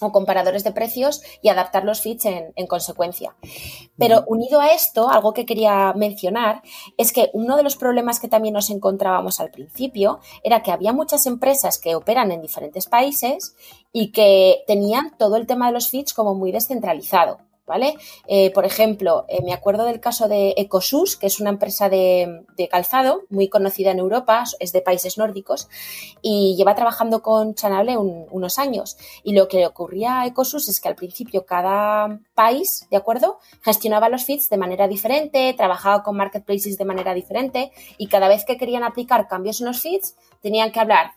o 0.00 0.12
comparadores 0.12 0.64
de 0.64 0.72
precios 0.72 1.22
y 1.42 1.48
adaptar 1.48 1.84
los 1.84 2.00
feeds 2.00 2.26
en, 2.26 2.52
en 2.56 2.66
consecuencia. 2.66 3.34
Pero 3.96 4.24
unido 4.26 4.60
a 4.60 4.72
esto, 4.72 5.08
algo 5.10 5.32
que 5.32 5.46
quería 5.46 5.92
mencionar 5.94 6.62
es 6.96 7.12
que 7.12 7.30
uno 7.32 7.56
de 7.56 7.62
los 7.62 7.76
problemas 7.76 8.20
que 8.20 8.28
también 8.28 8.54
nos 8.54 8.70
encontrábamos 8.70 9.40
al 9.40 9.50
principio 9.50 10.20
era 10.42 10.62
que 10.62 10.72
había 10.72 10.92
muchas 10.92 11.26
empresas 11.26 11.78
que 11.78 11.94
operan 11.94 12.30
en 12.30 12.42
diferentes 12.42 12.86
países 12.86 13.54
y 13.92 14.12
que 14.12 14.64
tenían 14.66 15.16
todo 15.18 15.36
el 15.36 15.46
tema 15.46 15.66
de 15.66 15.72
los 15.72 15.88
feeds 15.88 16.14
como 16.14 16.34
muy 16.34 16.52
descentralizado. 16.52 17.47
Eh, 18.26 18.50
por 18.52 18.64
ejemplo, 18.64 19.24
eh, 19.28 19.42
me 19.44 19.52
acuerdo 19.52 19.84
del 19.84 20.00
caso 20.00 20.26
de 20.28 20.54
Ecosus, 20.56 21.16
que 21.16 21.26
es 21.26 21.38
una 21.40 21.50
empresa 21.50 21.88
de, 21.88 22.44
calzado 22.70 23.22
muy 23.28 23.48
conocida 23.48 23.90
en 23.90 23.98
Europa, 23.98 24.44
es 24.58 24.72
de 24.72 24.80
países 24.80 25.18
nórdicos, 25.18 25.68
y 26.22 26.54
lleva 26.56 26.74
trabajando 26.74 27.22
con 27.22 27.54
Chanable 27.54 27.96
un- 27.96 28.26
unos 28.30 28.58
años. 28.58 28.96
Y 29.22 29.32
lo 29.34 29.46
que 29.48 29.66
ocurría 29.66 30.20
a 30.20 30.26
Ecosus 30.26 30.68
es 30.68 30.80
que 30.80 30.88
al 30.88 30.96
principio 30.96 31.44
cada 31.46 32.18
país, 32.34 32.86
¿de 32.90 32.96
acuerdo? 32.96 33.38
Gestionaba 33.62 34.08
los 34.08 34.24
feeds 34.24 34.48
de 34.48 34.56
manera 34.56 34.88
diferente, 34.88 35.54
trabajaba 35.56 36.02
con 36.02 36.16
marketplaces 36.16 36.78
de 36.78 36.84
manera 36.84 37.14
diferente, 37.14 37.70
y 37.98 38.06
cada 38.08 38.28
vez 38.28 38.44
que 38.44 38.56
querían 38.56 38.82
aplicar 38.84 39.28
cambios 39.28 39.60
en 39.60 39.66
los 39.66 39.80
feeds, 39.80 40.16
tenían 40.40 40.72
que 40.72 40.80
hablar 40.80 41.12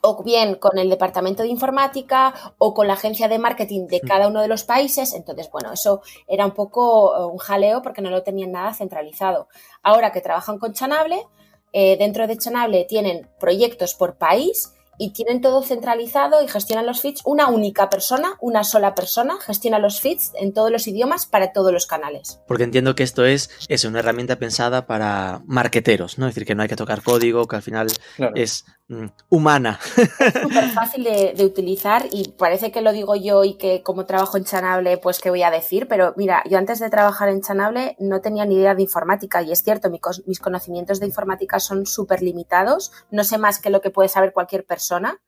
o 0.00 0.22
bien 0.22 0.54
con 0.54 0.78
el 0.78 0.90
departamento 0.90 1.42
de 1.42 1.48
informática 1.48 2.34
o 2.58 2.74
con 2.74 2.86
la 2.86 2.94
agencia 2.94 3.28
de 3.28 3.38
marketing 3.38 3.86
de 3.86 4.00
cada 4.00 4.28
uno 4.28 4.40
de 4.40 4.48
los 4.48 4.64
países. 4.64 5.12
Entonces, 5.12 5.50
bueno, 5.50 5.72
eso 5.72 6.02
era 6.26 6.46
un 6.46 6.52
poco 6.52 7.16
eh, 7.16 7.24
un 7.26 7.38
jaleo 7.38 7.82
porque 7.82 8.02
no 8.02 8.10
lo 8.10 8.22
tenían 8.22 8.52
nada 8.52 8.74
centralizado. 8.74 9.48
Ahora 9.82 10.12
que 10.12 10.20
trabajan 10.20 10.58
con 10.58 10.72
Chanable, 10.72 11.26
eh, 11.72 11.96
dentro 11.98 12.26
de 12.26 12.36
Chanable 12.36 12.84
tienen 12.84 13.28
proyectos 13.40 13.94
por 13.94 14.16
país 14.16 14.72
y 15.00 15.12
tienen 15.12 15.40
todo 15.40 15.62
centralizado 15.62 16.42
y 16.42 16.48
gestionan 16.48 16.84
los 16.84 17.00
feeds. 17.00 17.22
Una 17.24 17.48
única 17.48 17.88
persona, 17.88 18.36
una 18.40 18.64
sola 18.64 18.94
persona, 18.96 19.38
gestiona 19.40 19.78
los 19.78 20.00
feeds 20.00 20.32
en 20.34 20.52
todos 20.52 20.72
los 20.72 20.88
idiomas 20.88 21.26
para 21.26 21.52
todos 21.52 21.72
los 21.72 21.86
canales. 21.86 22.40
Porque 22.48 22.64
entiendo 22.64 22.96
que 22.96 23.04
esto 23.04 23.24
es, 23.24 23.50
es 23.68 23.84
una 23.84 24.00
herramienta 24.00 24.36
pensada 24.36 24.86
para 24.86 25.40
marqueteros, 25.46 26.18
¿no? 26.18 26.26
Es 26.26 26.34
decir, 26.34 26.46
que 26.46 26.56
no 26.56 26.62
hay 26.62 26.68
que 26.68 26.74
tocar 26.76 27.02
código, 27.02 27.46
que 27.46 27.56
al 27.56 27.62
final 27.62 27.88
Claro. 28.16 28.34
es 28.34 28.64
mm, 28.88 29.06
humana. 29.28 29.78
súper 30.42 30.70
fácil 30.70 31.04
de, 31.04 31.34
de 31.36 31.44
utilizar 31.44 32.06
y 32.10 32.32
parece 32.32 32.72
que 32.72 32.80
lo 32.80 32.92
digo 32.92 33.16
yo 33.16 33.44
y 33.44 33.54
que 33.54 33.82
como 33.82 34.06
trabajo 34.06 34.36
en 34.36 34.44
Chanable, 34.44 34.98
pues 34.98 35.20
qué 35.20 35.30
voy 35.30 35.42
a 35.42 35.50
decir, 35.50 35.88
pero 35.88 36.14
mira, 36.16 36.42
yo 36.48 36.58
antes 36.58 36.78
de 36.78 36.90
trabajar 36.90 37.28
en 37.28 37.42
Chanable 37.42 37.96
no 37.98 38.20
tenía 38.20 38.44
ni 38.44 38.56
idea 38.56 38.74
de 38.74 38.82
informática 38.82 39.42
y 39.42 39.52
es 39.52 39.62
cierto, 39.62 39.90
mis 40.26 40.40
conocimientos 40.40 41.00
de 41.00 41.06
informática 41.06 41.60
son 41.60 41.86
súper 41.86 42.22
limitados, 42.22 42.92
no 43.10 43.24
sé 43.24 43.38
más 43.38 43.58
que 43.58 43.70
lo 43.70 43.80
que 43.80 43.90
puede 43.90 44.08
saber 44.08 44.32
cualquier 44.32 44.64
persona 44.64 45.20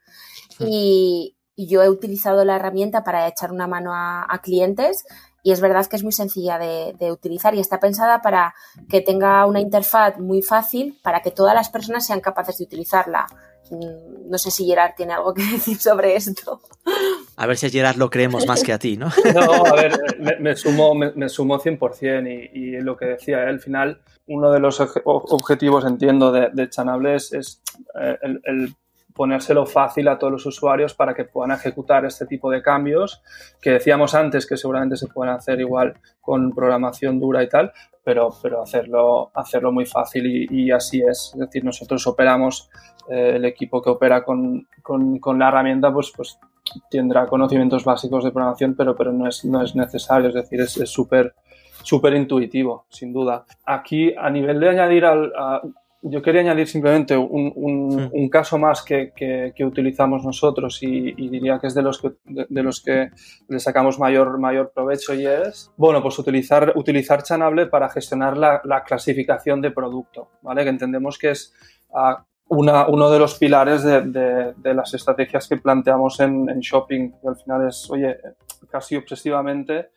y, 0.59 1.37
y 1.55 1.67
yo 1.67 1.83
he 1.83 1.89
utilizado 1.89 2.45
la 2.45 2.57
herramienta 2.57 3.05
para 3.05 3.29
echar 3.29 3.53
una 3.53 3.67
mano 3.67 3.95
a, 3.95 4.27
a 4.29 4.41
clientes 4.41 5.05
y 5.43 5.53
es 5.53 5.61
verdad 5.61 5.87
que 5.87 5.97
es 5.97 6.03
muy 6.03 6.13
sencilla 6.13 6.59
de, 6.59 6.95
de 6.99 7.13
utilizar 7.13 7.55
y 7.55 7.61
está 7.61 7.81
pensada 7.81 8.21
para 8.21 8.55
que 8.89 9.01
tenga 9.01 9.47
una 9.47 9.61
interfaz 9.61 10.19
muy 10.19 10.43
fácil 10.43 10.99
para 11.03 11.21
que 11.23 11.31
todas 11.31 11.55
las 11.55 11.71
personas 11.71 12.07
sean 12.07 12.21
capaces 12.21 12.59
de 12.59 12.65
utilizarla. 12.65 13.27
Mm, 13.71 14.31
No 14.31 14.39
sé 14.39 14.51
si 14.51 14.65
Gerard 14.67 14.95
tiene 14.97 15.13
algo 15.15 15.33
que 15.35 15.43
decir 15.53 15.79
sobre 15.79 16.17
esto. 16.17 16.61
A 17.37 17.47
ver 17.47 17.57
si 17.57 17.67
a 17.67 17.71
Gerard 17.71 17.97
lo 17.97 18.11
creemos 18.11 18.47
más 18.47 18.63
que 18.63 18.73
a 18.73 18.79
ti, 18.79 18.97
¿no? 18.97 19.09
No, 19.35 19.65
a 19.67 19.75
ver, 19.75 19.99
me, 20.19 20.37
me 20.39 20.57
sumo, 20.57 20.95
me, 20.95 21.13
me 21.13 21.29
sumo 21.29 21.59
100% 21.59 22.51
y, 22.53 22.59
y 22.59 22.81
lo 22.81 22.97
que 22.97 23.07
decía, 23.07 23.45
¿eh? 23.45 23.49
al 23.49 23.61
final, 23.61 24.01
uno 24.27 24.51
de 24.53 24.61
los 24.61 24.81
obje- 24.81 25.03
objetivos, 25.05 25.85
entiendo, 25.85 26.31
de, 26.33 26.51
de 26.53 26.69
Chanable 26.69 27.15
es, 27.17 27.33
es, 27.33 27.63
eh, 28.01 28.19
el, 28.23 28.41
el 28.45 28.75
ponérselo 29.15 29.67
fácil 29.67 30.09
a 30.09 30.19
todos 30.19 30.33
los 30.33 30.47
usuarios 30.47 30.95
para 30.95 31.15
que 31.15 31.25
puedan 31.25 31.51
ejecutar 31.53 32.05
este 32.05 32.27
tipo 32.27 32.51
de 32.51 32.63
cambios 32.63 33.23
que 33.61 33.71
decíamos 33.71 34.15
antes 34.15 34.47
que 34.47 34.57
seguramente 34.57 34.97
se 34.97 35.09
pueden 35.09 35.35
hacer 35.35 35.61
igual 35.61 35.95
con 36.21 36.53
programación 36.53 37.19
dura 37.19 37.43
y 37.43 37.49
tal, 37.49 37.73
pero, 38.05 38.31
pero 38.43 38.63
hacerlo, 38.63 39.31
hacerlo 39.35 39.73
muy 39.73 39.85
fácil 39.87 40.27
y, 40.27 40.47
y 40.51 40.71
así 40.71 41.01
es. 41.03 41.33
Es 41.35 41.41
decir, 41.41 41.65
nosotros 41.65 42.07
operamos, 42.07 42.71
eh, 43.09 43.33
el 43.37 43.45
equipo 43.45 43.83
que 43.83 43.91
opera 43.91 44.23
con, 44.25 44.67
con, 44.83 45.19
con 45.19 45.39
la 45.39 45.49
herramienta, 45.49 45.93
pues, 45.93 46.13
pues 46.17 46.39
tendrá 46.91 47.27
conocimientos 47.27 47.85
básicos 47.85 48.25
de 48.25 48.31
programación, 48.33 48.75
pero, 48.77 48.95
pero 48.95 49.13
no, 49.13 49.29
es, 49.29 49.45
no 49.45 49.63
es 49.63 49.75
necesario, 49.75 50.29
es 50.29 50.35
decir, 50.35 50.61
es 50.61 50.73
súper 50.91 51.35
súper 51.83 52.13
intuitivo, 52.15 52.85
sin 52.91 53.11
duda. 53.11 53.47
Aquí, 53.65 54.15
a 54.15 54.29
nivel 54.29 54.61
de 54.61 54.69
añadir 54.69 55.05
al... 55.07 55.33
a- 55.37 55.63
yo 56.03 56.23
quería 56.23 56.41
añadir 56.41 56.67
simplemente 56.67 57.17
un, 57.17 57.53
un- 57.55 57.91
Hmm. 57.91 58.11
un 58.13 58.29
caso 58.31 58.57
más 58.59 58.83
que, 58.83 59.13
que- 59.15 59.53
que 59.55 59.65
utilizamos 59.65 60.25
nosotros 60.25 60.83
y, 60.83 61.15
y 61.17 61.29
diría 61.29 61.59
que 61.59 61.67
es 61.67 61.75
de 61.75 61.83
los 61.83 62.01
que, 62.01 62.13
de, 62.25 62.47
de 62.49 62.63
los 62.63 62.81
que 62.83 63.11
le 63.49 63.59
sacamos 63.61 63.99
mayor, 63.99 64.39
mayor 64.39 64.73
provecho 64.75 65.13
y 65.15 65.27
es, 65.27 65.71
bueno, 65.77 66.03
pues 66.03 66.19
utilizar, 66.19 66.73
utilizar 66.77 67.23
Chanable 67.23 67.67
para 67.67 67.89
gestionar 67.91 68.37
la, 68.39 68.61
la 68.65 68.83
clasificación 68.85 69.61
de 69.61 69.71
producto, 69.73 70.29
¿vale? 70.43 70.63
Que 70.65 70.71
entendemos 70.71 71.19
que 71.19 71.31
es 71.33 71.53
ah, 71.95 72.25
una, 72.49 72.89
uno 72.89 73.11
de 73.11 73.19
los 73.19 73.37
pilares 73.39 73.83
de, 73.85 74.01
de- 74.03 74.55
de 74.57 74.75
las 74.75 74.95
estrategias 74.95 75.47
que 75.49 75.57
planteamos 75.59 76.19
en, 76.21 76.49
en 76.49 76.61
shopping, 76.61 77.11
que 77.21 77.29
al 77.29 77.37
final 77.37 77.69
es, 77.69 77.89
oye, 77.91 78.17
casi 78.71 78.97
obsesivamente 78.97 79.91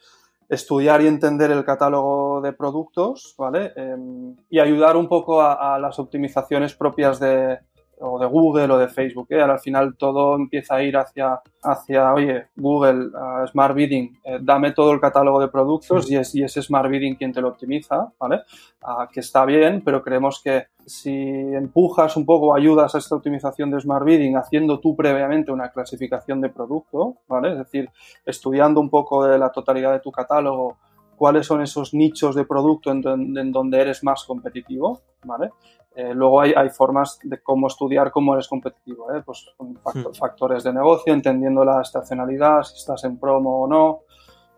estudiar 0.49 1.01
y 1.01 1.07
entender 1.07 1.51
el 1.51 1.63
catálogo 1.63 2.41
de 2.41 2.53
productos, 2.53 3.35
¿vale? 3.37 3.71
Em, 3.75 4.35
y 4.49 4.59
ayudar 4.59 4.97
un 4.97 5.07
poco 5.07 5.41
a, 5.41 5.75
a 5.75 5.79
las 5.79 5.99
optimizaciones 5.99 6.73
propias 6.73 7.19
de, 7.19 7.59
o 8.03 8.19
de 8.19 8.25
Google 8.25 8.71
o 8.71 8.77
de 8.77 8.87
Facebook. 8.87 9.27
¿eh? 9.29 9.41
Al 9.41 9.59
final 9.59 9.95
todo 9.95 10.35
empieza 10.35 10.75
a 10.75 10.83
ir 10.83 10.97
hacia, 10.97 11.41
hacia 11.61 12.13
oye, 12.13 12.47
Google, 12.55 13.07
uh, 13.07 13.47
Smart 13.47 13.73
Bidding, 13.73 14.19
eh, 14.23 14.39
dame 14.41 14.71
todo 14.71 14.91
el 14.91 14.99
catálogo 14.99 15.39
de 15.39 15.47
productos 15.47 16.11
y 16.11 16.17
es, 16.17 16.35
y 16.35 16.43
es 16.43 16.53
Smart 16.53 16.89
Bidding 16.89 17.15
quien 17.15 17.31
te 17.31 17.41
lo 17.41 17.49
optimiza, 17.49 18.11
¿vale? 18.19 18.41
Ah, 18.81 19.07
que 19.11 19.21
está 19.21 19.45
bien, 19.45 19.81
pero 19.83 20.03
creemos 20.03 20.41
que 20.43 20.67
si 20.85 21.11
empujas 21.11 22.17
un 22.17 22.25
poco, 22.25 22.53
ayudas 22.53 22.93
a 22.93 22.97
esta 22.97 23.15
optimización 23.15 23.71
de 23.71 23.79
Smart 23.79 24.05
Bidding 24.05 24.35
haciendo 24.35 24.79
tú 24.79 24.95
previamente 24.95 25.51
una 25.51 25.69
clasificación 25.69 26.41
de 26.41 26.49
producto, 26.49 27.15
¿vale? 27.27 27.53
Es 27.53 27.57
decir, 27.59 27.89
estudiando 28.25 28.81
un 28.81 28.89
poco 28.89 29.25
de 29.25 29.37
la 29.37 29.49
totalidad 29.49 29.93
de 29.93 30.01
tu 30.01 30.11
catálogo, 30.11 30.77
cuáles 31.23 31.45
son 31.47 31.61
esos 31.61 31.93
nichos 31.93 32.35
de 32.35 32.43
producto 32.43 32.91
en, 32.91 32.99
don- 33.01 33.37
en 33.37 33.49
donde 33.53 33.79
eres 33.79 34.03
más 34.03 34.25
competitivo, 34.25 34.99
¿vale? 35.23 35.51
Eh, 35.95 36.13
luego 36.13 36.41
hay, 36.41 36.51
hay 36.53 36.69
formas 36.69 37.17
de 37.23 37.37
cómo 37.41 37.67
estudiar 37.67 38.11
cómo 38.11 38.33
eres 38.33 38.49
competitivo, 38.49 39.09
¿eh? 39.13 39.21
pues 39.25 39.37
con 39.55 39.67
Hmm. 39.73 40.13
factores 40.13 40.63
de 40.65 40.73
negocio, 40.73 41.13
entendiendo 41.13 41.63
la 41.63 41.81
estacionalidad, 41.81 42.63
si 42.63 42.75
estás 42.75 43.05
en 43.05 43.17
promo 43.17 43.61
o 43.63 43.67
no, 43.67 43.99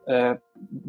eh, 0.08 0.40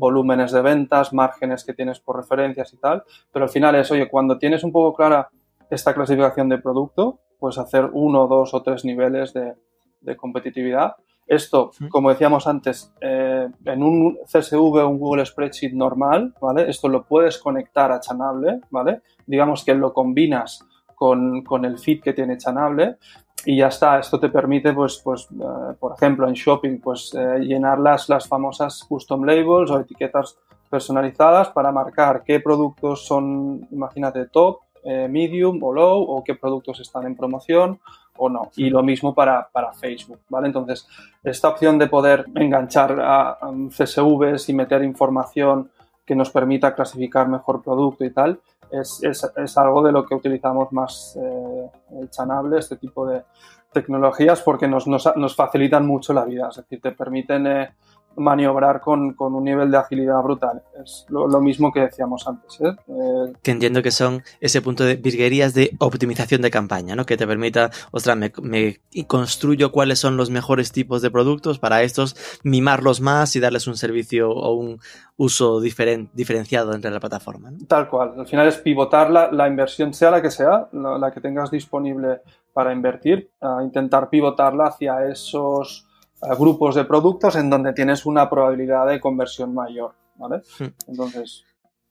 volúmenes 0.05 0.51
de 0.53 0.63
ventas, 0.63 1.13
márgenes 1.13 1.63
que 1.63 1.75
tienes 1.75 2.01
por 2.01 2.17
referencias 2.17 2.73
y 2.73 2.79
tal, 2.79 3.03
pero 3.31 3.45
al 3.45 3.51
final 3.51 3.75
es, 3.75 3.91
oye, 3.91 4.09
cuando 4.09 4.39
tienes 4.39 4.65
un 4.65 4.73
poco 4.73 4.95
clara 4.97 5.29
esta 5.69 5.93
clasificación 5.93 6.49
de 6.49 6.57
producto, 6.57 7.19
puedes 7.39 7.59
hacer 7.59 7.91
uno, 7.93 8.27
dos 8.29 8.55
o 8.55 8.63
tres 8.63 8.83
niveles 8.87 9.35
de, 9.35 9.53
de 10.01 10.17
competitividad. 10.17 10.95
Esto, 11.27 11.73
como 11.91 12.11
decíamos 12.11 12.47
antes, 12.47 12.93
eh, 13.01 13.49
en 13.65 13.83
un 13.83 14.19
CSV 14.25 14.85
o 14.85 14.89
un 14.89 14.99
Google 14.99 15.27
Spreadsheet 15.27 15.73
normal, 15.73 16.33
¿vale? 16.41 16.71
Esto 16.71 16.89
lo 16.89 17.03
puedes 17.03 17.39
conectar 17.39 17.91
a 17.91 17.99
Chanable, 17.99 18.61
¿vale? 18.71 19.01
Digamos 19.27 19.65
que 19.65 19.75
lo 19.75 19.93
combinas 19.93 20.65
con, 20.95 21.43
con 21.43 21.65
el 21.65 21.79
feed 21.79 22.01
que 22.01 22.13
tiene 22.13 22.39
Chanable 22.39 22.97
y 23.45 23.57
ya 23.57 23.69
está. 23.69 23.99
Esto 23.99 24.21
te 24.21 24.29
permite, 24.29 24.73
pues, 24.73 25.01
pues 25.03 25.27
eh, 25.33 25.75
por 25.81 25.95
ejemplo, 25.95 26.29
en 26.29 26.35
Shopping, 26.35 26.79
pues 26.79 27.13
eh, 27.15 27.41
llenar 27.41 27.81
las, 27.81 28.09
las 28.09 28.29
famosas 28.29 28.85
custom 28.89 29.25
labels 29.25 29.73
o 29.73 29.81
etiquetas 29.81 30.39
personalizadas 30.71 31.49
para 31.49 31.73
marcar 31.73 32.23
qué 32.25 32.39
productos 32.39 33.05
son, 33.05 33.67
imagínate, 33.73 34.27
top, 34.27 34.61
medium 35.09 35.61
o 35.65 35.73
low 35.73 36.01
o 36.01 36.23
qué 36.23 36.37
productos 36.37 36.79
están 36.79 37.07
en 37.07 37.17
promoción 37.17 37.81
o 38.19 38.29
no. 38.29 38.51
Y 38.57 38.71
lo 38.71 38.83
mismo 38.83 39.15
para, 39.15 39.49
para, 39.51 39.73
Facebook, 39.73 40.21
¿vale? 40.29 40.47
Entonces, 40.47 40.87
esta 41.23 41.49
opción 41.49 41.79
de 41.79 41.87
poder 41.87 42.27
enganchar 42.35 42.99
a, 43.01 43.39
CSVs 43.71 44.49
y 44.49 44.55
meter 44.55 44.83
información 44.83 45.71
que 46.05 46.15
nos 46.15 46.31
permita 46.31 46.75
clasificar 46.75 47.29
mejor 47.29 47.63
producto 47.63 48.05
y 48.05 48.11
tal, 48.11 48.41
es, 48.71 49.03
es, 49.03 49.29
es 49.37 49.59
algo 49.59 49.83
de 49.83 49.93
lo 49.93 50.05
que 50.07 50.15
utilizamos 50.15 50.73
más 50.73 51.19
eh, 51.21 51.71
Chanable, 52.11 52.59
este 52.59 52.77
tipo 52.77 53.07
de 53.07 53.23
tecnologías, 53.73 54.41
porque 54.43 54.69
nos, 54.69 54.87
nos, 54.87 55.09
nos, 55.17 55.37
facilitan 55.37 55.87
mucho 55.87 56.13
la 56.13 56.25
vida, 56.25 56.49
es 56.49 56.57
decir, 56.57 56.81
te 56.81 56.93
permiten 56.93 57.47
eh, 57.47 57.75
maniobrar 58.17 58.81
con, 58.81 59.15
con, 59.15 59.35
un 59.35 59.45
nivel 59.45 59.71
de 59.71 59.79
agilidad 59.79 60.23
brutal. 60.23 60.63
Es 60.83 61.07
lo, 61.09 61.29
lo 61.29 61.41
mismo 61.41 61.73
que 61.73 61.81
decíamos 61.81 62.27
antes. 62.27 62.61
¿eh? 62.61 62.75
Eh, 62.89 63.33
que 63.43 63.51
entiendo 63.51 63.83
que 63.83 63.91
son 63.91 64.23
ese 64.41 64.63
punto 64.63 64.85
de 64.85 64.97
virguerías 64.97 65.55
de 65.55 65.73
optimización 65.79 66.43
de 66.43 66.51
campaña, 66.51 66.97
¿no? 66.97 67.07
Que 67.07 67.17
te 67.17 67.27
permita, 67.27 67.71
ostras, 67.91 68.17
me, 68.17 68.33
me, 68.43 68.81
construyo 69.07 69.73
cuáles 69.73 69.99
son 69.99 70.17
los 70.17 70.31
mejores 70.31 70.73
tipos 70.73 71.03
de 71.03 71.11
productos 71.11 71.59
para 71.59 71.83
estos, 71.83 72.17
mimarlos 72.43 73.01
más 73.01 73.37
y 73.37 73.41
darles 73.41 73.67
un 73.67 73.77
servicio 73.77 74.31
o 74.31 74.55
un 74.55 74.81
uso 75.17 75.61
diferen, 75.61 76.11
diferenciado 76.13 76.75
entre 76.75 76.91
la 76.91 77.01
plataforma. 77.01 77.51
¿no? 77.51 77.59
Tal 77.67 77.89
cual. 77.89 78.15
Al 78.19 78.27
final 78.27 78.49
es 78.49 78.57
pivotar 78.59 79.11
la, 79.11 79.31
la 79.31 79.49
inversión, 79.49 79.95
sea 79.95 80.11
la 80.11 80.23
que 80.23 80.31
sea, 80.31 80.69
la, 80.73 80.99
la, 80.99 81.11
que 81.11 81.21
tengas 81.21 81.51
disponible 81.51 82.21
para 82.53 82.73
invertir, 82.73 83.31
a 83.41 83.63
intentar 83.63 84.09
pivotarla 84.09 84.69
hacia 84.69 85.07
esos 85.07 85.86
grupos 86.39 86.75
de 86.75 86.85
productos 86.85 87.37
en 87.37 87.51
donde 87.51 87.73
tienes 87.73 88.07
una 88.07 88.29
probabilidad 88.29 88.87
de 88.87 89.01
conversión 89.01 89.55
mayor, 89.55 89.95
¿vale? 90.17 90.43
Hmm. 90.59 90.69
Entonces... 90.89 91.45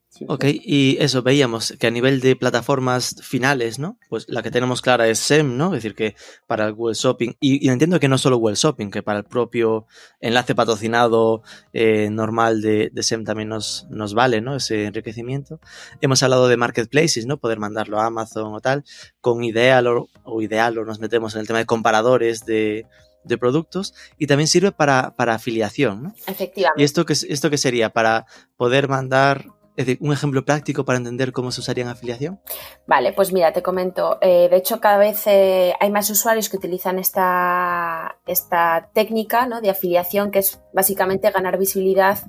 Sí, 0.08 0.24
ok, 0.30 0.46
y 0.48 0.96
eso, 1.02 1.24
veíamos 1.24 1.74
que 1.78 1.88
a 1.88 1.92
nivel 1.92 2.22
de 2.22 2.38
plataformas 2.38 3.18
finales, 3.22 3.80
¿no? 3.80 3.98
Pues 4.08 4.26
la 4.30 4.42
que 4.42 4.50
tenemos 4.50 4.82
clara 4.82 5.10
es 5.10 5.20
SEM, 5.20 5.58
¿no? 5.58 5.66
Es 5.76 5.84
decir, 5.84 5.94
que 5.94 6.16
para 6.48 6.68
el 6.68 6.74
Google 6.74 6.96
Shopping, 6.96 7.34
y, 7.42 7.66
y 7.66 7.70
entiendo 7.70 8.00
que 8.00 8.08
no 8.08 8.18
solo 8.18 8.38
Google 8.38 8.56
Shopping, 8.56 8.92
que 8.92 9.04
para 9.04 9.20
el 9.20 9.26
propio 9.26 9.88
enlace 10.22 10.56
patrocinado 10.56 11.42
eh, 11.74 12.10
normal 12.10 12.62
de, 12.62 12.92
de, 12.94 13.04
SEM 13.04 13.26
también 13.26 13.50
nos, 13.50 13.88
nos 13.90 14.14
vale, 14.14 14.40
¿no? 14.40 14.56
Ese 14.56 14.86
enriquecimiento. 14.86 15.60
Hemos 16.00 16.24
hablado 16.24 16.48
de 16.48 16.56
marketplaces, 16.56 17.26
¿no? 17.26 17.36
Poder 17.36 17.60
mandarlo 17.60 18.00
a 18.00 18.06
Amazon 18.06 18.54
o 18.54 18.62
tal. 18.62 18.86
Con 19.20 19.44
Ideal 19.44 19.86
o, 19.88 20.08
o 20.24 20.42
Ideal 20.42 20.78
o 20.78 20.86
nos 20.86 21.02
metemos 21.02 21.36
en 21.36 21.42
el 21.42 21.48
tema 21.48 21.60
de 21.60 21.66
comparadores 21.66 22.46
de, 22.46 22.86
de 23.26 23.38
productos 23.38 23.94
y 24.18 24.28
también 24.28 24.48
sirve 24.48 24.72
para, 24.72 25.16
para 25.16 25.36
afiliación. 25.36 26.04
¿no? 26.04 26.14
Efectivamente. 26.28 26.82
¿Y 26.82 26.86
esto 26.86 27.06
qué, 27.06 27.14
esto 27.14 27.50
qué 27.50 27.58
sería? 27.58 27.90
Para 27.92 28.26
poder 28.58 28.88
mandar 28.88 29.46
es 29.76 29.86
decir, 29.86 29.98
un 30.02 30.14
ejemplo 30.14 30.46
práctico 30.46 30.86
para 30.86 30.98
entender 30.98 31.34
cómo 31.34 31.52
se 31.52 31.60
usaría 31.60 31.84
en 31.84 31.90
afiliación. 31.90 32.40
Vale, 32.88 33.12
pues 33.12 33.34
mira, 33.34 33.52
te 33.52 33.62
comento. 33.62 34.18
Eh, 34.22 34.48
de 34.50 34.56
hecho, 34.56 34.80
cada 34.80 34.98
vez 34.98 35.28
eh, 35.28 35.74
hay 35.80 35.90
más 35.90 36.10
usuarios 36.10 36.48
que 36.48 36.56
utilizan 36.56 36.98
esta, 36.98 38.18
esta 38.26 38.90
técnica 38.94 39.46
¿no? 39.48 39.60
de 39.60 39.70
afiliación, 39.70 40.32
que 40.32 40.40
es 40.40 40.62
básicamente 40.74 41.30
ganar 41.30 41.58
visibilidad 41.58 42.20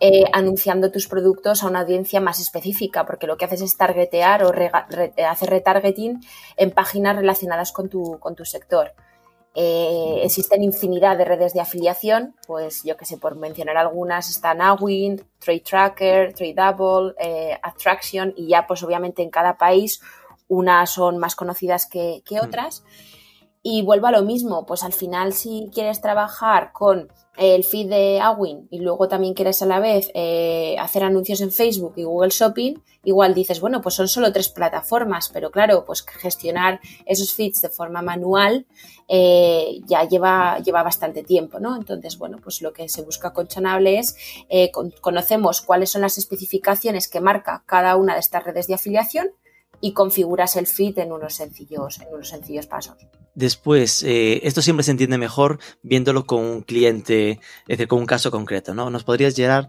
eh, 0.00 0.24
anunciando 0.32 0.90
tus 0.90 1.08
productos 1.08 1.62
a 1.62 1.66
una 1.66 1.80
audiencia 1.80 2.20
más 2.20 2.40
específica, 2.40 3.04
porque 3.04 3.26
lo 3.26 3.36
que 3.36 3.44
haces 3.44 3.60
es 3.60 3.76
targetear 3.76 4.44
o 4.44 4.52
re, 4.52 4.70
re, 4.88 5.12
hacer 5.24 5.50
retargeting 5.50 6.20
en 6.56 6.70
páginas 6.70 7.16
relacionadas 7.16 7.72
con 7.72 7.90
tu, 7.90 8.18
con 8.18 8.34
tu 8.34 8.46
sector. 8.46 8.94
Eh, 9.60 10.20
existen 10.22 10.62
infinidad 10.62 11.18
de 11.18 11.24
redes 11.24 11.52
de 11.52 11.60
afiliación, 11.60 12.36
pues 12.46 12.84
yo 12.84 12.96
que 12.96 13.04
sé, 13.04 13.16
por 13.16 13.34
mencionar 13.34 13.76
algunas, 13.76 14.30
están 14.30 14.62
Awin, 14.62 15.20
Trade 15.40 15.64
Tracker, 15.68 16.32
Tradeable, 16.32 17.12
eh, 17.18 17.58
Attraction 17.60 18.32
y 18.36 18.46
ya 18.46 18.68
pues 18.68 18.84
obviamente 18.84 19.20
en 19.20 19.30
cada 19.30 19.58
país 19.58 20.00
unas 20.46 20.90
son 20.90 21.18
más 21.18 21.34
conocidas 21.34 21.86
que, 21.86 22.22
que 22.24 22.38
otras. 22.38 22.82
Mm. 22.82 23.08
Y 23.64 23.82
vuelvo 23.82 24.06
a 24.06 24.12
lo 24.12 24.22
mismo, 24.22 24.64
pues 24.64 24.84
al 24.84 24.92
final 24.92 25.32
si 25.32 25.68
quieres 25.74 26.00
trabajar 26.00 26.70
con 26.72 27.12
el 27.38 27.62
feed 27.62 27.88
de 27.88 28.20
Awin 28.20 28.66
y 28.70 28.80
luego 28.80 29.06
también 29.08 29.32
quieres 29.32 29.62
a 29.62 29.66
la 29.66 29.78
vez 29.78 30.10
eh, 30.14 30.76
hacer 30.78 31.04
anuncios 31.04 31.40
en 31.40 31.52
Facebook 31.52 31.94
y 31.96 32.02
Google 32.02 32.30
Shopping, 32.30 32.74
igual 33.04 33.32
dices, 33.32 33.60
bueno, 33.60 33.80
pues 33.80 33.94
son 33.94 34.08
solo 34.08 34.32
tres 34.32 34.48
plataformas, 34.48 35.30
pero 35.32 35.50
claro, 35.50 35.84
pues 35.84 36.02
gestionar 36.02 36.80
esos 37.06 37.32
feeds 37.32 37.62
de 37.62 37.68
forma 37.68 38.02
manual 38.02 38.66
eh, 39.06 39.80
ya 39.86 40.02
lleva, 40.04 40.58
lleva 40.58 40.82
bastante 40.82 41.22
tiempo, 41.22 41.60
¿no? 41.60 41.76
Entonces, 41.76 42.18
bueno, 42.18 42.38
pues 42.42 42.60
lo 42.60 42.72
que 42.72 42.88
se 42.88 43.02
busca 43.02 43.32
con 43.32 43.46
Chanable 43.46 43.98
es, 43.98 44.16
eh, 44.48 44.70
con, 44.72 44.90
conocemos 45.00 45.60
cuáles 45.60 45.90
son 45.90 46.02
las 46.02 46.18
especificaciones 46.18 47.08
que 47.08 47.20
marca 47.20 47.62
cada 47.66 47.96
una 47.96 48.14
de 48.14 48.20
estas 48.20 48.44
redes 48.44 48.66
de 48.66 48.74
afiliación 48.74 49.28
y 49.80 49.92
configuras 49.92 50.56
el 50.56 50.66
feed 50.66 50.98
en 50.98 51.12
unos 51.12 51.34
sencillos, 51.34 52.00
en 52.00 52.08
unos 52.12 52.28
sencillos 52.28 52.66
pasos. 52.66 52.96
Después, 53.34 54.02
eh, 54.02 54.40
esto 54.42 54.62
siempre 54.62 54.82
se 54.82 54.90
entiende 54.90 55.18
mejor 55.18 55.60
viéndolo 55.82 56.26
con 56.26 56.44
un 56.44 56.62
cliente, 56.62 57.32
es 57.32 57.38
decir, 57.68 57.86
con 57.86 58.00
un 58.00 58.06
caso 58.06 58.30
concreto, 58.30 58.74
¿no? 58.74 58.90
¿Nos 58.90 59.04
podrías 59.04 59.36
llegar 59.36 59.68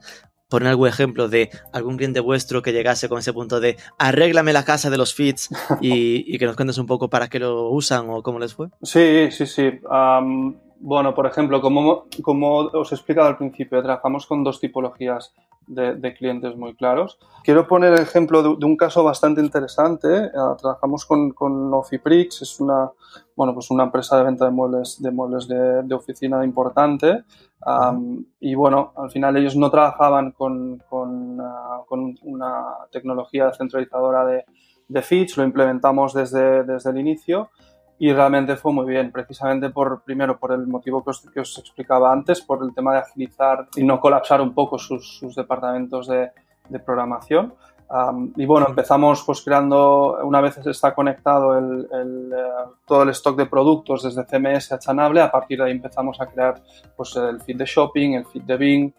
poner 0.49 0.69
algún 0.69 0.87
ejemplo 0.87 1.29
de 1.29 1.49
algún 1.71 1.97
cliente 1.97 2.19
vuestro 2.19 2.61
que 2.61 2.73
llegase 2.73 3.07
con 3.07 3.19
ese 3.19 3.33
punto 3.33 3.59
de 3.59 3.77
arréglame 3.99 4.51
la 4.51 4.65
casa 4.65 4.89
de 4.89 4.97
los 4.97 5.13
feeds 5.13 5.49
y, 5.79 6.25
y 6.33 6.39
que 6.39 6.45
nos 6.45 6.55
cuentes 6.55 6.79
un 6.79 6.87
poco 6.87 7.09
para 7.09 7.27
qué 7.27 7.39
lo 7.39 7.69
usan 7.69 8.09
o 8.09 8.23
cómo 8.23 8.39
les 8.39 8.55
fue? 8.55 8.69
Sí, 8.81 9.29
sí, 9.31 9.45
sí. 9.45 9.69
Um, 9.89 10.57
bueno, 10.79 11.13
por 11.13 11.25
ejemplo, 11.25 11.61
como, 11.61 12.05
como 12.21 12.57
os 12.57 12.91
he 12.91 12.95
explicado 12.95 13.27
al 13.27 13.37
principio, 13.37 13.81
trabajamos 13.81 14.25
con 14.25 14.43
dos 14.43 14.59
tipologías 14.59 15.33
de, 15.67 15.95
de, 15.95 16.13
clientes 16.13 16.55
muy 16.55 16.73
claros. 16.73 17.19
Quiero 17.43 17.67
poner 17.67 17.93
el 17.93 17.99
ejemplo 17.99 18.41
de, 18.41 18.55
de 18.57 18.65
un 18.65 18.75
caso 18.75 19.03
bastante 19.03 19.41
interesante. 19.41 20.07
Uh, 20.07 20.55
trabajamos 20.57 21.05
con, 21.05 21.31
con 21.31 21.73
Ofiprix, 21.73 22.41
es 22.41 22.59
una, 22.59 22.89
bueno, 23.35 23.53
pues 23.53 23.69
una 23.69 23.83
empresa 23.83 24.17
de 24.17 24.23
venta 24.23 24.45
de 24.45 24.51
muebles 24.51 25.01
de, 25.01 25.11
muebles 25.11 25.47
de, 25.47 25.83
de 25.83 25.95
oficina 25.95 26.43
importante. 26.43 27.23
Um, 27.65 28.25
y 28.39 28.55
bueno, 28.55 28.93
al 28.95 29.11
final 29.11 29.37
ellos 29.37 29.55
no 29.55 29.69
trabajaban 29.69 30.31
con, 30.31 30.81
con, 30.89 31.39
uh, 31.39 31.85
con 31.87 32.15
una 32.23 32.63
tecnología 32.91 33.51
centralizadora 33.53 34.25
de, 34.25 34.45
de 34.87 35.01
feeds, 35.01 35.37
lo 35.37 35.43
implementamos 35.43 36.13
desde, 36.13 36.63
desde 36.63 36.89
el 36.89 36.97
inicio 36.97 37.49
y 37.99 38.13
realmente 38.13 38.55
fue 38.55 38.71
muy 38.71 38.85
bien, 38.85 39.11
precisamente 39.11 39.69
por, 39.69 40.01
primero, 40.01 40.39
por 40.39 40.53
el 40.53 40.65
motivo 40.65 41.03
que 41.03 41.09
os, 41.09 41.21
que 41.21 41.41
os 41.41 41.57
explicaba 41.57 42.11
antes, 42.11 42.41
por 42.41 42.63
el 42.63 42.73
tema 42.73 42.93
de 42.93 42.99
agilizar 42.99 43.67
y 43.75 43.83
no 43.83 43.99
colapsar 43.99 44.39
un 44.41 44.53
poco 44.53 44.79
sus, 44.79 45.17
sus 45.19 45.35
departamentos 45.35 46.07
de, 46.07 46.31
de 46.69 46.79
programación. 46.79 47.53
Um, 47.91 48.31
y 48.35 48.45
bueno, 48.45 48.67
empezamos 48.69 49.23
pues 49.25 49.41
creando, 49.41 50.19
una 50.23 50.41
vez 50.41 50.57
está 50.59 50.93
conectado 50.93 51.57
el, 51.57 51.87
el, 51.91 52.33
uh, 52.33 52.71
todo 52.85 53.01
el 53.01 53.09
stock 53.09 53.35
de 53.35 53.47
productos 53.47 54.03
desde 54.03 54.25
CMS 54.25 54.71
a 54.71 54.79
Chanable, 54.79 55.21
a 55.21 55.31
partir 55.31 55.57
de 55.57 55.65
ahí 55.65 55.71
empezamos 55.71 56.21
a 56.21 56.27
crear 56.27 56.61
pues 56.95 57.15
el 57.15 57.41
feed 57.41 57.57
de 57.57 57.65
shopping, 57.65 58.13
el 58.13 58.25
feed 58.27 58.43
de 58.43 58.57
Bing, 58.57 58.93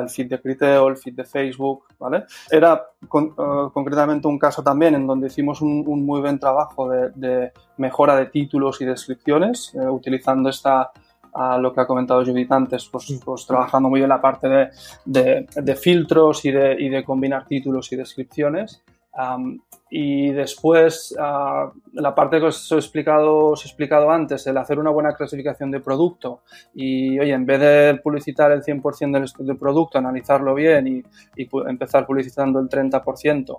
el 0.00 0.08
feed 0.08 0.28
de 0.28 0.40
Criteo, 0.40 0.88
el 0.88 0.96
feed 0.96 1.14
de 1.14 1.24
Facebook, 1.24 1.84
¿vale? 1.98 2.24
Era 2.50 2.82
con, 3.08 3.34
uh, 3.36 3.70
concretamente 3.72 4.28
un 4.28 4.38
caso 4.38 4.62
también 4.62 4.94
en 4.94 5.06
donde 5.06 5.26
hicimos 5.26 5.60
un, 5.60 5.84
un 5.86 6.04
muy 6.04 6.20
buen 6.20 6.38
trabajo 6.38 6.88
de, 6.88 7.10
de, 7.14 7.52
mejora 7.76 8.16
de 8.16 8.26
títulos 8.26 8.80
y 8.80 8.84
descripciones, 8.84 9.74
eh, 9.74 9.88
utilizando 9.88 10.48
esta 10.48 10.92
a 11.34 11.56
lo 11.56 11.72
que 11.72 11.80
ha 11.80 11.86
comentado 11.86 12.24
Judith 12.24 12.52
antes, 12.52 12.88
pues, 12.90 13.18
pues 13.24 13.46
trabajando 13.46 13.88
muy 13.88 14.02
en 14.02 14.08
la 14.10 14.20
parte 14.20 14.48
de, 14.48 14.68
de, 15.06 15.46
de 15.54 15.76
filtros 15.76 16.44
y 16.44 16.50
de, 16.50 16.76
y 16.78 16.88
de, 16.90 17.04
combinar 17.04 17.46
títulos 17.46 17.90
y 17.92 17.96
descripciones. 17.96 18.82
Um, 19.16 19.58
y 19.94 20.32
después, 20.32 21.14
uh, 21.18 21.70
la 21.92 22.14
parte 22.14 22.40
que 22.40 22.46
os 22.46 22.72
he, 22.72 22.76
explicado, 22.76 23.48
os 23.48 23.62
he 23.62 23.68
explicado 23.68 24.10
antes, 24.10 24.46
el 24.46 24.56
hacer 24.56 24.78
una 24.78 24.88
buena 24.88 25.14
clasificación 25.14 25.70
de 25.70 25.80
producto 25.80 26.40
y, 26.74 27.20
oye, 27.20 27.32
en 27.32 27.44
vez 27.44 27.60
de 27.60 28.00
publicitar 28.02 28.52
el 28.52 28.62
100% 28.62 29.12
del, 29.12 29.46
del 29.46 29.56
producto, 29.58 29.98
analizarlo 29.98 30.54
bien 30.54 30.86
y, 30.86 31.02
y 31.36 31.46
empezar 31.68 32.06
publicitando 32.06 32.58
el 32.58 32.70
30%, 32.70 33.58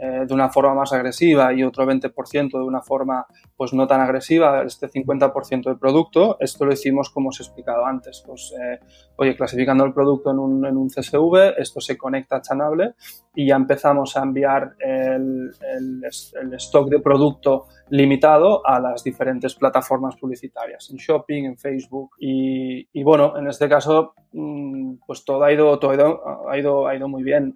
eh, 0.00 0.24
de 0.26 0.34
una 0.34 0.48
forma 0.50 0.74
más 0.74 0.92
agresiva 0.92 1.52
y 1.52 1.64
otro 1.64 1.84
20% 1.84 2.50
de 2.50 2.64
una 2.64 2.80
forma 2.80 3.26
pues 3.56 3.72
no 3.72 3.86
tan 3.86 4.00
agresiva, 4.00 4.62
este 4.62 4.88
50% 4.88 5.64
del 5.64 5.78
producto, 5.78 6.36
esto 6.40 6.64
lo 6.64 6.72
hicimos 6.72 7.10
como 7.10 7.30
os 7.30 7.40
he 7.40 7.42
explicado 7.42 7.84
antes, 7.84 8.22
pues 8.24 8.54
eh, 8.60 8.78
oye, 9.16 9.36
clasificando 9.36 9.84
el 9.84 9.92
producto 9.92 10.30
en 10.30 10.38
un, 10.38 10.64
en 10.64 10.76
un, 10.76 10.88
CSV, 10.88 11.58
esto 11.58 11.80
se 11.80 11.98
conecta 11.98 12.36
a 12.36 12.40
Chanable 12.40 12.94
y 13.34 13.46
ya 13.48 13.56
empezamos 13.56 14.16
a 14.16 14.22
enviar 14.22 14.76
el, 14.78 15.50
el, 15.60 16.02
el 16.04 16.54
stock 16.54 16.88
de 16.88 17.00
producto 17.00 17.66
limitado 17.90 18.66
a 18.66 18.80
las 18.80 19.02
diferentes 19.02 19.54
plataformas 19.54 20.16
publicitarias, 20.16 20.90
en 20.90 20.96
Shopping, 20.96 21.44
en 21.44 21.58
Facebook 21.58 22.12
y, 22.18 22.88
y 22.92 23.02
bueno, 23.02 23.36
en 23.36 23.48
este 23.48 23.68
caso 23.68 24.14
mm, 24.32 24.94
pues 25.06 25.24
todo 25.24 25.42
ha 25.42 25.52
ido, 25.52 25.78
todo 25.78 25.90
ha 25.90 25.94
ido, 25.94 26.48
ha 26.48 26.58
ido, 26.58 26.86
ha 26.86 26.94
ido 26.94 27.08
muy 27.08 27.22
bien. 27.22 27.54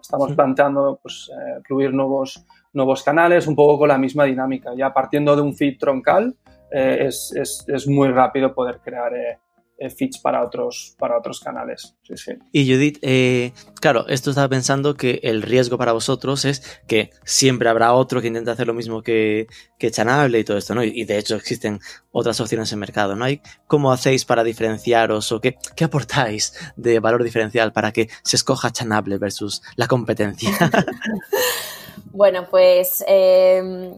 estamos 0.00 0.32
planteando 0.34 0.98
pues, 1.02 1.30
eh, 1.32 1.58
incluir 1.58 1.92
nuevos, 1.92 2.44
nuevos 2.72 3.02
canales, 3.02 3.46
un 3.46 3.56
poco 3.56 3.78
con 3.78 3.88
la 3.88 3.98
misma 3.98 4.24
dinámica. 4.24 4.74
Ya 4.76 4.92
partiendo 4.92 5.34
de 5.34 5.42
un 5.42 5.54
feed 5.54 5.78
troncal, 5.78 6.36
eh, 6.70 7.06
es, 7.06 7.34
es, 7.34 7.64
es, 7.68 7.86
muy 7.86 8.08
rápido 8.08 8.54
poder 8.54 8.80
crear 8.80 9.14
eh, 9.14 9.38
feeds 9.90 10.18
para 10.18 10.44
otros, 10.44 10.94
para 10.98 11.18
otros 11.18 11.40
canales. 11.40 11.96
Sí, 12.02 12.16
sí. 12.16 12.32
Y 12.52 12.72
Judith, 12.72 12.98
eh, 13.02 13.52
claro, 13.80 14.06
esto 14.08 14.30
estaba 14.30 14.48
pensando 14.48 14.94
que 14.94 15.20
el 15.22 15.42
riesgo 15.42 15.78
para 15.78 15.92
vosotros 15.92 16.44
es 16.44 16.80
que 16.86 17.10
siempre 17.24 17.68
habrá 17.68 17.92
otro 17.92 18.20
que 18.20 18.28
intente 18.28 18.50
hacer 18.50 18.66
lo 18.66 18.74
mismo 18.74 19.02
que, 19.02 19.46
que 19.78 19.90
Chanable 19.90 20.38
y 20.38 20.44
todo 20.44 20.56
esto, 20.56 20.74
¿no? 20.74 20.84
Y 20.84 21.04
de 21.04 21.18
hecho 21.18 21.36
existen 21.36 21.80
otras 22.10 22.40
opciones 22.40 22.72
en 22.72 22.78
mercado, 22.78 23.16
¿no? 23.16 23.24
hay 23.24 23.40
¿Cómo 23.66 23.92
hacéis 23.92 24.24
para 24.24 24.44
diferenciaros 24.44 25.32
o 25.32 25.40
qué, 25.40 25.56
qué 25.74 25.84
aportáis 25.84 26.54
de 26.76 27.00
valor 27.00 27.24
diferencial 27.24 27.72
para 27.72 27.92
que 27.92 28.08
se 28.22 28.36
escoja 28.36 28.70
Chanable 28.70 29.18
versus 29.18 29.62
la 29.76 29.88
competencia? 29.88 30.50
bueno, 32.12 32.46
pues... 32.50 33.04
Eh 33.08 33.92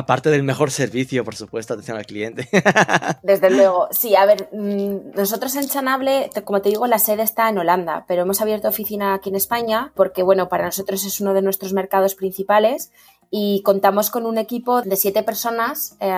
Aparte 0.00 0.30
del 0.30 0.42
mejor 0.42 0.70
servicio, 0.70 1.24
por 1.26 1.36
supuesto, 1.36 1.74
atención 1.74 1.98
al 1.98 2.06
cliente. 2.06 2.48
Desde 3.22 3.50
luego. 3.50 3.88
Sí, 3.90 4.16
a 4.16 4.24
ver, 4.24 4.48
mm, 4.50 5.14
nosotros 5.14 5.54
en 5.56 5.68
Chanable, 5.68 6.30
como 6.44 6.62
te 6.62 6.70
digo, 6.70 6.86
la 6.86 6.98
sede 6.98 7.22
está 7.22 7.50
en 7.50 7.58
Holanda, 7.58 8.06
pero 8.08 8.22
hemos 8.22 8.40
abierto 8.40 8.68
oficina 8.68 9.12
aquí 9.12 9.28
en 9.28 9.36
España 9.36 9.92
porque, 9.94 10.22
bueno, 10.22 10.48
para 10.48 10.64
nosotros 10.64 11.04
es 11.04 11.20
uno 11.20 11.34
de 11.34 11.42
nuestros 11.42 11.74
mercados 11.74 12.14
principales 12.14 12.92
y 13.30 13.60
contamos 13.62 14.08
con 14.08 14.24
un 14.24 14.38
equipo 14.38 14.80
de 14.80 14.96
siete 14.96 15.22
personas 15.22 15.98
eh, 16.00 16.14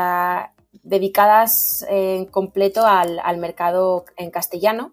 dedicadas 0.85 1.85
en 1.89 2.27
completo 2.27 2.87
al, 2.87 3.19
al 3.19 3.39
mercado 3.39 4.05
en 4.17 4.31
castellano. 4.31 4.93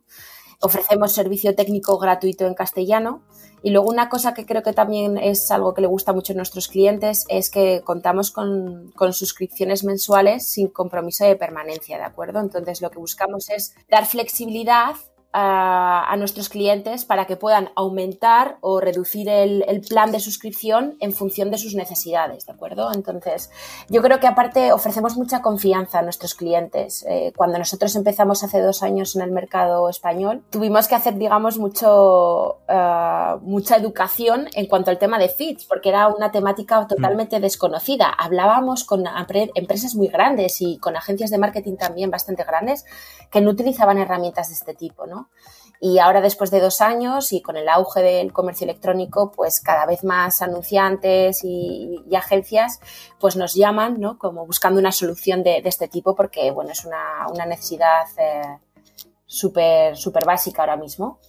Ofrecemos 0.62 1.14
servicio 1.14 1.56
técnico 1.56 1.98
gratuito 1.98 2.46
en 2.46 2.54
castellano 2.54 3.22
y 3.64 3.72
luego 3.72 3.90
una 3.90 4.10
cosa 4.10 4.34
que 4.34 4.46
creo 4.46 4.62
que 4.62 4.74
también 4.74 5.18
es 5.18 5.52
algo 5.52 5.74
que 5.74 5.82
le 5.82 5.88
gusta 5.88 6.14
mucho 6.14 6.34
a 6.34 6.36
nuestros 6.36 6.68
clientes 6.68 7.26
es 7.30 7.50
que 7.50 7.82
contamos 7.84 8.32
con, 8.32 8.92
con, 8.96 9.14
suscripciones 9.14 9.84
mensuales 9.84 10.48
sin 10.48 10.68
compromiso 10.68 11.26
de 11.26 11.36
permanencia, 11.36 11.98
¿de 11.98 12.04
acuerdo? 12.04 12.40
Entonces 12.40 12.82
lo 12.82 12.92
que 12.92 13.00
buscamos 13.00 13.50
es 13.50 13.74
dar 13.90 14.06
flexibilidad 14.06 14.96
a, 15.32 16.16
nuestros 16.18 16.50
clientes 16.50 17.06
para 17.06 17.26
que 17.26 17.38
puedan 17.38 17.70
aumentar 17.76 18.58
o 18.62 18.80
reducir 18.80 19.30
el, 19.30 19.64
plan 19.88 20.12
de 20.12 20.20
suscripción 20.20 20.98
en 21.00 21.14
función 21.14 21.52
de 21.52 21.58
sus 21.58 21.76
necesidades, 21.76 22.46
¿de 22.46 22.52
acuerdo? 22.52 22.92
Entonces, 22.94 23.50
yo 23.88 24.02
creo 24.02 24.20
que 24.20 24.28
aparte 24.28 24.74
ofrecemos 24.74 25.16
mucha 25.16 25.42
confianza 25.42 26.00
a 26.00 26.02
nuestros 26.02 26.36
clientes. 26.36 27.06
Eh, 27.08 27.32
cuando 27.36 27.58
nosotros 27.58 27.96
empezamos 27.96 28.44
hace 28.44 28.60
dos 28.60 28.84
años 28.84 29.16
en 29.16 29.22
el 29.22 29.32
mercado 29.32 29.88
español, 29.90 30.44
tuvimos 30.50 30.88
que 30.88 30.96
hacer, 30.96 31.16
digamos, 31.16 31.58
mucho, 31.58 32.60
uh, 32.68 33.40
mucha 33.42 33.78
educación 33.78 34.48
en 34.54 34.68
cuanto 34.68 34.92
al 34.92 34.98
tema 34.98 35.18
de 35.20 35.30
feeds, 35.30 35.66
porque 35.66 35.90
era 35.90 36.08
una 36.08 36.32
temática 36.32 36.86
totalmente 36.88 37.40
mm. 37.40 37.42
desconocida. 37.42 38.10
Hablábamos 38.10 38.84
con 38.84 39.04
empresas 39.56 39.96
muy 39.96 40.08
grandes 40.08 40.62
y 40.62 40.78
con 40.78 40.96
agencias 40.98 41.30
de 41.30 41.38
marketing 41.38 41.78
también 41.78 42.12
bastante 42.12 42.44
grandes 42.44 42.86
que 43.32 43.42
no 43.42 43.52
utilizaban 43.52 43.98
herramientas 43.98 44.50
de 44.50 44.56
este 44.56 44.74
tipo, 44.74 45.06
¿no? 45.06 45.19
Y 45.82 46.00
ahora, 46.00 46.20
después 46.20 46.52
de 46.52 46.60
dos 46.60 46.82
años 46.82 47.32
y 47.32 47.42
con 47.42 47.56
el 47.56 47.70
auge 47.70 48.02
del 48.02 48.34
comercio 48.34 48.66
electrónico, 48.66 49.32
pues 49.32 49.62
cada 49.62 49.86
vez 49.86 50.04
más 50.04 50.42
anunciantes 50.42 51.42
y, 51.44 52.04
agencias 52.14 52.82
pues 53.18 53.38
nos 53.38 53.56
llaman, 53.56 54.00
¿no? 54.00 54.18
Como 54.18 54.46
buscando 54.46 54.80
una 54.80 54.92
solución 54.92 55.42
de, 55.42 55.62
este 55.64 55.88
tipo 55.88 56.16
porque, 56.16 56.52
bueno, 56.52 56.72
es 56.72 56.84
una, 56.84 57.28
una 57.32 57.46
necesidad 57.46 58.08
eh, 58.18 58.58
súper 59.26 59.96
súper 59.96 60.26
básica 60.26 60.64
ahora 60.64 60.76
mismo. 60.76 61.20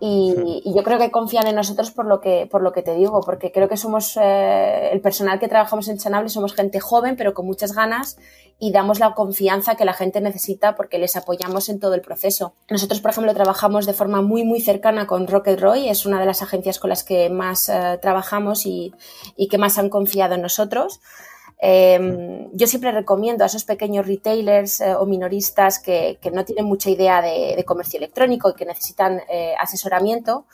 Y, 0.00 0.62
yo 0.64 0.82
creo 0.82 0.98
que 0.98 1.10
confían 1.10 1.46
en 1.46 1.56
nosotros 1.56 1.90
por 1.90 2.06
lo 2.06 2.20
que, 2.20 2.46
por 2.50 2.62
lo 2.62 2.72
que 2.72 2.82
te 2.82 2.94
digo, 2.94 3.20
porque 3.20 3.50
creo 3.50 3.68
que 3.68 3.76
somos 3.76 4.16
eh, 4.16 4.90
el 4.92 5.00
personal 5.00 5.38
que 5.38 5.48
trabajamos 5.48 5.88
en 5.88 5.98
Chanable, 5.98 6.28
somos 6.28 6.54
gente 6.54 6.80
joven, 6.80 7.16
pero 7.16 7.34
con 7.34 7.46
muchas 7.46 7.74
ganas 7.74 8.16
y 8.60 8.72
damos 8.72 8.98
la 8.98 9.14
confianza 9.14 9.76
que 9.76 9.84
la 9.84 9.92
gente 9.92 10.20
necesita 10.20 10.74
porque 10.76 10.98
les 10.98 11.16
apoyamos 11.16 11.68
en 11.68 11.80
todo 11.80 11.94
el 11.94 12.00
proceso. 12.00 12.54
Nosotros, 12.68 13.00
por 13.00 13.12
ejemplo, 13.12 13.34
trabajamos 13.34 13.86
de 13.86 13.92
forma 13.92 14.22
muy, 14.22 14.44
muy 14.44 14.60
cercana 14.60 15.06
con 15.06 15.26
Rocket 15.26 15.60
Roy, 15.60 15.88
es 15.88 16.06
una 16.06 16.20
de 16.20 16.26
las 16.26 16.42
agencias 16.42 16.78
con 16.78 16.90
las 16.90 17.04
que 17.04 17.30
más 17.30 17.68
eh, 17.68 17.98
trabajamos 18.00 18.66
y, 18.66 18.92
y 19.36 19.48
que 19.48 19.58
más 19.58 19.78
han 19.78 19.88
confiado 19.88 20.34
en 20.34 20.42
nosotros. 20.42 21.00
Em, 21.60 22.50
yo 22.52 22.66
siempre 22.68 22.92
recomiendo 22.92 23.42
a 23.42 23.48
esos 23.48 23.64
pequeños 23.64 24.06
retailers 24.06 24.80
eh, 24.80 24.94
o 24.94 25.06
minoristas 25.06 25.80
que, 25.80 26.18
no 26.32 26.44
tienen 26.44 26.66
mucha 26.66 26.88
idea 26.88 27.20
de, 27.20 27.64
comercio 27.64 27.98
electrónico 27.98 28.50
y 28.50 28.54
que 28.54 28.64
necesitan 28.64 29.20
eh, 29.28 29.54
asesoramiento, 29.58 30.46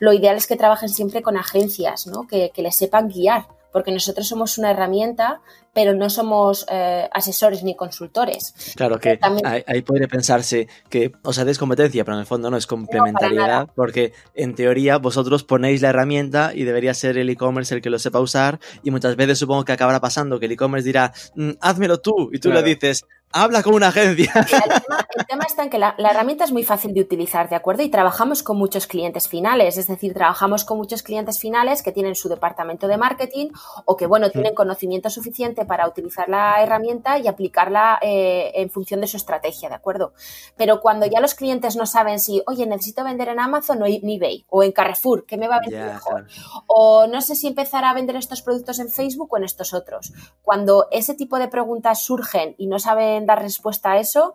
lo 0.00 0.12
ideal 0.12 0.36
es 0.36 0.46
que 0.46 0.56
trabajen 0.56 0.88
siempre 0.88 1.22
con 1.22 1.36
agencias, 1.36 2.06
¿no? 2.06 2.26
que, 2.26 2.50
que 2.50 2.62
les 2.62 2.76
sepan 2.76 3.08
guiar 3.08 3.46
porque 3.72 3.92
nosotros 3.92 4.26
somos 4.26 4.58
una 4.58 4.70
herramienta, 4.70 5.40
pero 5.74 5.94
no 5.94 6.10
somos 6.10 6.66
eh, 6.70 7.08
asesores 7.12 7.62
ni 7.62 7.76
consultores. 7.76 8.54
Claro 8.74 8.98
que 8.98 9.18
ahí, 9.66 9.82
podría 9.82 10.08
pensarse 10.08 10.68
que 10.88 11.12
os 11.22 11.38
hacéis 11.38 11.58
competencia, 11.58 12.04
pero 12.04 12.16
en 12.16 12.20
el 12.20 12.26
fondo 12.26 12.50
no 12.50 12.56
es 12.56 12.66
complementariedad, 12.66 13.68
porque 13.74 14.12
en 14.34 14.54
teoría 14.54 14.98
vosotros 14.98 15.44
ponéis 15.44 15.82
la 15.82 15.90
herramienta 15.90 16.52
y 16.54 16.64
debería 16.64 16.94
ser 16.94 17.18
el 17.18 17.30
e-commerce 17.30 17.74
el 17.74 17.82
que 17.82 17.90
lo 17.90 17.98
sepa 17.98 18.20
usar, 18.20 18.58
y 18.82 18.90
muchas 18.90 19.16
veces 19.16 19.38
supongo 19.38 19.64
que 19.64 19.72
acabará 19.72 20.00
pasando 20.00 20.40
que 20.40 20.46
el 20.46 20.52
e-commerce 20.52 20.86
dirá, 20.86 21.12
mm, 21.36 21.50
házmelo 21.60 22.00
tú, 22.00 22.30
y 22.32 22.38
tú 22.38 22.50
le 22.50 22.62
dices, 22.62 23.04
Habla 23.32 23.62
con 23.62 23.74
una 23.74 23.88
agencia. 23.88 24.32
El 24.34 25.26
tema, 25.26 25.44
está 25.44 25.64
en 25.64 25.70
que 25.70 25.78
la, 25.78 25.94
herramienta 25.98 26.44
es 26.44 26.52
muy 26.52 26.64
fácil 26.64 26.94
de 26.94 27.02
utilizar, 27.02 27.48
¿de 27.48 27.56
acuerdo? 27.56 27.82
Y 27.82 27.90
trabajamos 27.90 28.42
con 28.42 28.56
muchos 28.56 28.86
clientes 28.86 29.28
finales, 29.28 29.76
es 29.76 29.86
decir, 29.86 30.14
trabajamos 30.14 30.64
con 30.64 30.78
muchos 30.78 31.02
clientes 31.02 31.38
finales 31.38 31.82
que 31.82 31.92
tienen 31.92 32.14
su 32.14 32.28
departamento 32.28 32.88
de 32.88 32.96
marketing 32.96 33.48
o 33.84 33.96
que, 33.96 34.06
bueno, 34.06 34.30
tienen 34.30 34.54
conocimiento 34.54 35.10
suficiente 35.10 35.66
para 35.66 35.86
utilizar 35.86 36.28
la 36.28 36.62
herramienta 36.62 37.18
y 37.18 37.26
aplicarla 37.26 37.98
eh, 38.00 38.52
en 38.54 38.70
función 38.70 39.00
de 39.00 39.06
su 39.06 39.18
estrategia, 39.18 39.68
¿de 39.68 39.74
acuerdo? 39.74 40.14
Pero 40.56 40.80
cuando 40.80 41.06
ya 41.06 41.20
los 41.20 41.34
clientes 41.34 41.76
no 41.76 41.84
saben 41.84 42.20
si, 42.20 42.42
oye, 42.46 42.66
necesito 42.66 43.04
vender 43.04 43.28
en 43.28 43.40
Amazon 43.40 43.82
o 43.82 43.86
en 43.86 44.08
eBay 44.08 44.46
o 44.48 44.62
en 44.62 44.72
Carrefour, 44.72 45.26
¿qué 45.26 45.36
me 45.36 45.48
va 45.48 45.56
a 45.56 45.60
vender 45.60 45.92
mejor? 45.92 46.26
O 46.66 47.06
no 47.06 47.20
sé 47.20 47.34
si 47.34 47.46
empezar 47.46 47.84
a 47.84 47.92
vender 47.92 48.16
estos 48.16 48.40
productos 48.40 48.78
en 48.78 48.88
Facebook 48.88 49.28
o 49.32 49.36
en 49.36 49.44
estos 49.44 49.74
otros. 49.74 50.12
Cuando 50.42 50.86
ese 50.90 51.14
tipo 51.14 51.38
de 51.38 51.48
preguntas 51.48 52.02
surgen 52.02 52.54
y 52.56 52.66
no 52.66 52.78
saben 52.78 53.17
dar 53.26 53.42
respuesta 53.42 53.92
a 53.92 53.98
eso, 53.98 54.34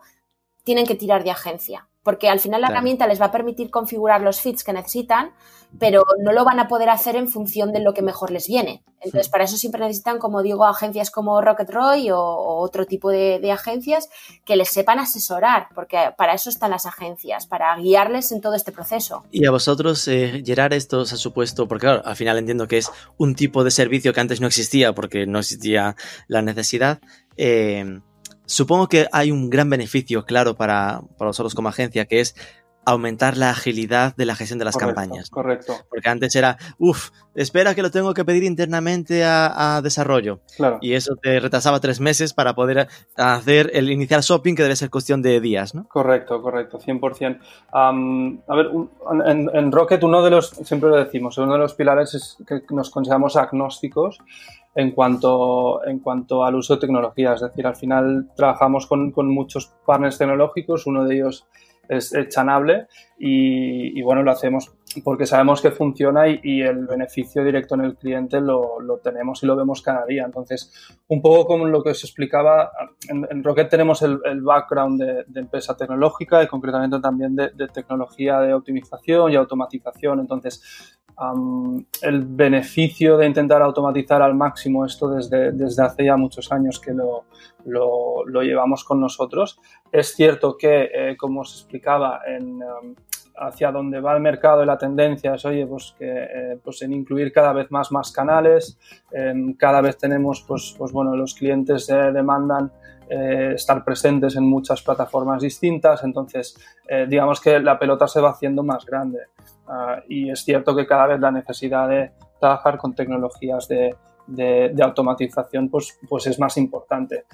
tienen 0.64 0.86
que 0.86 0.94
tirar 0.94 1.24
de 1.24 1.30
agencia. 1.30 1.88
Porque 2.02 2.28
al 2.28 2.38
final 2.38 2.60
la 2.60 2.68
herramienta 2.68 3.06
les 3.06 3.20
va 3.20 3.26
a 3.26 3.32
permitir 3.32 3.70
configurar 3.70 4.20
los 4.20 4.40
feeds 4.40 4.62
que 4.62 4.74
necesitan, 4.74 5.32
pero 5.78 6.04
no 6.20 6.32
lo 6.32 6.44
van 6.44 6.60
a 6.60 6.68
poder 6.68 6.90
hacer 6.90 7.16
en 7.16 7.28
función 7.28 7.72
de 7.72 7.80
lo 7.80 7.94
que 7.94 8.02
mejor 8.02 8.30
les 8.30 8.46
viene. 8.46 8.84
Entonces, 9.00 9.28
para 9.28 9.44
eso 9.44 9.56
siempre 9.56 9.80
necesitan, 9.80 10.18
como 10.18 10.42
digo, 10.42 10.64
agencias 10.64 11.10
como 11.10 11.40
Rocket 11.40 11.70
Roy 11.70 12.10
o, 12.10 12.18
otro 12.18 12.86
tipo 12.86 13.10
de, 13.10 13.50
agencias 13.50 14.08
que 14.44 14.56
les 14.56 14.68
sepan 14.68 14.98
asesorar, 14.98 15.68
porque 15.74 16.10
para 16.16 16.34
eso 16.34 16.50
están 16.50 16.70
las 16.70 16.86
agencias, 16.86 17.46
para 17.46 17.76
guiarles 17.76 18.32
en 18.32 18.40
todo 18.40 18.54
este 18.54 18.70
proceso. 18.70 19.24
Y 19.30 19.46
a 19.46 19.50
vosotros, 19.50 20.06
eh, 20.08 20.42
Gerard, 20.44 20.74
esto 20.74 21.00
os 21.00 21.12
ha 21.12 21.16
supuesto, 21.16 21.66
porque 21.68 21.86
claro, 21.86 22.02
al 22.04 22.16
final 22.16 22.38
entiendo 22.38 22.68
que 22.68 22.78
es 22.78 22.90
un 23.16 23.34
tipo 23.34 23.64
de 23.64 23.70
servicio 23.70 24.12
que 24.12 24.20
antes 24.20 24.40
no 24.40 24.46
existía 24.46 24.94
porque 24.94 25.26
no 25.26 25.38
existía 25.38 25.96
la 26.28 26.42
necesidad. 26.42 27.00
Eh, 27.36 28.00
Supongo 28.46 28.88
que 28.88 29.06
hay 29.12 29.30
un 29.30 29.50
gran 29.50 29.70
beneficio, 29.70 30.24
claro, 30.24 30.54
para, 30.54 31.02
para 31.18 31.30
vosotros 31.30 31.54
como 31.54 31.68
agencia, 31.68 32.04
que 32.04 32.20
es 32.20 32.34
aumentar 32.86 33.36
la 33.36 33.50
agilidad 33.50 34.14
de 34.16 34.26
la 34.26 34.34
gestión 34.34 34.58
de 34.58 34.64
las 34.64 34.76
campañas. 34.76 35.30
Correcto. 35.30 35.74
Porque 35.88 36.08
antes 36.08 36.34
era, 36.36 36.58
uff, 36.78 37.10
espera 37.34 37.74
que 37.74 37.82
lo 37.82 37.90
tengo 37.90 38.14
que 38.14 38.24
pedir 38.24 38.44
internamente 38.44 39.24
a, 39.24 39.80
desarrollo. 39.82 40.40
Claro. 40.56 40.78
Y 40.80 40.94
eso 40.94 41.16
te 41.16 41.40
retrasaba 41.40 41.80
tres 41.80 42.00
meses 42.00 42.32
para 42.32 42.54
poder 42.54 42.88
hacer 43.16 43.70
el 43.74 43.90
iniciar 43.90 44.20
shopping, 44.20 44.54
que 44.54 44.62
debe 44.62 44.76
ser 44.76 44.90
cuestión 44.90 45.22
de 45.22 45.40
días, 45.40 45.74
¿no? 45.74 45.88
Correcto, 45.88 46.40
correcto, 46.42 46.78
100%. 46.78 47.38
a 47.72 48.54
ver, 48.54 48.70
en, 49.26 49.50
en, 49.52 49.72
Rocket 49.72 50.02
uno 50.04 50.22
de 50.22 50.30
los, 50.30 50.50
siempre 50.50 50.90
lo 50.90 50.96
decimos, 50.96 51.36
uno 51.38 51.54
de 51.54 51.58
los 51.58 51.74
pilares 51.74 52.14
es 52.14 52.36
que 52.46 52.62
nos 52.70 52.90
consideramos 52.90 53.36
agnósticos 53.36 54.20
en 54.74 54.90
cuanto, 54.92 55.84
en 55.86 56.00
cuanto 56.00 56.44
al 56.44 56.54
uso 56.56 56.74
de 56.74 56.80
tecnología. 56.80 57.34
Es 57.34 57.40
decir, 57.40 57.66
al 57.66 57.76
final 57.76 58.30
trabajamos 58.36 58.86
con, 58.86 59.12
con 59.12 59.28
muchos 59.28 59.74
partners 59.86 60.18
tecnológicos, 60.18 60.86
uno 60.86 61.04
de 61.04 61.16
ellos 61.16 61.46
es, 61.88 62.12
Chanable 62.28 62.86
y, 63.18 64.00
bueno, 64.02 64.22
lo 64.22 64.30
hacemos 64.30 64.72
porque 65.02 65.26
sabemos 65.26 65.60
que 65.60 65.72
funciona 65.72 66.28
y, 66.28 66.62
el 66.62 66.86
beneficio 66.86 67.44
directo 67.44 67.74
en 67.74 67.80
el 67.80 67.96
cliente 67.96 68.40
lo, 68.40 68.78
tenemos 69.02 69.42
y 69.42 69.46
lo 69.46 69.56
vemos 69.56 69.82
cada 69.82 70.06
día. 70.06 70.24
Entonces, 70.24 70.72
un 71.08 71.20
poco 71.20 71.46
como 71.46 71.66
lo 71.66 71.82
que 71.82 71.90
os 71.90 72.04
explicaba, 72.04 72.70
en, 73.08 73.42
Rocket 73.42 73.68
tenemos 73.68 74.02
el, 74.02 74.20
background 74.42 75.02
de, 75.26 75.40
empresa 75.40 75.76
tecnológica 75.76 76.42
y 76.42 76.46
concretamente 76.46 77.00
también 77.00 77.34
de, 77.34 77.68
tecnología 77.72 78.38
de 78.40 78.54
optimización 78.54 79.32
y 79.32 79.36
automatización. 79.36 80.20
Entonces, 80.20 81.00
el 82.02 82.22
beneficio 82.22 83.16
de 83.16 83.26
intentar 83.26 83.62
automatizar 83.62 84.20
al 84.22 84.34
máximo 84.34 84.84
esto 84.84 85.08
desde, 85.08 85.52
desde 85.52 85.82
hace 85.82 86.04
ya 86.04 86.16
muchos 86.16 86.50
años 86.50 86.80
que 86.80 86.92
lo, 86.92 87.24
lo, 87.64 88.42
llevamos 88.42 88.84
con 88.84 89.00
nosotros. 89.00 89.60
Es 89.92 90.14
cierto 90.14 90.56
que, 90.56 90.90
eh, 90.92 91.16
como 91.16 91.42
os 91.42 91.54
explicaba, 91.54 92.20
en, 92.26 92.60
hacia 93.36 93.72
dónde 93.72 94.00
va 94.00 94.14
el 94.14 94.20
mercado 94.20 94.62
y 94.62 94.66
la 94.66 94.78
tendencia 94.78 95.34
es, 95.34 95.44
oye, 95.44 95.66
pues, 95.66 95.94
que, 95.98 96.06
eh, 96.08 96.58
pues 96.62 96.82
en 96.82 96.92
incluir 96.92 97.32
cada 97.32 97.52
vez 97.52 97.70
más, 97.70 97.90
más 97.90 98.12
canales, 98.12 98.78
cada 99.58 99.80
vez 99.80 99.96
tenemos, 99.96 100.44
pues, 100.46 100.74
pues 100.76 100.92
bueno, 100.92 101.16
los 101.16 101.34
clientes 101.34 101.88
eh, 101.88 102.12
demandan 102.12 102.70
eh, 103.08 103.52
estar 103.54 103.84
presentes 103.84 104.36
en 104.36 104.44
muchas 104.44 104.82
plataformas 104.82 105.42
distintas, 105.42 106.02
entonces 106.04 106.56
digamos 107.08 107.40
que 107.40 107.60
la 107.60 107.78
pelota 107.78 108.06
se 108.06 108.20
va 108.20 108.30
haciendo 108.30 108.62
más 108.62 108.84
grande 108.84 109.18
ah, 109.68 110.00
y 110.08 110.30
es 110.30 110.44
cierto 110.44 110.74
que 110.74 110.86
cada 110.86 111.06
vez 111.06 111.20
la 111.20 111.30
necesidad 111.30 111.88
de 111.88 112.12
trabajar 112.40 112.78
con 112.78 112.94
tecnologías 112.94 113.68
de, 113.68 113.94
de, 114.26 114.82
automatización 114.82 115.68
pues, 115.68 115.98
pues 116.08 116.26
es 116.26 116.38
más 116.38 116.56
importante. 116.56 117.24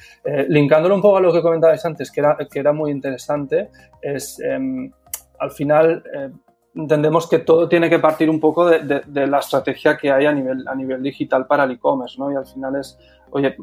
linkándolo 0.49 0.95
un 0.95 1.03
poco 1.03 1.17
a 1.17 1.21
lo 1.21 1.33
que 1.33 1.43
comentabais 1.43 1.85
antes, 1.85 2.11
que 2.11 2.21
era, 2.21 2.37
que 2.37 2.59
era 2.59 2.73
muy 2.73 2.91
interesante, 2.91 3.71
es 4.03 4.39
em, 4.41 4.91
al 5.41 5.51
final 5.51 6.05
eh, 6.15 6.31
entendemos 6.75 7.27
que 7.29 7.41
todo 7.41 7.69
tiene 7.69 7.91
que 7.91 7.99
partir 7.99 8.31
un 8.31 8.39
poco 8.39 8.67
de, 8.69 9.27
la 9.27 9.39
estrategia 9.39 9.97
que 9.97 10.13
hay 10.13 10.27
a 10.27 10.33
nivel, 10.33 10.69
a 10.69 10.75
nivel 10.75 11.03
digital 11.03 11.47
para 11.47 11.65
el 11.65 11.73
e-commerce, 11.73 12.17
¿no? 12.19 12.31
Y 12.31 12.37
al 12.37 12.47
final 12.47 12.77
es, 12.77 12.97
oye, 13.31 13.57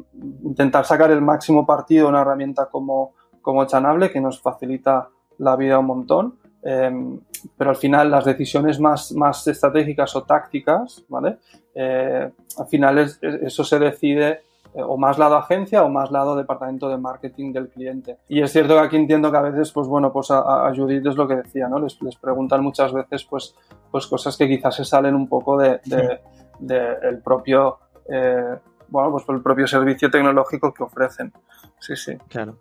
intentar 0.44 0.84
sacar 0.84 1.10
el 1.10 1.22
máximo 1.22 1.64
partido 1.64 2.04
de 2.04 2.10
una 2.10 2.20
herramienta 2.20 2.66
como, 2.66 3.14
como 3.40 3.64
Chanable, 3.64 4.10
que 4.10 4.20
nos 4.20 4.42
facilita 4.42 5.08
la 5.38 5.56
vida 5.56 5.78
un 5.78 5.86
montón, 5.86 6.38
eh, 6.62 6.90
pero 7.56 7.70
al 7.70 7.76
final 7.76 8.10
las 8.10 8.24
decisiones 8.24 8.80
más, 8.80 9.12
más 9.12 9.46
estratégicas 9.46 10.14
o 10.16 10.22
tácticas, 10.24 11.04
¿vale? 11.08 11.38
Eh, 11.74 12.30
al 12.58 12.66
final 12.66 12.98
eso 13.22 13.64
se 13.64 13.78
decide 13.78 14.40
eh, 14.74 14.82
o 14.82 14.96
más 14.96 15.18
lado 15.18 15.36
agencia 15.36 15.82
o 15.82 15.88
más 15.88 16.10
lado 16.10 16.36
departamento 16.36 16.88
de 16.88 16.98
marketing 16.98 17.52
del 17.52 17.68
cliente. 17.68 18.18
Y 18.28 18.42
es 18.42 18.52
cierto 18.52 18.74
que 18.74 18.80
aquí 18.80 18.96
entiendo 18.96 19.30
que 19.30 19.36
a 19.38 19.42
veces, 19.42 19.72
pues 19.72 19.88
bueno, 19.88 20.12
pues 20.12 20.30
a, 20.30 20.70
Judith 20.74 21.06
es 21.06 21.16
lo 21.16 21.26
que 21.26 21.36
decía, 21.36 21.68
¿no? 21.68 21.78
Les, 21.78 21.96
preguntan 22.20 22.62
muchas 22.62 22.92
veces, 22.92 23.24
pues, 23.24 23.54
pues 23.90 24.06
cosas 24.06 24.36
que 24.36 24.46
quizás 24.46 24.76
se 24.76 24.84
salen 24.84 25.14
un 25.14 25.26
poco 25.26 25.56
de, 25.56 25.80
el 26.60 27.22
propio, 27.22 27.78
eh, 28.08 28.56
bueno, 28.88 29.10
pues 29.12 29.24
el 29.28 29.42
propio 29.42 29.66
servicio 29.66 30.10
tecnológico 30.10 30.72
que 30.72 30.82
ofrecen. 30.82 31.32
Sí, 31.80 31.96
sí. 31.96 32.16
Claro. 32.28 32.58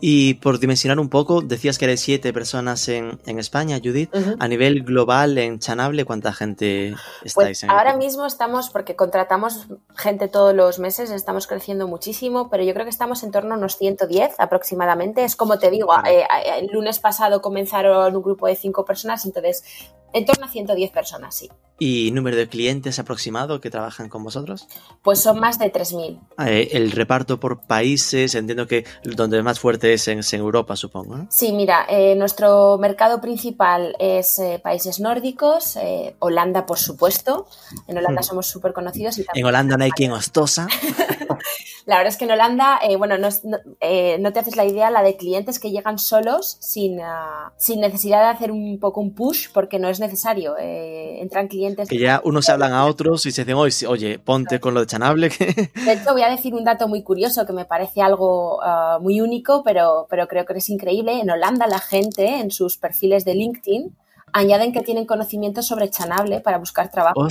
Y 0.00 0.34
por 0.34 0.58
dimensionar 0.58 0.98
un 0.98 1.08
poco, 1.08 1.40
decías 1.40 1.78
que 1.78 1.84
eres 1.86 2.00
siete 2.00 2.32
personas 2.32 2.88
en, 2.88 3.18
España, 3.26 3.78
Judith. 3.82 4.10
A 4.38 4.48
nivel 4.48 4.82
global, 4.82 5.38
en 5.38 5.58
Chanable, 5.58 6.04
¿cuánta 6.04 6.32
gente 6.32 6.94
estáis 7.22 7.60
pues 7.60 7.64
Ahora 7.64 7.96
mismo 7.96 8.26
estamos, 8.26 8.70
porque 8.70 8.96
contratamos 8.96 9.66
gente 9.96 10.28
todos 10.28 10.54
los 10.54 10.78
meses, 10.78 11.10
estamos 11.10 11.46
creciendo 11.46 11.88
muchísimo, 11.88 12.50
pero 12.50 12.64
yo 12.64 12.72
creo 12.74 12.84
que 12.84 12.90
estamos 12.90 13.22
en 13.22 13.30
torno 13.30 13.54
a 13.54 13.58
unos 13.58 13.76
110 13.76 14.34
aproximadamente. 14.38 15.24
Es 15.24 15.36
como 15.36 15.58
te 15.58 15.70
digo, 15.70 15.94
eh, 16.06 16.20
eh, 16.22 16.58
el 16.58 16.68
lunes 16.68 16.98
pasado 16.98 17.40
comenzaron 17.40 18.14
un 18.14 18.22
grupo 18.22 18.46
de 18.46 18.56
cinco 18.56 18.84
personas, 18.84 19.24
entonces 19.24 19.64
en 20.14 20.24
torno 20.24 20.46
a 20.46 20.48
110 20.48 20.90
personas, 20.92 21.34
sí. 21.34 21.50
¿Y 21.76 22.12
número 22.12 22.36
de 22.36 22.48
clientes 22.48 23.00
aproximado 23.00 23.60
que 23.60 23.68
trabajan 23.68 24.08
con 24.08 24.22
vosotros? 24.22 24.68
Pues 25.02 25.20
son 25.20 25.40
más 25.40 25.58
de 25.58 25.72
3.000. 25.72 26.20
Ah, 26.36 26.48
eh, 26.48 26.68
el 26.72 26.92
reparto 26.92 27.40
por 27.40 27.66
países, 27.66 28.36
entiendo 28.36 28.68
que 28.68 28.84
donde 29.02 29.42
más 29.42 29.58
fuerte 29.58 29.92
es 29.92 30.06
en, 30.06 30.22
Europa, 30.32 30.76
supongo. 30.76 31.26
Sí, 31.30 31.52
mira, 31.52 31.84
eh, 31.88 32.14
nuestro 32.14 32.78
mercado 32.78 33.20
principal 33.20 33.96
es 33.98 34.38
eh, 34.38 34.60
países 34.62 35.00
nórdicos, 35.00 35.76
Holanda, 36.20 36.64
por 36.64 36.78
supuesto. 36.78 37.48
En 37.88 37.98
Holanda 37.98 38.20
hmm. 38.20 38.24
somos 38.24 38.46
súper 38.46 38.72
conocidos. 38.72 39.20
en 39.34 39.44
Holanda 39.44 39.76
no 39.76 39.84
hay 39.84 39.90
quien 39.90 40.12
ostosa. 40.12 40.68
La 41.86 41.96
verdad 41.96 42.12
es 42.12 42.16
que 42.16 42.24
en 42.24 42.30
Holanda, 42.30 42.80
bueno, 42.98 43.18
no, 43.18 43.28
no, 43.28 44.32
te 44.32 44.38
haces 44.38 44.56
la 44.56 44.64
idea 44.64 44.90
la 44.90 45.02
de 45.02 45.16
clientes 45.16 45.58
que 45.58 45.70
llegan 45.70 45.98
solos 45.98 46.56
sin, 46.60 47.00
ah, 47.00 47.52
sin 47.58 47.80
necesidad 47.80 48.22
de 48.22 48.28
hacer 48.30 48.50
un 48.50 48.78
poco 48.80 49.00
un 49.00 49.14
push 49.14 49.48
porque 49.52 49.78
no 49.78 49.88
es 49.88 50.00
necesario. 50.00 50.54
entran 50.58 51.48
clientes 51.48 51.88
que 51.88 51.98
ya 51.98 52.20
unos 52.24 52.48
hablan 52.48 52.72
a 52.72 52.86
otros 52.86 53.24
y 53.26 53.32
se 53.32 53.44
dicen, 53.44 53.86
oye, 53.88 54.18
ponte 54.18 54.60
con 54.60 54.74
lo 54.74 54.80
de 54.80 54.86
Chanable. 54.86 55.28
De 55.28 55.92
hecho, 55.92 56.12
voy 56.12 56.22
a 56.22 56.30
decir 56.30 56.54
un 56.54 56.64
dato 56.64 56.88
muy 56.88 57.02
curioso 57.02 57.46
que 57.46 57.52
me 57.52 57.64
parece 57.64 58.02
algo 58.02 58.62
ah, 58.62 58.98
muy 59.00 59.20
único, 59.20 59.62
pero, 59.62 60.06
pero 60.08 60.26
creo 60.28 60.44
que 60.44 60.54
es 60.54 60.68
increíble. 60.70 61.20
En 61.20 61.30
Holanda 61.30 61.66
la 61.66 61.78
gente 61.78 62.40
en 62.40 62.50
sus 62.50 62.76
perfiles 62.78 63.24
de 63.24 63.34
LinkedIn 63.34 63.96
añaden 64.32 64.72
que 64.72 64.80
tienen 64.80 65.06
conocimiento 65.06 65.62
sobre 65.62 65.90
Chanable 65.90 66.40
para 66.40 66.58
buscar 66.58 66.90
trabajo. 66.90 67.28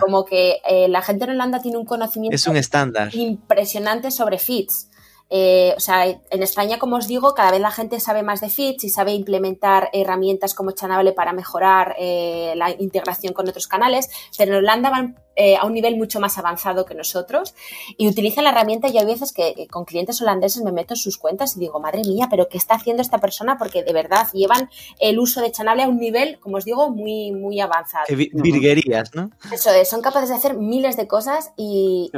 Como 0.00 0.24
que 0.24 0.60
eh, 0.68 0.88
la 0.88 1.02
gente 1.02 1.24
en 1.24 1.30
Holanda 1.30 1.60
tiene 1.60 1.78
un 1.78 1.84
conocimiento 1.84 2.34
es 2.34 2.46
un 2.46 2.56
estándar. 2.56 3.14
impresionante 3.14 4.10
sobre 4.10 4.38
feeds. 4.38 4.89
Eh, 5.30 5.72
o 5.76 5.80
sea, 5.80 6.06
en 6.06 6.42
España, 6.42 6.78
como 6.78 6.96
os 6.96 7.06
digo, 7.06 7.34
cada 7.34 7.52
vez 7.52 7.60
la 7.60 7.70
gente 7.70 8.00
sabe 8.00 8.24
más 8.24 8.40
de 8.40 8.48
Fits 8.48 8.82
y 8.82 8.90
sabe 8.90 9.12
implementar 9.12 9.88
herramientas 9.92 10.54
como 10.54 10.72
Chanable 10.72 11.12
para 11.12 11.32
mejorar 11.32 11.94
eh, 11.98 12.52
la 12.56 12.70
integración 12.70 13.32
con 13.32 13.48
otros 13.48 13.68
canales, 13.68 14.10
pero 14.36 14.52
en 14.52 14.58
Holanda 14.58 14.90
van 14.90 15.16
eh, 15.36 15.56
a 15.56 15.64
un 15.64 15.72
nivel 15.72 15.96
mucho 15.96 16.18
más 16.18 16.36
avanzado 16.36 16.84
que 16.84 16.94
nosotros 16.94 17.54
y 17.96 18.08
utilizan 18.08 18.44
la 18.44 18.50
herramienta 18.50 18.88
y 18.88 18.98
hay 18.98 19.06
veces 19.06 19.32
que 19.32 19.68
con 19.70 19.84
clientes 19.84 20.20
holandeses 20.20 20.64
me 20.64 20.72
meto 20.72 20.94
en 20.94 20.98
sus 20.98 21.16
cuentas 21.16 21.56
y 21.56 21.60
digo, 21.60 21.78
madre 21.78 22.02
mía, 22.02 22.26
pero 22.28 22.48
¿qué 22.48 22.58
está 22.58 22.74
haciendo 22.74 23.00
esta 23.00 23.18
persona? 23.18 23.56
Porque 23.56 23.84
de 23.84 23.92
verdad 23.92 24.26
llevan 24.32 24.68
el 24.98 25.20
uso 25.20 25.40
de 25.40 25.52
Chanable 25.52 25.84
a 25.84 25.88
un 25.88 25.98
nivel, 25.98 26.40
como 26.40 26.56
os 26.56 26.64
digo, 26.64 26.90
muy, 26.90 27.30
muy 27.30 27.60
avanzado. 27.60 28.04
Virguerías, 28.10 29.14
¿no? 29.14 29.30
Eso 29.52 29.70
es, 29.70 29.88
son 29.88 30.02
capaces 30.02 30.30
de 30.30 30.34
hacer 30.34 30.54
miles 30.54 30.96
de 30.96 31.06
cosas 31.06 31.52
y, 31.56 32.10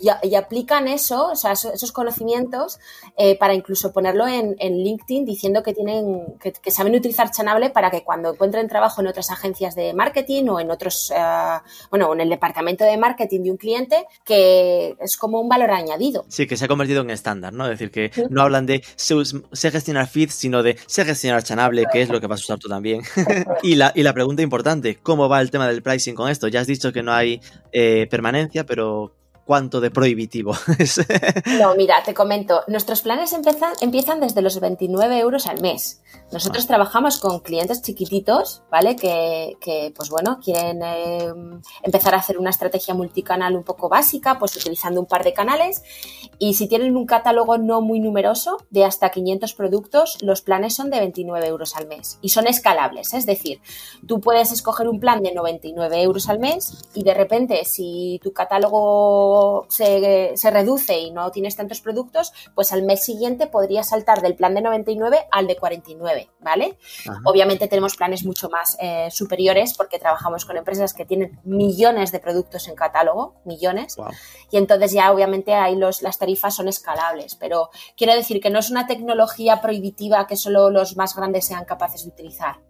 y, 0.00 0.34
aplican 0.34 0.88
eso, 0.88 1.28
o 1.28 1.36
sea, 1.36 1.52
esos, 1.52 1.92
conocimientos 1.92 2.78
eh, 3.16 3.36
para 3.38 3.54
incluso 3.54 3.92
ponerlo 3.92 4.26
en, 4.26 4.56
LinkedIn 4.58 5.24
diciendo 5.24 5.62
que 5.62 5.74
tienen, 5.74 6.34
que, 6.40 6.70
saben 6.70 6.94
utilizar 6.94 7.30
Chanable 7.30 7.70
para 7.70 7.90
que 7.90 8.02
cuando 8.02 8.32
encuentren 8.32 8.68
trabajo 8.68 9.00
en 9.00 9.08
otras 9.08 9.30
agencias 9.30 9.74
de 9.74 9.92
marketing 9.92 10.48
o 10.48 10.60
en 10.60 10.70
otros, 10.70 11.12
eh, 11.14 11.20
bueno, 11.90 12.12
en 12.12 12.20
el 12.20 12.28
departamento 12.28 12.84
de 12.84 12.96
marketing 12.96 13.42
de 13.42 13.50
un 13.50 13.56
cliente, 13.56 14.06
que 14.24 14.96
es 15.00 15.16
como 15.16 15.40
un 15.40 15.48
valor 15.48 15.70
añadido. 15.70 16.24
Sí, 16.28 16.46
que 16.46 16.56
se 16.56 16.64
ha 16.64 16.68
convertido 16.68 17.02
en 17.02 17.10
estándar, 17.10 17.52
¿no? 17.52 17.64
Es 17.64 17.78
decir, 17.78 17.90
que 17.90 18.10
no 18.30 18.42
hablan 18.42 18.66
de 18.66 18.82
sé 18.96 19.70
gestionar 19.70 20.06
feeds, 20.06 20.34
sino 20.34 20.62
de 20.62 20.76
sé 20.86 21.04
gestionar 21.04 21.42
Chanable, 21.42 21.84
que 21.92 22.02
es 22.02 22.08
lo 22.08 22.20
que 22.20 22.26
vas 22.26 22.40
a 22.40 22.44
usar 22.44 22.58
tú 22.58 22.68
también. 22.68 23.02
y, 23.62 23.74
la, 23.74 23.92
y 23.94 24.02
la 24.02 24.14
pregunta 24.14 24.42
importante, 24.42 24.98
¿cómo 25.02 25.28
va 25.28 25.40
el 25.40 25.50
tema 25.50 25.68
del 25.68 25.82
pricing 25.82 26.14
con 26.14 26.30
esto? 26.30 26.48
Ya 26.48 26.60
has 26.60 26.66
dicho 26.66 26.92
que 26.92 27.02
no 27.02 27.12
hay 27.12 27.40
eh, 27.72 28.06
permanencia, 28.10 28.64
pero 28.64 29.14
cuánto 29.50 29.80
de 29.80 29.90
prohibitivo 29.90 30.52
es. 30.78 31.00
No, 31.58 31.74
mira, 31.74 32.04
te 32.04 32.14
comento, 32.14 32.62
nuestros 32.68 33.02
planes 33.02 33.32
empiezan, 33.32 33.72
empiezan 33.80 34.20
desde 34.20 34.42
los 34.42 34.60
29 34.60 35.18
euros 35.18 35.48
al 35.48 35.60
mes. 35.60 36.02
Nosotros 36.30 36.68
trabajamos 36.68 37.18
con 37.18 37.40
clientes 37.40 37.82
chiquititos, 37.82 38.62
¿vale? 38.70 38.94
Que, 38.94 39.92
pues 39.96 40.08
bueno, 40.08 40.38
quieren 40.40 40.80
eh, 40.84 41.34
empezar 41.82 42.14
a 42.14 42.18
hacer 42.18 42.38
una 42.38 42.50
estrategia 42.50 42.94
multicanal 42.94 43.56
un 43.56 43.64
poco 43.64 43.88
básica, 43.88 44.38
pues 44.38 44.54
utilizando 44.54 45.00
un 45.00 45.06
par 45.06 45.24
de 45.24 45.32
canales. 45.32 45.82
Y 46.38 46.54
si 46.54 46.68
tienen 46.68 46.96
un 46.96 47.06
catálogo 47.06 47.58
no 47.58 47.80
muy 47.80 47.98
numeroso, 47.98 48.58
de 48.70 48.84
hasta 48.84 49.10
500 49.10 49.54
productos, 49.54 50.18
los 50.22 50.42
planes 50.42 50.76
son 50.76 50.90
de 50.90 51.00
29 51.00 51.48
euros 51.48 51.74
al 51.74 51.88
mes. 51.88 52.20
Y 52.22 52.28
son 52.28 52.46
escalables, 52.46 53.14
es 53.14 53.26
decir, 53.26 53.60
tú 54.06 54.20
puedes 54.20 54.52
escoger 54.52 54.88
un 54.88 55.00
plan 55.00 55.24
de 55.24 55.34
99 55.34 56.02
euros 56.02 56.28
al 56.28 56.38
mes 56.38 56.84
y 56.94 57.02
de 57.02 57.14
repente, 57.14 57.64
si 57.64 58.20
tu 58.22 58.32
catálogo 58.32 59.39
se, 59.68 60.34
reduce 60.50 60.98
y 60.98 61.10
no 61.10 61.30
tienes 61.30 61.56
tantos 61.56 61.80
productos, 61.80 62.32
pues 62.54 62.72
al 62.72 62.82
mes 62.82 63.04
siguiente 63.04 63.46
podrías 63.46 63.88
saltar 63.88 64.22
del 64.22 64.34
plan 64.34 64.54
de 64.54 64.62
99 64.62 65.26
al 65.30 65.46
de 65.46 65.56
49, 65.56 66.30
¿vale? 66.40 66.78
Obviamente 67.24 67.68
tenemos 67.68 67.96
planes 67.96 68.24
mucho 68.24 68.48
más 68.48 68.76
eh, 68.80 69.08
superiores 69.10 69.74
porque 69.74 69.98
trabajamos 69.98 70.44
con 70.44 70.56
empresas 70.56 70.94
que 70.94 71.04
tienen 71.04 71.40
millones 71.44 72.12
de 72.12 72.18
productos 72.18 72.68
en 72.68 72.74
catálogo, 72.74 73.40
millones, 73.44 73.96
y 74.50 74.56
entonces 74.56 74.92
ya 74.92 75.12
obviamente 75.12 75.54
ahí 75.54 75.76
los, 75.76 76.02
las 76.02 76.18
tarifas 76.18 76.54
son 76.54 76.68
escalables, 76.68 77.36
pero 77.36 77.70
quiero 77.96 78.14
decir 78.14 78.40
que 78.40 78.50
no 78.50 78.58
es 78.58 78.70
una 78.70 78.86
tecnología 78.86 79.60
prohibitiva 79.60 80.26
que 80.26 80.36
solo 80.36 80.70
los 80.70 80.96
más 80.96 81.14
grandes 81.14 81.46
sean 81.46 81.64
capaces 81.64 82.04
de 82.04 82.10
utilizar. 82.10 82.60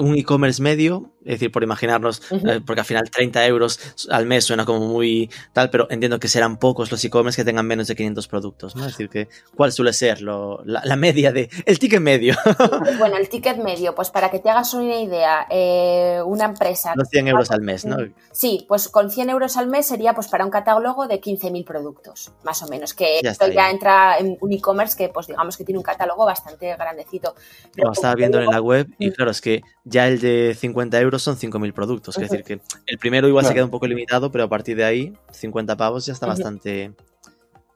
Un 0.00 0.16
e-commerce 0.16 0.62
medio, 0.62 1.12
es 1.24 1.34
decir, 1.34 1.50
por 1.50 1.62
imaginarnos, 1.62 2.22
eh, 2.30 2.60
porque 2.64 2.80
al 2.80 2.86
final 2.86 3.10
30 3.10 3.46
euros 3.46 3.80
al 4.10 4.26
mes 4.26 4.44
suena 4.44 4.64
como 4.64 4.80
muy 4.80 5.30
tal, 5.52 5.70
pero 5.70 5.86
entiendo 5.90 6.20
que 6.20 6.28
serán 6.28 6.58
pocos 6.58 6.90
los 6.90 7.04
e-commerce 7.04 7.40
que 7.40 7.44
tengan 7.44 7.66
menos 7.66 7.86
de 7.88 7.96
500 7.96 8.28
productos, 8.28 8.76
¿no? 8.76 8.82
Es 8.84 8.92
decir, 8.92 9.08
que 9.08 9.28
¿cuál 9.56 9.72
suele 9.72 9.92
ser 9.92 10.20
lo, 10.20 10.62
la, 10.64 10.96
media 10.96 11.32
de, 11.32 11.48
el 11.66 11.78
ticket 11.78 12.00
medio? 12.00 12.34
bueno, 12.98 13.16
el 13.16 13.28
ticket 13.28 13.56
medio, 13.58 13.94
pues 13.94 14.10
para 14.10 14.30
que 14.30 14.38
te 14.38 14.50
hagas 14.50 14.74
una 14.74 15.00
idea, 15.00 15.46
eh, 15.50 16.20
una 16.24 16.44
empresa... 16.44 16.92
Los 16.94 17.08
100 17.08 17.28
euros 17.28 17.50
al 17.50 17.62
mes, 17.62 17.84
¿no? 17.84 17.96
Sí, 18.32 18.64
pues 18.68 18.88
con 18.88 19.10
100 19.10 19.30
euros 19.30 19.56
al 19.56 19.66
mes 19.66 19.86
sería 19.86 20.14
pues 20.14 20.28
para 20.28 20.44
un 20.44 20.50
catálogo 20.50 21.06
de 21.06 21.20
15.000 21.20 21.64
productos, 21.64 22.32
más 22.44 22.62
o 22.62 22.68
menos, 22.68 22.94
que 22.94 23.20
esto 23.20 23.48
ya 23.48 23.70
entra 23.70 24.18
en 24.18 24.36
un 24.40 24.52
e-commerce 24.52 24.96
que 24.96 25.08
pues 25.08 25.26
digamos 25.26 25.56
que 25.56 25.64
tiene 25.64 25.78
un 25.78 25.84
catálogo 25.84 26.24
bastante 26.24 26.74
grandecito. 26.76 27.34
Pero, 27.74 27.92
estaba 27.92 28.14
viendo 28.14 28.40
en 28.40 28.46
la 28.46 28.60
web 28.60 28.88
y 28.98 29.10
claro, 29.10 29.30
es 29.30 29.40
que 29.40 29.62
ya 29.84 30.08
el 30.08 30.20
de 30.20 30.56
50 30.58 30.98
euros 31.00 31.22
son 31.22 31.36
5.000 31.36 31.72
productos. 31.72 32.16
Es 32.18 32.30
decir, 32.30 32.44
que 32.44 32.60
el 32.86 32.98
primero 32.98 33.28
igual 33.28 33.44
se 33.44 33.54
queda 33.54 33.64
un 33.64 33.70
poco 33.70 33.86
limitado, 33.86 34.30
pero 34.30 34.44
a 34.44 34.48
partir 34.48 34.76
de 34.76 34.84
ahí, 34.84 35.12
50 35.32 35.76
pavos 35.76 36.06
ya 36.06 36.12
está 36.12 36.26
bastante 36.26 36.92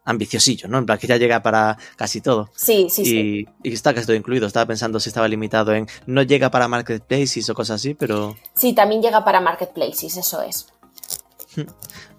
ambiciosillo, 0.04 0.68
¿no? 0.68 0.78
En 0.78 0.86
plan, 0.86 0.98
que 0.98 1.06
ya 1.06 1.18
llega 1.18 1.42
para 1.42 1.76
casi 1.96 2.22
todo. 2.22 2.50
Sí, 2.56 2.88
sí, 2.90 3.02
y, 3.02 3.04
sí. 3.04 3.48
Y 3.62 3.72
está 3.74 3.92
casi 3.92 4.06
todo 4.06 4.16
incluido. 4.16 4.46
Estaba 4.46 4.64
pensando 4.66 4.98
si 4.98 5.10
estaba 5.10 5.28
limitado 5.28 5.74
en. 5.74 5.86
No 6.06 6.22
llega 6.22 6.50
para 6.50 6.66
marketplaces 6.66 7.48
o 7.50 7.54
cosas 7.54 7.76
así, 7.76 7.94
pero. 7.94 8.34
Sí, 8.54 8.72
también 8.72 9.02
llega 9.02 9.22
para 9.22 9.40
marketplaces, 9.40 10.16
eso 10.16 10.42
es. 10.42 10.66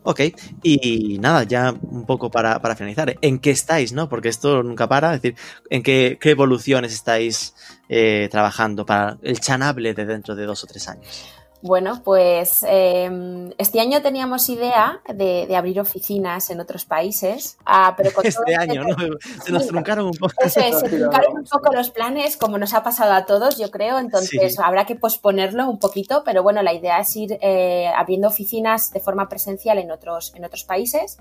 Ok, 0.03 0.21
y 0.63 1.17
nada, 1.19 1.43
ya 1.43 1.71
un 1.71 2.05
poco 2.05 2.31
para, 2.31 2.59
finalizar, 2.75 3.17
¿en 3.21 3.39
qué 3.39 3.51
estáis, 3.51 3.91
no? 3.91 4.07
Porque 4.07 4.29
esto 4.29 4.63
nunca 4.63 4.87
para, 4.87 5.13
es 5.13 5.21
decir, 5.21 5.37
¿en 5.69 5.83
qué, 5.83 6.17
evoluciones 6.21 6.93
estáis 6.93 7.53
eh, 7.89 8.29
trabajando 8.31 8.85
para 8.85 9.17
el 9.21 9.39
chanable 9.39 9.93
de 9.93 10.05
dentro 10.05 10.35
de 10.35 10.45
dos 10.45 10.63
o 10.63 10.67
tres 10.67 10.87
años? 10.87 11.38
Bueno, 11.61 12.01
pues 12.05 12.63
em, 12.65 13.51
este 13.57 13.81
año 13.81 14.01
teníamos 14.01 14.47
idea 14.47 15.01
de, 15.13 15.53
abrir 15.55 15.81
oficinas 15.81 16.49
en 16.51 16.61
otros 16.61 16.85
países, 16.85 17.57
ah, 17.65 17.95
pero 17.97 18.09
este, 18.09 18.29
este 18.29 18.55
año, 18.55 18.83
¿no? 18.85 18.95
Se 19.43 19.51
nos 19.51 19.67
truncaron 19.67 20.05
un 20.05 20.13
poco. 20.13 20.33
se 20.49 20.71
truncaron 20.71 21.39
un 21.39 21.43
poco 21.43 21.73
los 21.73 21.89
planes, 21.89 22.37
como 22.37 22.57
nos 22.57 22.73
ha 22.73 22.81
pasado 22.81 23.11
a 23.11 23.25
todos, 23.25 23.57
yo 23.57 23.71
creo, 23.71 23.99
entonces 23.99 24.57
habrá 24.57 24.85
que 24.85 24.95
posponerlo 24.95 25.69
un 25.69 25.79
poquito, 25.79 26.23
pero 26.23 26.43
bueno, 26.43 26.61
la 26.63 26.73
idea 26.73 26.99
es 26.99 27.13
ir 27.17 27.37
eh, 27.41 27.91
abriendo 27.93 28.29
oficinas 28.29 28.91
de 28.91 29.01
forma 29.01 29.27
presencial 29.27 29.79
en 29.79 29.91
otros, 29.91 30.33
en 30.35 30.45
otros 30.45 30.63
países. 30.63 31.17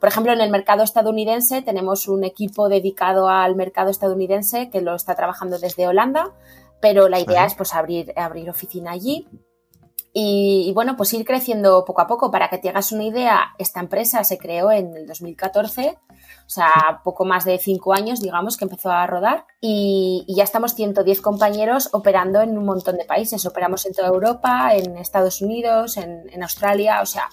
Por 0.00 0.08
ejemplo, 0.08 0.32
en 0.32 0.40
el 0.40 0.50
mercado 0.50 0.84
estadounidense 0.84 1.60
tenemos 1.60 2.08
un 2.08 2.24
equipo 2.24 2.70
dedicado 2.70 3.28
al 3.28 3.56
mercado 3.56 3.90
estadounidense 3.90 4.70
que 4.70 4.80
lo 4.80 4.94
está 4.94 5.14
trabajando 5.14 5.58
desde 5.58 5.86
Holanda, 5.86 6.32
pero 6.80 7.08
la 7.08 7.20
idea 7.20 7.44
es 7.44 7.54
pues 7.54 7.74
abrir, 7.74 8.12
abrir 8.16 8.48
oficina 8.48 8.92
allí. 8.92 9.28
Y, 10.18 10.72
bueno, 10.72 10.96
pues 10.96 11.12
ir 11.12 11.26
creciendo 11.26 11.84
poco 11.84 12.00
a 12.00 12.06
poco. 12.06 12.30
Para 12.30 12.48
que 12.48 12.56
te 12.56 12.70
hagas 12.70 12.90
una 12.90 13.04
idea, 13.04 13.54
esta 13.58 13.80
empresa 13.80 14.24
se 14.24 14.38
creó 14.38 14.72
en 14.72 14.96
el 14.96 15.06
2014, 15.06 15.98
o 16.08 16.48
sea, 16.48 17.02
poco 17.04 17.26
más 17.26 17.44
de 17.44 17.58
cinco 17.58 17.92
años, 17.92 18.20
digamos, 18.20 18.56
que 18.56 18.64
empezó 18.64 18.90
a 18.90 19.06
rodar. 19.06 19.44
Y, 19.60 20.24
ya 20.26 20.44
estamos 20.44 20.74
110 20.74 21.20
compañeros 21.20 21.90
operando 21.92 22.40
en 22.40 22.56
un 22.56 22.64
montón 22.64 22.96
de 22.96 23.04
países. 23.04 23.44
Operamos 23.44 23.84
en 23.84 23.92
toda 23.92 24.08
Europa, 24.08 24.74
en 24.74 24.96
Estados 24.96 25.42
Unidos, 25.42 25.98
en, 25.98 26.22
en 26.32 26.42
Australia, 26.42 27.02
o 27.02 27.06
sea, 27.06 27.28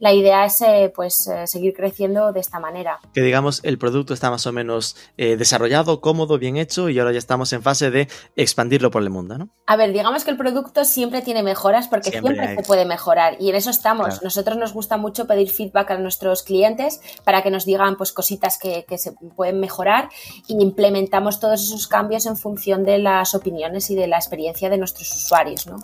la 0.00 0.12
idea 0.14 0.46
es 0.46 0.60
eh, 0.62 0.92
pues 0.94 1.28
eh, 1.28 1.46
seguir 1.46 1.74
creciendo 1.74 2.32
de 2.32 2.40
esta 2.40 2.58
manera. 2.58 2.98
Que 3.14 3.20
digamos 3.20 3.60
el 3.62 3.78
producto 3.78 4.14
está 4.14 4.30
más 4.30 4.46
o 4.46 4.52
menos 4.52 4.96
eh, 5.16 5.36
desarrollado, 5.36 6.00
cómodo, 6.00 6.38
bien 6.38 6.56
hecho 6.56 6.88
y 6.88 6.98
ahora 6.98 7.12
ya 7.12 7.18
estamos 7.18 7.52
en 7.52 7.62
fase 7.62 7.90
de 7.90 8.08
expandirlo 8.34 8.90
por 8.90 9.02
el 9.02 9.10
mundo, 9.10 9.36
¿no? 9.36 9.50
A 9.66 9.76
ver, 9.76 9.92
digamos 9.92 10.24
que 10.24 10.30
el 10.30 10.38
producto 10.38 10.84
siempre 10.84 11.20
tiene 11.20 11.42
mejoras 11.42 11.86
porque 11.86 12.10
siempre, 12.10 12.56
se 12.56 12.62
puede 12.62 12.86
mejorar 12.86 13.36
y 13.38 13.50
en 13.50 13.56
eso 13.56 13.70
estamos. 13.70 14.22
Nosotros 14.22 14.56
nos 14.56 14.72
gusta 14.72 14.96
mucho 14.96 15.26
pedir 15.26 15.50
feedback 15.50 15.90
a 15.90 15.98
nuestros 15.98 16.42
clientes 16.42 17.00
para 17.24 17.42
que 17.42 17.50
nos 17.50 17.66
digan 17.66 17.96
pues 17.96 18.12
cositas 18.12 18.58
que, 18.58 18.84
se 18.96 19.12
pueden 19.36 19.60
mejorar 19.60 20.08
y 20.46 20.60
implementamos 20.60 21.40
todos 21.40 21.62
esos 21.62 21.86
cambios 21.86 22.26
en 22.26 22.36
función 22.36 22.84
de 22.84 22.98
las 22.98 23.34
opiniones 23.34 23.90
y 23.90 23.94
de 23.94 24.06
la 24.06 24.16
experiencia 24.16 24.70
de 24.70 24.78
nuestros 24.78 25.10
usuarios, 25.12 25.66
¿no? 25.66 25.76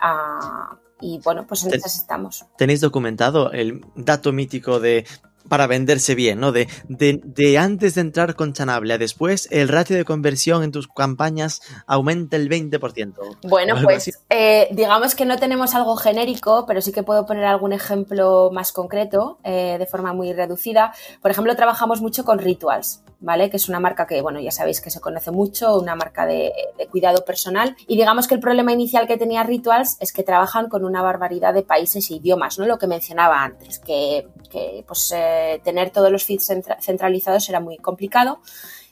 Ah, 0.00 0.78
y 1.02 1.20
bueno, 1.22 1.46
pues 1.46 1.64
en 1.64 1.74
esas 1.74 1.96
estamos. 1.96 2.46
¿Tenéis 2.56 2.80
documentado 2.80 3.52
el 3.52 3.84
dato 3.96 4.32
mítico 4.32 4.80
de 4.80 5.04
para 5.48 5.66
venderse 5.66 6.14
bien, 6.14 6.40
¿no? 6.40 6.52
De, 6.52 6.68
de, 6.88 7.58
antes 7.58 7.94
de 7.94 8.00
entrar 8.00 8.34
con 8.34 8.52
Chanable 8.52 8.94
a 8.94 8.98
después, 8.98 9.48
el 9.50 9.68
ratio 9.68 9.96
de 9.96 10.04
conversión 10.04 10.62
en 10.62 10.72
tus 10.72 10.88
campañas 10.88 11.60
aumenta 11.86 12.36
el 12.36 12.48
20%. 12.48 13.38
Bueno, 13.48 13.74
pues 13.82 14.18
eh, 14.30 14.68
digamos 14.72 15.14
que 15.14 15.24
no 15.24 15.38
tenemos 15.38 15.74
algo 15.74 15.96
genérico, 15.96 16.64
pero 16.66 16.80
sí 16.80 16.92
que 16.92 17.02
puedo 17.02 17.26
poner 17.26 17.44
algún 17.44 17.72
ejemplo 17.72 18.50
más 18.52 18.72
concreto 18.72 19.38
eh, 19.44 19.76
de 19.78 19.86
forma 19.86 20.12
muy 20.12 20.32
reducida. 20.32 20.94
Por 21.20 21.30
ejemplo, 21.30 21.54
trabajamos 21.56 22.00
mucho 22.00 22.24
con 22.24 22.38
Rituals, 22.38 23.02
¿vale? 23.22 23.48
Que 23.48 23.56
es 23.56 23.68
una 23.68 23.80
marca 23.80 24.06
que, 24.06 24.20
bueno, 24.20 24.38
ya 24.40 24.50
sabéis 24.50 24.80
que 24.80 24.90
se 24.90 25.00
conoce 25.00 25.30
mucho, 25.30 25.78
una 25.78 25.94
marca 25.96 26.26
de, 26.26 26.52
cuidado 26.90 27.24
personal. 27.24 27.74
Y 27.86 27.96
digamos 27.96 28.28
que 28.28 28.34
el 28.34 28.40
problema 28.40 28.72
inicial 28.72 29.06
que 29.06 29.16
tenía 29.16 29.42
Rituals 29.42 29.96
es 30.00 30.12
que 30.12 30.22
trabajan 30.22 30.68
con 30.68 30.84
una 30.84 31.00
barbaridad 31.00 31.54
de 31.54 31.62
países 31.62 32.10
e 32.10 32.14
idiomas, 32.16 32.58
¿no? 32.58 32.66
Lo 32.66 32.78
que 32.78 32.86
mencionaba 32.86 33.42
antes, 33.42 33.78
que, 33.78 34.28
que 34.50 34.84
pues... 34.86 35.12
Eh, 35.14 35.60
tener 35.64 35.90
todos 35.90 36.10
los 36.10 36.24
feeds 36.24 36.50
centralizados 36.80 37.48
era 37.48 37.60
muy 37.60 37.78
complicado 37.78 38.40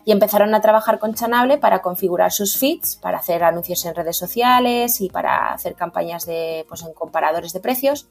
y 0.04 0.12
empezaron 0.12 0.54
a 0.54 0.60
trabajar 0.60 0.98
con 0.98 1.14
Chanable 1.14 1.58
para 1.58 1.82
configurar 1.82 2.32
sus 2.32 2.56
feeds, 2.56 2.96
para 2.96 3.18
hacer 3.18 3.44
anuncios 3.44 3.84
en 3.84 3.94
redes 3.94 4.16
sociales 4.16 5.00
y 5.00 5.08
para 5.08 5.52
hacer 5.52 5.74
campañas 5.74 6.26
de, 6.26 6.64
pues, 6.68 6.82
en 6.82 6.92
comparadores 6.94 7.52
de 7.52 7.60
precios. 7.60 8.08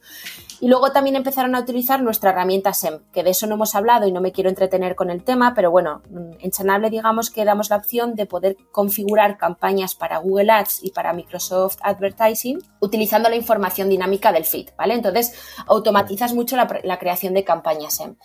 Y 0.59 0.67
luego 0.67 0.91
también 0.91 1.15
empezaron 1.15 1.55
a 1.55 1.59
utilizar 1.59 2.01
nuestra 2.01 2.31
herramienta 2.31 2.73
SEM, 2.73 2.99
que 3.11 3.23
de 3.23 3.31
eso 3.31 3.47
no 3.47 3.55
hemos 3.55 3.75
hablado 3.75 4.07
y 4.07 4.11
no 4.11 4.21
me 4.21 4.31
quiero 4.31 4.49
entretener 4.49 4.95
con 4.95 5.09
el 5.09 5.23
tema, 5.23 5.53
pero 5.55 5.71
bueno, 5.71 6.01
en 6.39 6.51
Chanable 6.51 6.89
digamos 6.89 7.29
que 7.29 7.45
damos 7.45 7.69
la 7.69 7.77
opción 7.77 8.15
de 8.15 8.25
poder 8.25 8.57
configurar 8.71 9.37
campañas 9.37 9.95
para 9.95 10.17
Google 10.19 10.51
Ads 10.51 10.83
y 10.83 10.91
para 10.91 11.13
Microsoft 11.13 11.77
Advertising 11.81 12.59
utilizando 12.79 13.29
la 13.29 13.35
información 13.35 13.89
dinámica 13.89 14.31
del 14.31 14.45
feed, 14.45 14.69
¿vale? 14.77 14.93
Entonces 14.93 15.33
automatizas 15.67 16.33
mucho 16.33 16.55
la, 16.55 16.99
creación 16.99 17.33
de 17.33 17.43
campañas 17.43 17.95
SEM. 17.95 18.15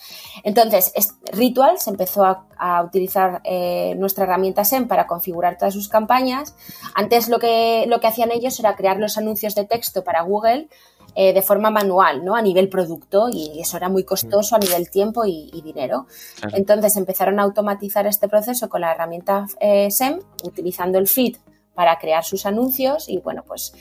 Entonces, 0.42 0.92
Rituals 1.32 1.86
empezó 1.86 2.24
a, 2.24 2.82
utilizar 2.84 3.40
eh, 3.44 3.53
nuestra 3.96 4.24
herramienta 4.24 4.64
SEM 4.64 4.88
para 4.88 5.06
configurar 5.06 5.58
todas 5.58 5.74
sus 5.74 5.88
campañas. 5.88 6.54
Antes 6.94 7.28
lo 7.28 7.38
que, 7.38 7.84
lo 7.88 8.00
que 8.00 8.06
hacían 8.06 8.30
ellos 8.32 8.58
era 8.60 8.76
crear 8.76 8.98
los 8.98 9.18
anuncios 9.18 9.54
de 9.54 9.64
texto 9.64 10.04
para 10.04 10.22
Google 10.22 10.68
eh, 11.16 11.32
de 11.32 11.42
forma 11.42 11.70
manual, 11.70 12.24
¿no? 12.24 12.34
A 12.34 12.42
nivel 12.42 12.68
producto 12.68 13.28
y 13.30 13.60
eso 13.60 13.76
era 13.76 13.88
muy 13.88 14.02
costoso 14.02 14.56
a 14.56 14.58
nivel 14.58 14.90
tiempo 14.90 15.24
y, 15.24 15.62
dinero. 15.62 16.06
Entonces 16.52 16.96
empezaron 16.96 17.38
a 17.38 17.44
automatizar 17.44 18.04
este 18.08 18.28
proceso 18.28 18.68
con 18.68 18.80
la 18.80 18.90
herramienta 18.90 19.46
eh, 19.60 19.92
SEM, 19.92 20.18
utilizando 20.42 20.98
el 20.98 21.06
feed 21.06 21.36
para 21.72 22.00
crear 22.00 22.24
sus 22.24 22.46
anuncios 22.46 23.08
y 23.08 23.18
bueno, 23.18 23.44
pues 23.46 23.74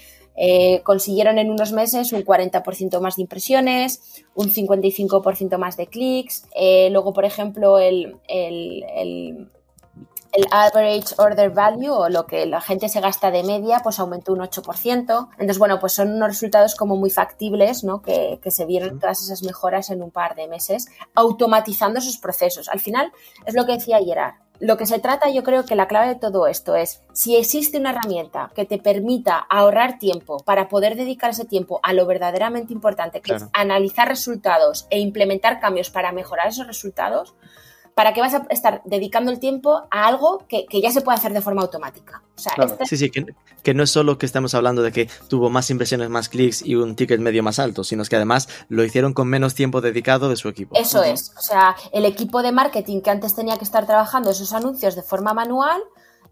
consiguieron 0.84 1.38
en 1.38 1.52
unos 1.52 1.74
meses 1.74 2.12
un 2.12 2.24
40% 2.24 3.00
más 3.00 3.18
de 3.18 3.22
impresiones, 3.22 4.24
un 4.34 4.50
55% 4.50 5.58
más 5.58 5.78
de 5.78 5.88
clics. 5.88 6.48
luego, 6.90 7.14
por 7.14 7.26
ejemplo, 7.26 7.78
el, 7.78 8.18
el 8.28 9.52
average 10.52 11.16
order 11.18 11.52
value 11.52 11.92
o 11.92 12.10
lo 12.10 12.26
que 12.26 12.46
la 12.46 12.62
gente 12.62 12.90
se 12.90 13.00
gasta 13.02 13.32
de 13.32 13.44
media, 13.44 13.82
pues 13.84 14.00
aumentó 14.00 14.34
un 14.34 14.40
8%. 14.40 15.30
Entonces, 15.32 15.60
bueno, 15.60 15.80
pues 15.80 15.94
son 15.94 16.14
unos 16.14 16.30
resultados 16.30 16.76
como 16.76 16.96
muy 16.96 17.10
factibles, 17.10 17.84
¿no? 17.84 18.02
Que, 18.02 18.40
se 18.44 18.66
vieron 18.66 19.00
todas 19.00 19.22
esas 19.24 19.42
mejoras 19.44 19.90
en 19.90 20.04
un 20.04 20.12
par 20.12 20.36
de 20.36 20.48
meses, 20.48 20.88
automatizando 21.16 22.00
esos 22.00 22.18
procesos. 22.18 22.70
Al 22.70 22.80
final, 22.80 23.12
es 23.46 23.56
lo 23.56 23.66
que 23.66 23.74
decía 23.74 24.00
Gerard. 24.04 24.36
Lo 24.60 24.78
que 24.78 24.86
se 24.86 25.00
trata, 25.00 25.30
yo 25.30 25.44
creo 25.44 25.66
que 25.66 25.76
la 25.76 25.88
clave 25.88 26.10
de 26.10 26.16
todo 26.16 26.48
esto 26.48 26.76
es, 26.76 27.02
si 27.12 27.36
existe 27.36 27.80
una 27.80 27.90
herramienta 27.90 28.52
que 28.56 28.66
te 28.66 28.78
permita 28.78 29.38
ahorrar 29.38 29.98
tiempo 29.98 30.38
para 30.38 30.70
poder 30.70 30.96
dedicar 30.96 31.32
ese 31.32 31.46
tiempo 31.46 31.80
a 31.84 31.94
lo 31.94 32.06
verdaderamente 32.06 32.72
importante, 32.72 33.22
que 33.22 33.34
es 33.34 33.46
analizar 33.54 34.08
resultados 34.08 34.88
e 34.90 35.00
implementar 35.00 35.60
cambios 35.60 35.90
para 35.90 36.12
mejorar 36.12 36.48
esos 36.48 36.68
resultados, 36.68 37.36
¿para 37.96 38.14
qué 38.14 38.22
vas 38.22 38.34
a 38.34 38.46
estar 38.50 38.82
dedicando 38.86 39.32
el 39.32 39.40
tiempo 39.40 39.84
a 39.92 40.08
algo 40.08 40.44
que, 40.48 40.66
ya 40.82 40.92
se 40.92 41.02
puede 41.02 41.18
hacer 41.18 41.34
de 41.34 41.42
forma 41.42 41.62
automática? 41.62 42.24
Este 42.36 42.86
sí, 42.86 42.98
sí, 42.98 43.12
que, 43.12 43.74
no 43.74 43.84
es 43.84 43.90
solo 43.90 44.18
que 44.18 44.26
estamos 44.26 44.54
hablando 44.56 44.82
de 44.82 44.92
que 44.92 45.10
tuvo 45.28 45.50
más 45.50 45.70
impresiones, 45.70 46.10
más 46.10 46.30
clics 46.30 46.64
y 46.66 46.76
un 46.76 46.96
ticket 46.96 47.20
medio 47.20 47.44
más 47.44 47.60
alto, 47.60 47.84
sino 47.84 48.04
que 48.04 48.16
además 48.16 48.50
lo 48.70 48.84
hicieron 48.84 49.14
con 49.14 49.28
menos 49.28 49.56
tiempo 49.56 49.82
dedicado 49.82 50.30
de 50.30 50.36
su 50.36 50.50
equipo. 50.50 50.76
Eso 50.76 51.04
es, 51.04 51.34
o 51.38 51.42
sea, 51.42 51.76
el 51.92 52.06
equipo 52.06 52.42
de 52.42 52.52
marketing 52.52 53.02
que 53.02 53.12
antes 53.12 53.36
tenía 53.36 53.58
que 53.58 53.64
estar 53.64 53.86
trabajando 53.86 54.32
esos 54.32 54.54
anuncios 54.54 54.96
de 54.96 55.04
forma 55.04 55.34
manual, 55.34 55.82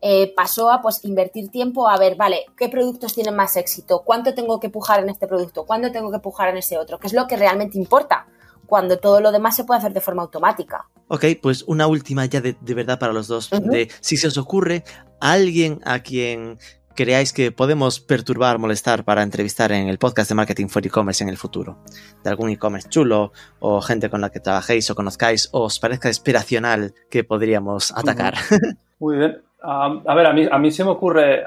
eh, 0.04 0.34
pasó 0.36 0.72
a 0.72 0.82
pues 0.82 1.06
invertir 1.06 1.50
tiempo 1.50 1.88
a 1.88 1.96
ver, 1.98 2.16
vale, 2.16 2.46
qué 2.58 2.70
productos 2.70 3.14
tienen 3.14 3.36
más 3.36 3.56
éxito, 3.56 4.02
cuánto 4.04 4.34
tengo 4.34 4.60
que 4.60 4.70
pujar 4.70 5.02
en 5.02 5.10
este 5.10 5.28
producto, 5.28 5.66
cuánto 5.66 5.92
tengo 5.92 6.12
que 6.12 6.18
pujar 6.18 6.50
en 6.50 6.58
ese 6.58 6.80
otro, 6.80 6.98
que 6.98 7.06
es 7.06 7.14
lo 7.14 7.28
que 7.28 7.38
realmente 7.38 7.78
importa 7.78 8.26
cuando 8.72 9.00
todo 9.00 9.20
lo 9.20 9.34
demás 9.34 9.54
se 9.54 9.66
puede 9.66 9.80
hacer 9.80 9.92
de 9.92 10.00
forma 10.00 10.22
automática. 10.22 10.88
Ok, 11.10 11.26
pues 11.42 11.66
una 11.68 11.88
última 11.88 12.26
ya 12.26 12.40
de, 12.40 12.56
verdad 12.74 12.98
para 12.98 13.12
los 13.12 13.28
dos. 13.28 13.50
de, 13.50 13.92
si 14.00 14.16
se 14.16 14.28
os 14.28 14.38
ocurre 14.38 14.86
alguien 15.20 15.82
a 15.84 16.00
quien 16.00 16.58
creáis 16.96 17.34
que 17.34 17.52
podemos 17.52 18.00
perturbar, 18.00 18.60
molestar 18.60 19.04
para 19.04 19.24
entrevistar 19.24 19.74
en 19.74 19.90
el 19.90 19.98
podcast 19.98 20.30
de 20.30 20.36
Marketing 20.36 20.68
for 20.68 20.86
E-Commerce 20.86 21.22
en 21.22 21.30
el 21.30 21.36
futuro. 21.36 21.80
De 22.24 22.30
algún 22.30 22.50
e-commerce 22.50 22.88
chulo 22.88 23.34
o 23.60 23.82
gente 23.82 24.10
con 24.10 24.22
la 24.22 24.30
que 24.30 24.40
trabajéis 24.40 24.90
o 24.90 24.96
conozcáis 24.96 25.50
o 25.52 25.64
os 25.64 25.78
parezca 25.78 26.08
inspiracional 26.08 26.94
que 27.10 27.26
podríamos 27.26 27.92
atacar. 27.92 28.36
Muy 29.00 29.18
bien. 29.18 29.42
a 29.62 30.16
ver, 30.16 30.28
a 30.28 30.32
mí, 30.32 30.48
a 30.50 30.58
mí 30.58 30.72
se 30.72 30.86
me 30.86 30.92
ocurre... 30.92 31.44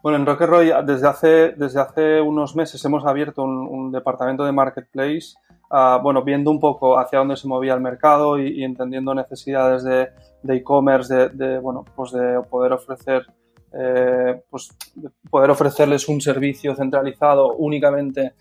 bueno, 0.00 0.18
en 0.18 0.26
Rock'n'Roll 0.26 0.86
desde 0.86 1.08
hace, 1.08 1.54
desde 1.56 1.80
hace 1.80 2.20
unos 2.20 2.54
meses 2.54 2.84
hemos 2.84 3.04
abierto 3.04 3.42
un, 3.42 3.90
departamento 3.90 4.44
de 4.44 4.52
marketplace, 4.52 5.34
bueno, 6.02 6.22
viendo 6.22 6.50
un 6.50 6.60
poco 6.60 6.98
hacia 6.98 7.18
dónde 7.18 7.36
se 7.36 7.48
movía 7.48 7.74
el 7.74 7.80
mercado 7.80 8.38
y, 8.38 8.62
entendiendo 8.64 9.14
necesidades 9.14 9.84
de 9.84 10.08
e-commerce, 10.48 11.14
de, 11.14 11.28
de, 11.30 11.58
bueno, 11.58 11.84
pues 11.94 12.12
de 12.12 12.40
poder 12.48 12.72
ofrecer 12.72 13.26
eh, 13.78 14.42
pues 14.48 14.70
poder 15.28 15.50
ofrecerles 15.50 16.08
un 16.08 16.20
servicio 16.20 16.74
centralizado 16.74 17.54
únicamente 17.56 18.34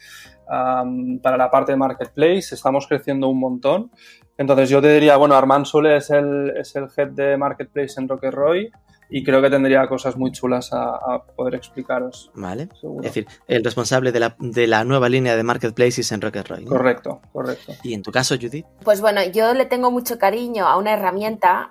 para 0.47 1.37
la 1.37 1.49
parte 1.49 1.71
de 1.71 1.77
marketplace. 1.77 2.53
Estamos 2.53 2.87
creciendo 2.87 3.27
un 3.27 3.39
montón. 3.39 3.91
Entonces 4.37 4.69
yo 4.69 4.81
te 4.81 4.93
diría, 4.93 5.17
bueno, 5.17 5.35
Armand 5.35 5.65
Sole 5.65 5.97
es 5.97 6.09
el, 6.11 6.53
es 6.55 6.75
el 6.75 6.87
head 6.95 7.09
de 7.09 7.35
marketplace 7.37 7.99
en 7.99 8.07
Rock'n'Roy 8.07 8.71
y 9.09 9.23
creo 9.23 9.41
que 9.41 9.49
tendría 9.49 9.87
cosas 9.87 10.17
muy 10.17 10.31
chulas 10.31 10.69
a, 10.73 11.23
poder 11.35 11.55
explicaros. 11.55 12.31
Vale. 12.33 12.69
Es 12.97 13.03
decir, 13.03 13.27
el 13.47 13.63
responsable 13.63 14.11
de 14.11 14.19
la, 14.19 14.35
de 14.39 14.67
la 14.67 14.83
nueva 14.83 15.09
línea 15.09 15.35
de 15.35 15.43
marketplaces 15.43 16.11
en 16.11 16.21
Rocket 16.21 16.47
Roy. 16.47 16.65
Correcto, 16.65 17.21
correcto. 17.31 17.73
¿Y 17.83 17.93
en 17.93 18.01
tu 18.01 18.11
caso, 18.11 18.35
Judith? 18.39 18.65
Pues 18.83 19.01
bueno, 19.01 19.23
yo 19.23 19.53
le 19.53 19.65
tengo 19.65 19.91
mucho 19.91 20.17
cariño 20.17 20.65
a 20.65 20.77
una 20.77 20.93
herramienta 20.93 21.69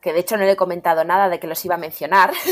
que 0.00 0.12
de 0.12 0.20
hecho 0.20 0.36
no 0.36 0.44
le 0.44 0.52
he 0.52 0.56
comentado 0.56 1.04
nada 1.04 1.28
de 1.28 1.38
que 1.38 1.46
los 1.46 1.64
iba 1.64 1.74
a 1.74 1.78
mencionar. 1.78 2.32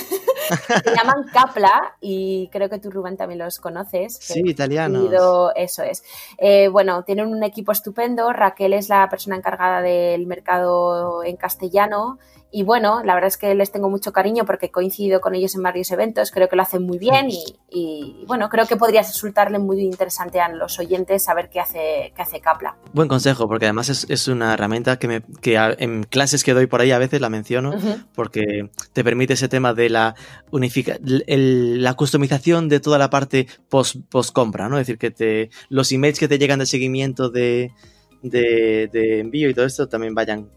Se 0.84 0.94
llaman 0.94 1.26
Capla 1.32 1.96
y 2.00 2.48
creo 2.50 2.68
que 2.68 2.78
tú, 2.78 2.90
Rubén, 2.90 3.16
también 3.16 3.38
los 3.38 3.60
conoces. 3.60 4.18
Sí, 4.20 4.42
italianos. 4.44 5.10
Eso 5.54 5.82
es. 5.82 6.02
Eh, 6.38 6.68
bueno, 6.68 7.04
tienen 7.04 7.26
un 7.26 7.42
equipo 7.42 7.72
estupendo. 7.72 8.32
Raquel 8.32 8.72
es 8.72 8.88
la 8.88 9.08
persona 9.08 9.36
encargada 9.36 9.80
del 9.80 10.26
mercado 10.26 11.22
en 11.24 11.36
castellano 11.36 12.18
y 12.52 12.64
bueno, 12.64 13.02
la 13.04 13.14
verdad 13.14 13.28
es 13.28 13.36
que 13.36 13.54
les 13.54 13.70
tengo 13.70 13.88
mucho 13.88 14.12
cariño 14.12 14.44
porque 14.44 14.66
he 14.66 14.70
coincidido 14.70 15.20
con 15.20 15.34
ellos 15.34 15.54
en 15.54 15.62
varios 15.62 15.90
eventos, 15.92 16.30
creo 16.30 16.48
que 16.48 16.56
lo 16.56 16.62
hacen 16.62 16.82
muy 16.82 16.98
bien 16.98 17.28
y, 17.70 18.24
bueno, 18.26 18.48
creo 18.48 18.66
que 18.66 18.76
podría 18.76 19.02
resultarle 19.02 19.58
muy 19.58 19.80
interesante 19.80 20.40
a 20.40 20.48
los 20.48 20.78
oyentes 20.78 21.22
saber 21.22 21.48
qué 21.48 21.60
hace, 21.60 22.12
qué 22.16 22.22
hace 22.22 22.40
Capla. 22.40 22.76
Buen 22.92 23.08
consejo, 23.08 23.46
porque 23.46 23.66
además 23.66 23.88
es, 23.88 24.28
una 24.28 24.54
herramienta 24.54 24.98
que, 24.98 25.08
me, 25.08 25.22
que 25.40 25.56
en 25.78 26.02
clases 26.02 26.42
que 26.42 26.54
doy 26.54 26.66
por 26.66 26.80
ahí 26.80 26.90
a 26.90 26.98
veces 26.98 27.20
la 27.20 27.30
menciono, 27.30 27.72
porque 28.14 28.70
te 28.92 29.04
permite 29.04 29.34
ese 29.34 29.48
tema 29.48 29.72
de 29.72 29.88
la 29.88 30.14
unifica 30.50 30.98
la 31.00 31.94
customización 31.94 32.68
de 32.68 32.80
toda 32.80 32.98
la 32.98 33.10
parte 33.10 33.46
post, 33.68 33.96
post 34.08 34.32
compra, 34.32 34.68
¿no? 34.68 34.78
Es 34.78 34.86
decir, 34.86 34.98
que 34.98 35.10
te, 35.10 35.50
los 35.68 35.92
emails 35.92 36.18
que 36.18 36.28
te 36.28 36.38
llegan 36.38 36.58
de 36.58 36.66
seguimiento 36.66 37.30
de, 37.30 37.72
de, 38.22 38.88
de 38.92 39.20
envío 39.20 39.48
y 39.48 39.54
todo 39.54 39.66
esto 39.66 39.88
también 39.88 40.14
vayan 40.14 40.48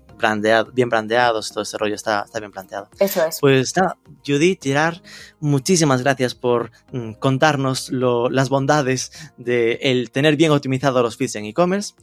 bien 0.74 0.90
brandeados, 0.90 1.52
todo 1.52 1.64
ese 1.64 1.78
rollo 1.78 1.96
está, 1.96 2.24
está 2.26 2.40
bien 2.40 2.52
planteado. 2.52 2.88
Eso 3.00 3.26
es. 3.26 3.40
Pues 3.40 3.76
nada, 3.76 3.98
Judith, 4.26 4.64
Gerard, 4.64 4.98
muchísimas 5.40 6.02
gracias 6.04 6.36
por 6.36 6.72
mm, 6.92 7.14
contarnos 7.14 7.92
las 7.92 8.50
bondades 8.50 9.12
de 9.38 9.80
el 9.82 10.12
tener 10.12 10.36
bien 10.36 10.52
optimizado 10.52 11.02
los 11.02 11.18
feeds 11.18 11.36
en 11.36 11.46
e-commerce. 11.46 11.94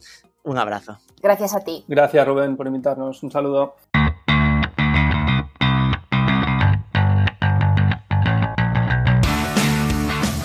Un 0.43 0.57
abrazo. 0.57 0.97
Gracias 1.21 1.53
a 1.53 1.59
ti. 1.59 1.85
Gracias, 1.87 2.27
Rubén, 2.27 2.57
por 2.57 2.67
invitarnos. 2.67 3.21
Un 3.21 3.31
saludo. 3.31 3.75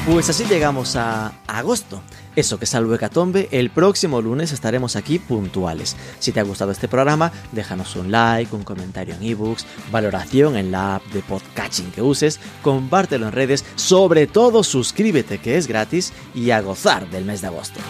Pues 0.07 0.31
así 0.31 0.45
llegamos 0.45 0.95
a 0.95 1.33
agosto. 1.49 2.01
Eso 2.37 2.61
que 2.61 2.67
salvo 2.67 2.95
Hecatombe, 2.95 3.49
el 3.51 3.71
próximo 3.71 4.23
lunes 4.23 4.53
estaremos 4.53 4.95
aquí 4.95 5.19
puntuales. 5.19 5.97
Si 6.21 6.31
te 6.31 6.39
ha 6.39 6.45
gustado 6.45 6.71
este 6.71 6.87
programa, 6.87 7.33
déjanos 7.51 7.97
un 7.97 8.13
like, 8.13 8.55
un 8.55 8.63
comentario 8.63 9.17
en 9.17 9.25
ebooks, 9.25 9.67
valoración 9.91 10.57
en 10.57 10.71
la 10.71 10.95
app 10.97 11.05
de 11.07 11.23
podcatching 11.23 11.91
que 11.91 12.03
uses, 12.03 12.39
compártelo 12.63 13.27
en 13.27 13.33
redes, 13.33 13.65
sobre 13.75 14.29
todo 14.29 14.63
suscríbete 14.63 15.39
que 15.39 15.57
es 15.57 15.67
gratis 15.67 16.13
y 16.37 16.53
a 16.53 16.61
gozar 16.61 17.11
del 17.11 17.25
mes 17.25 17.41
de 17.41 17.49
agosto. 17.49 17.81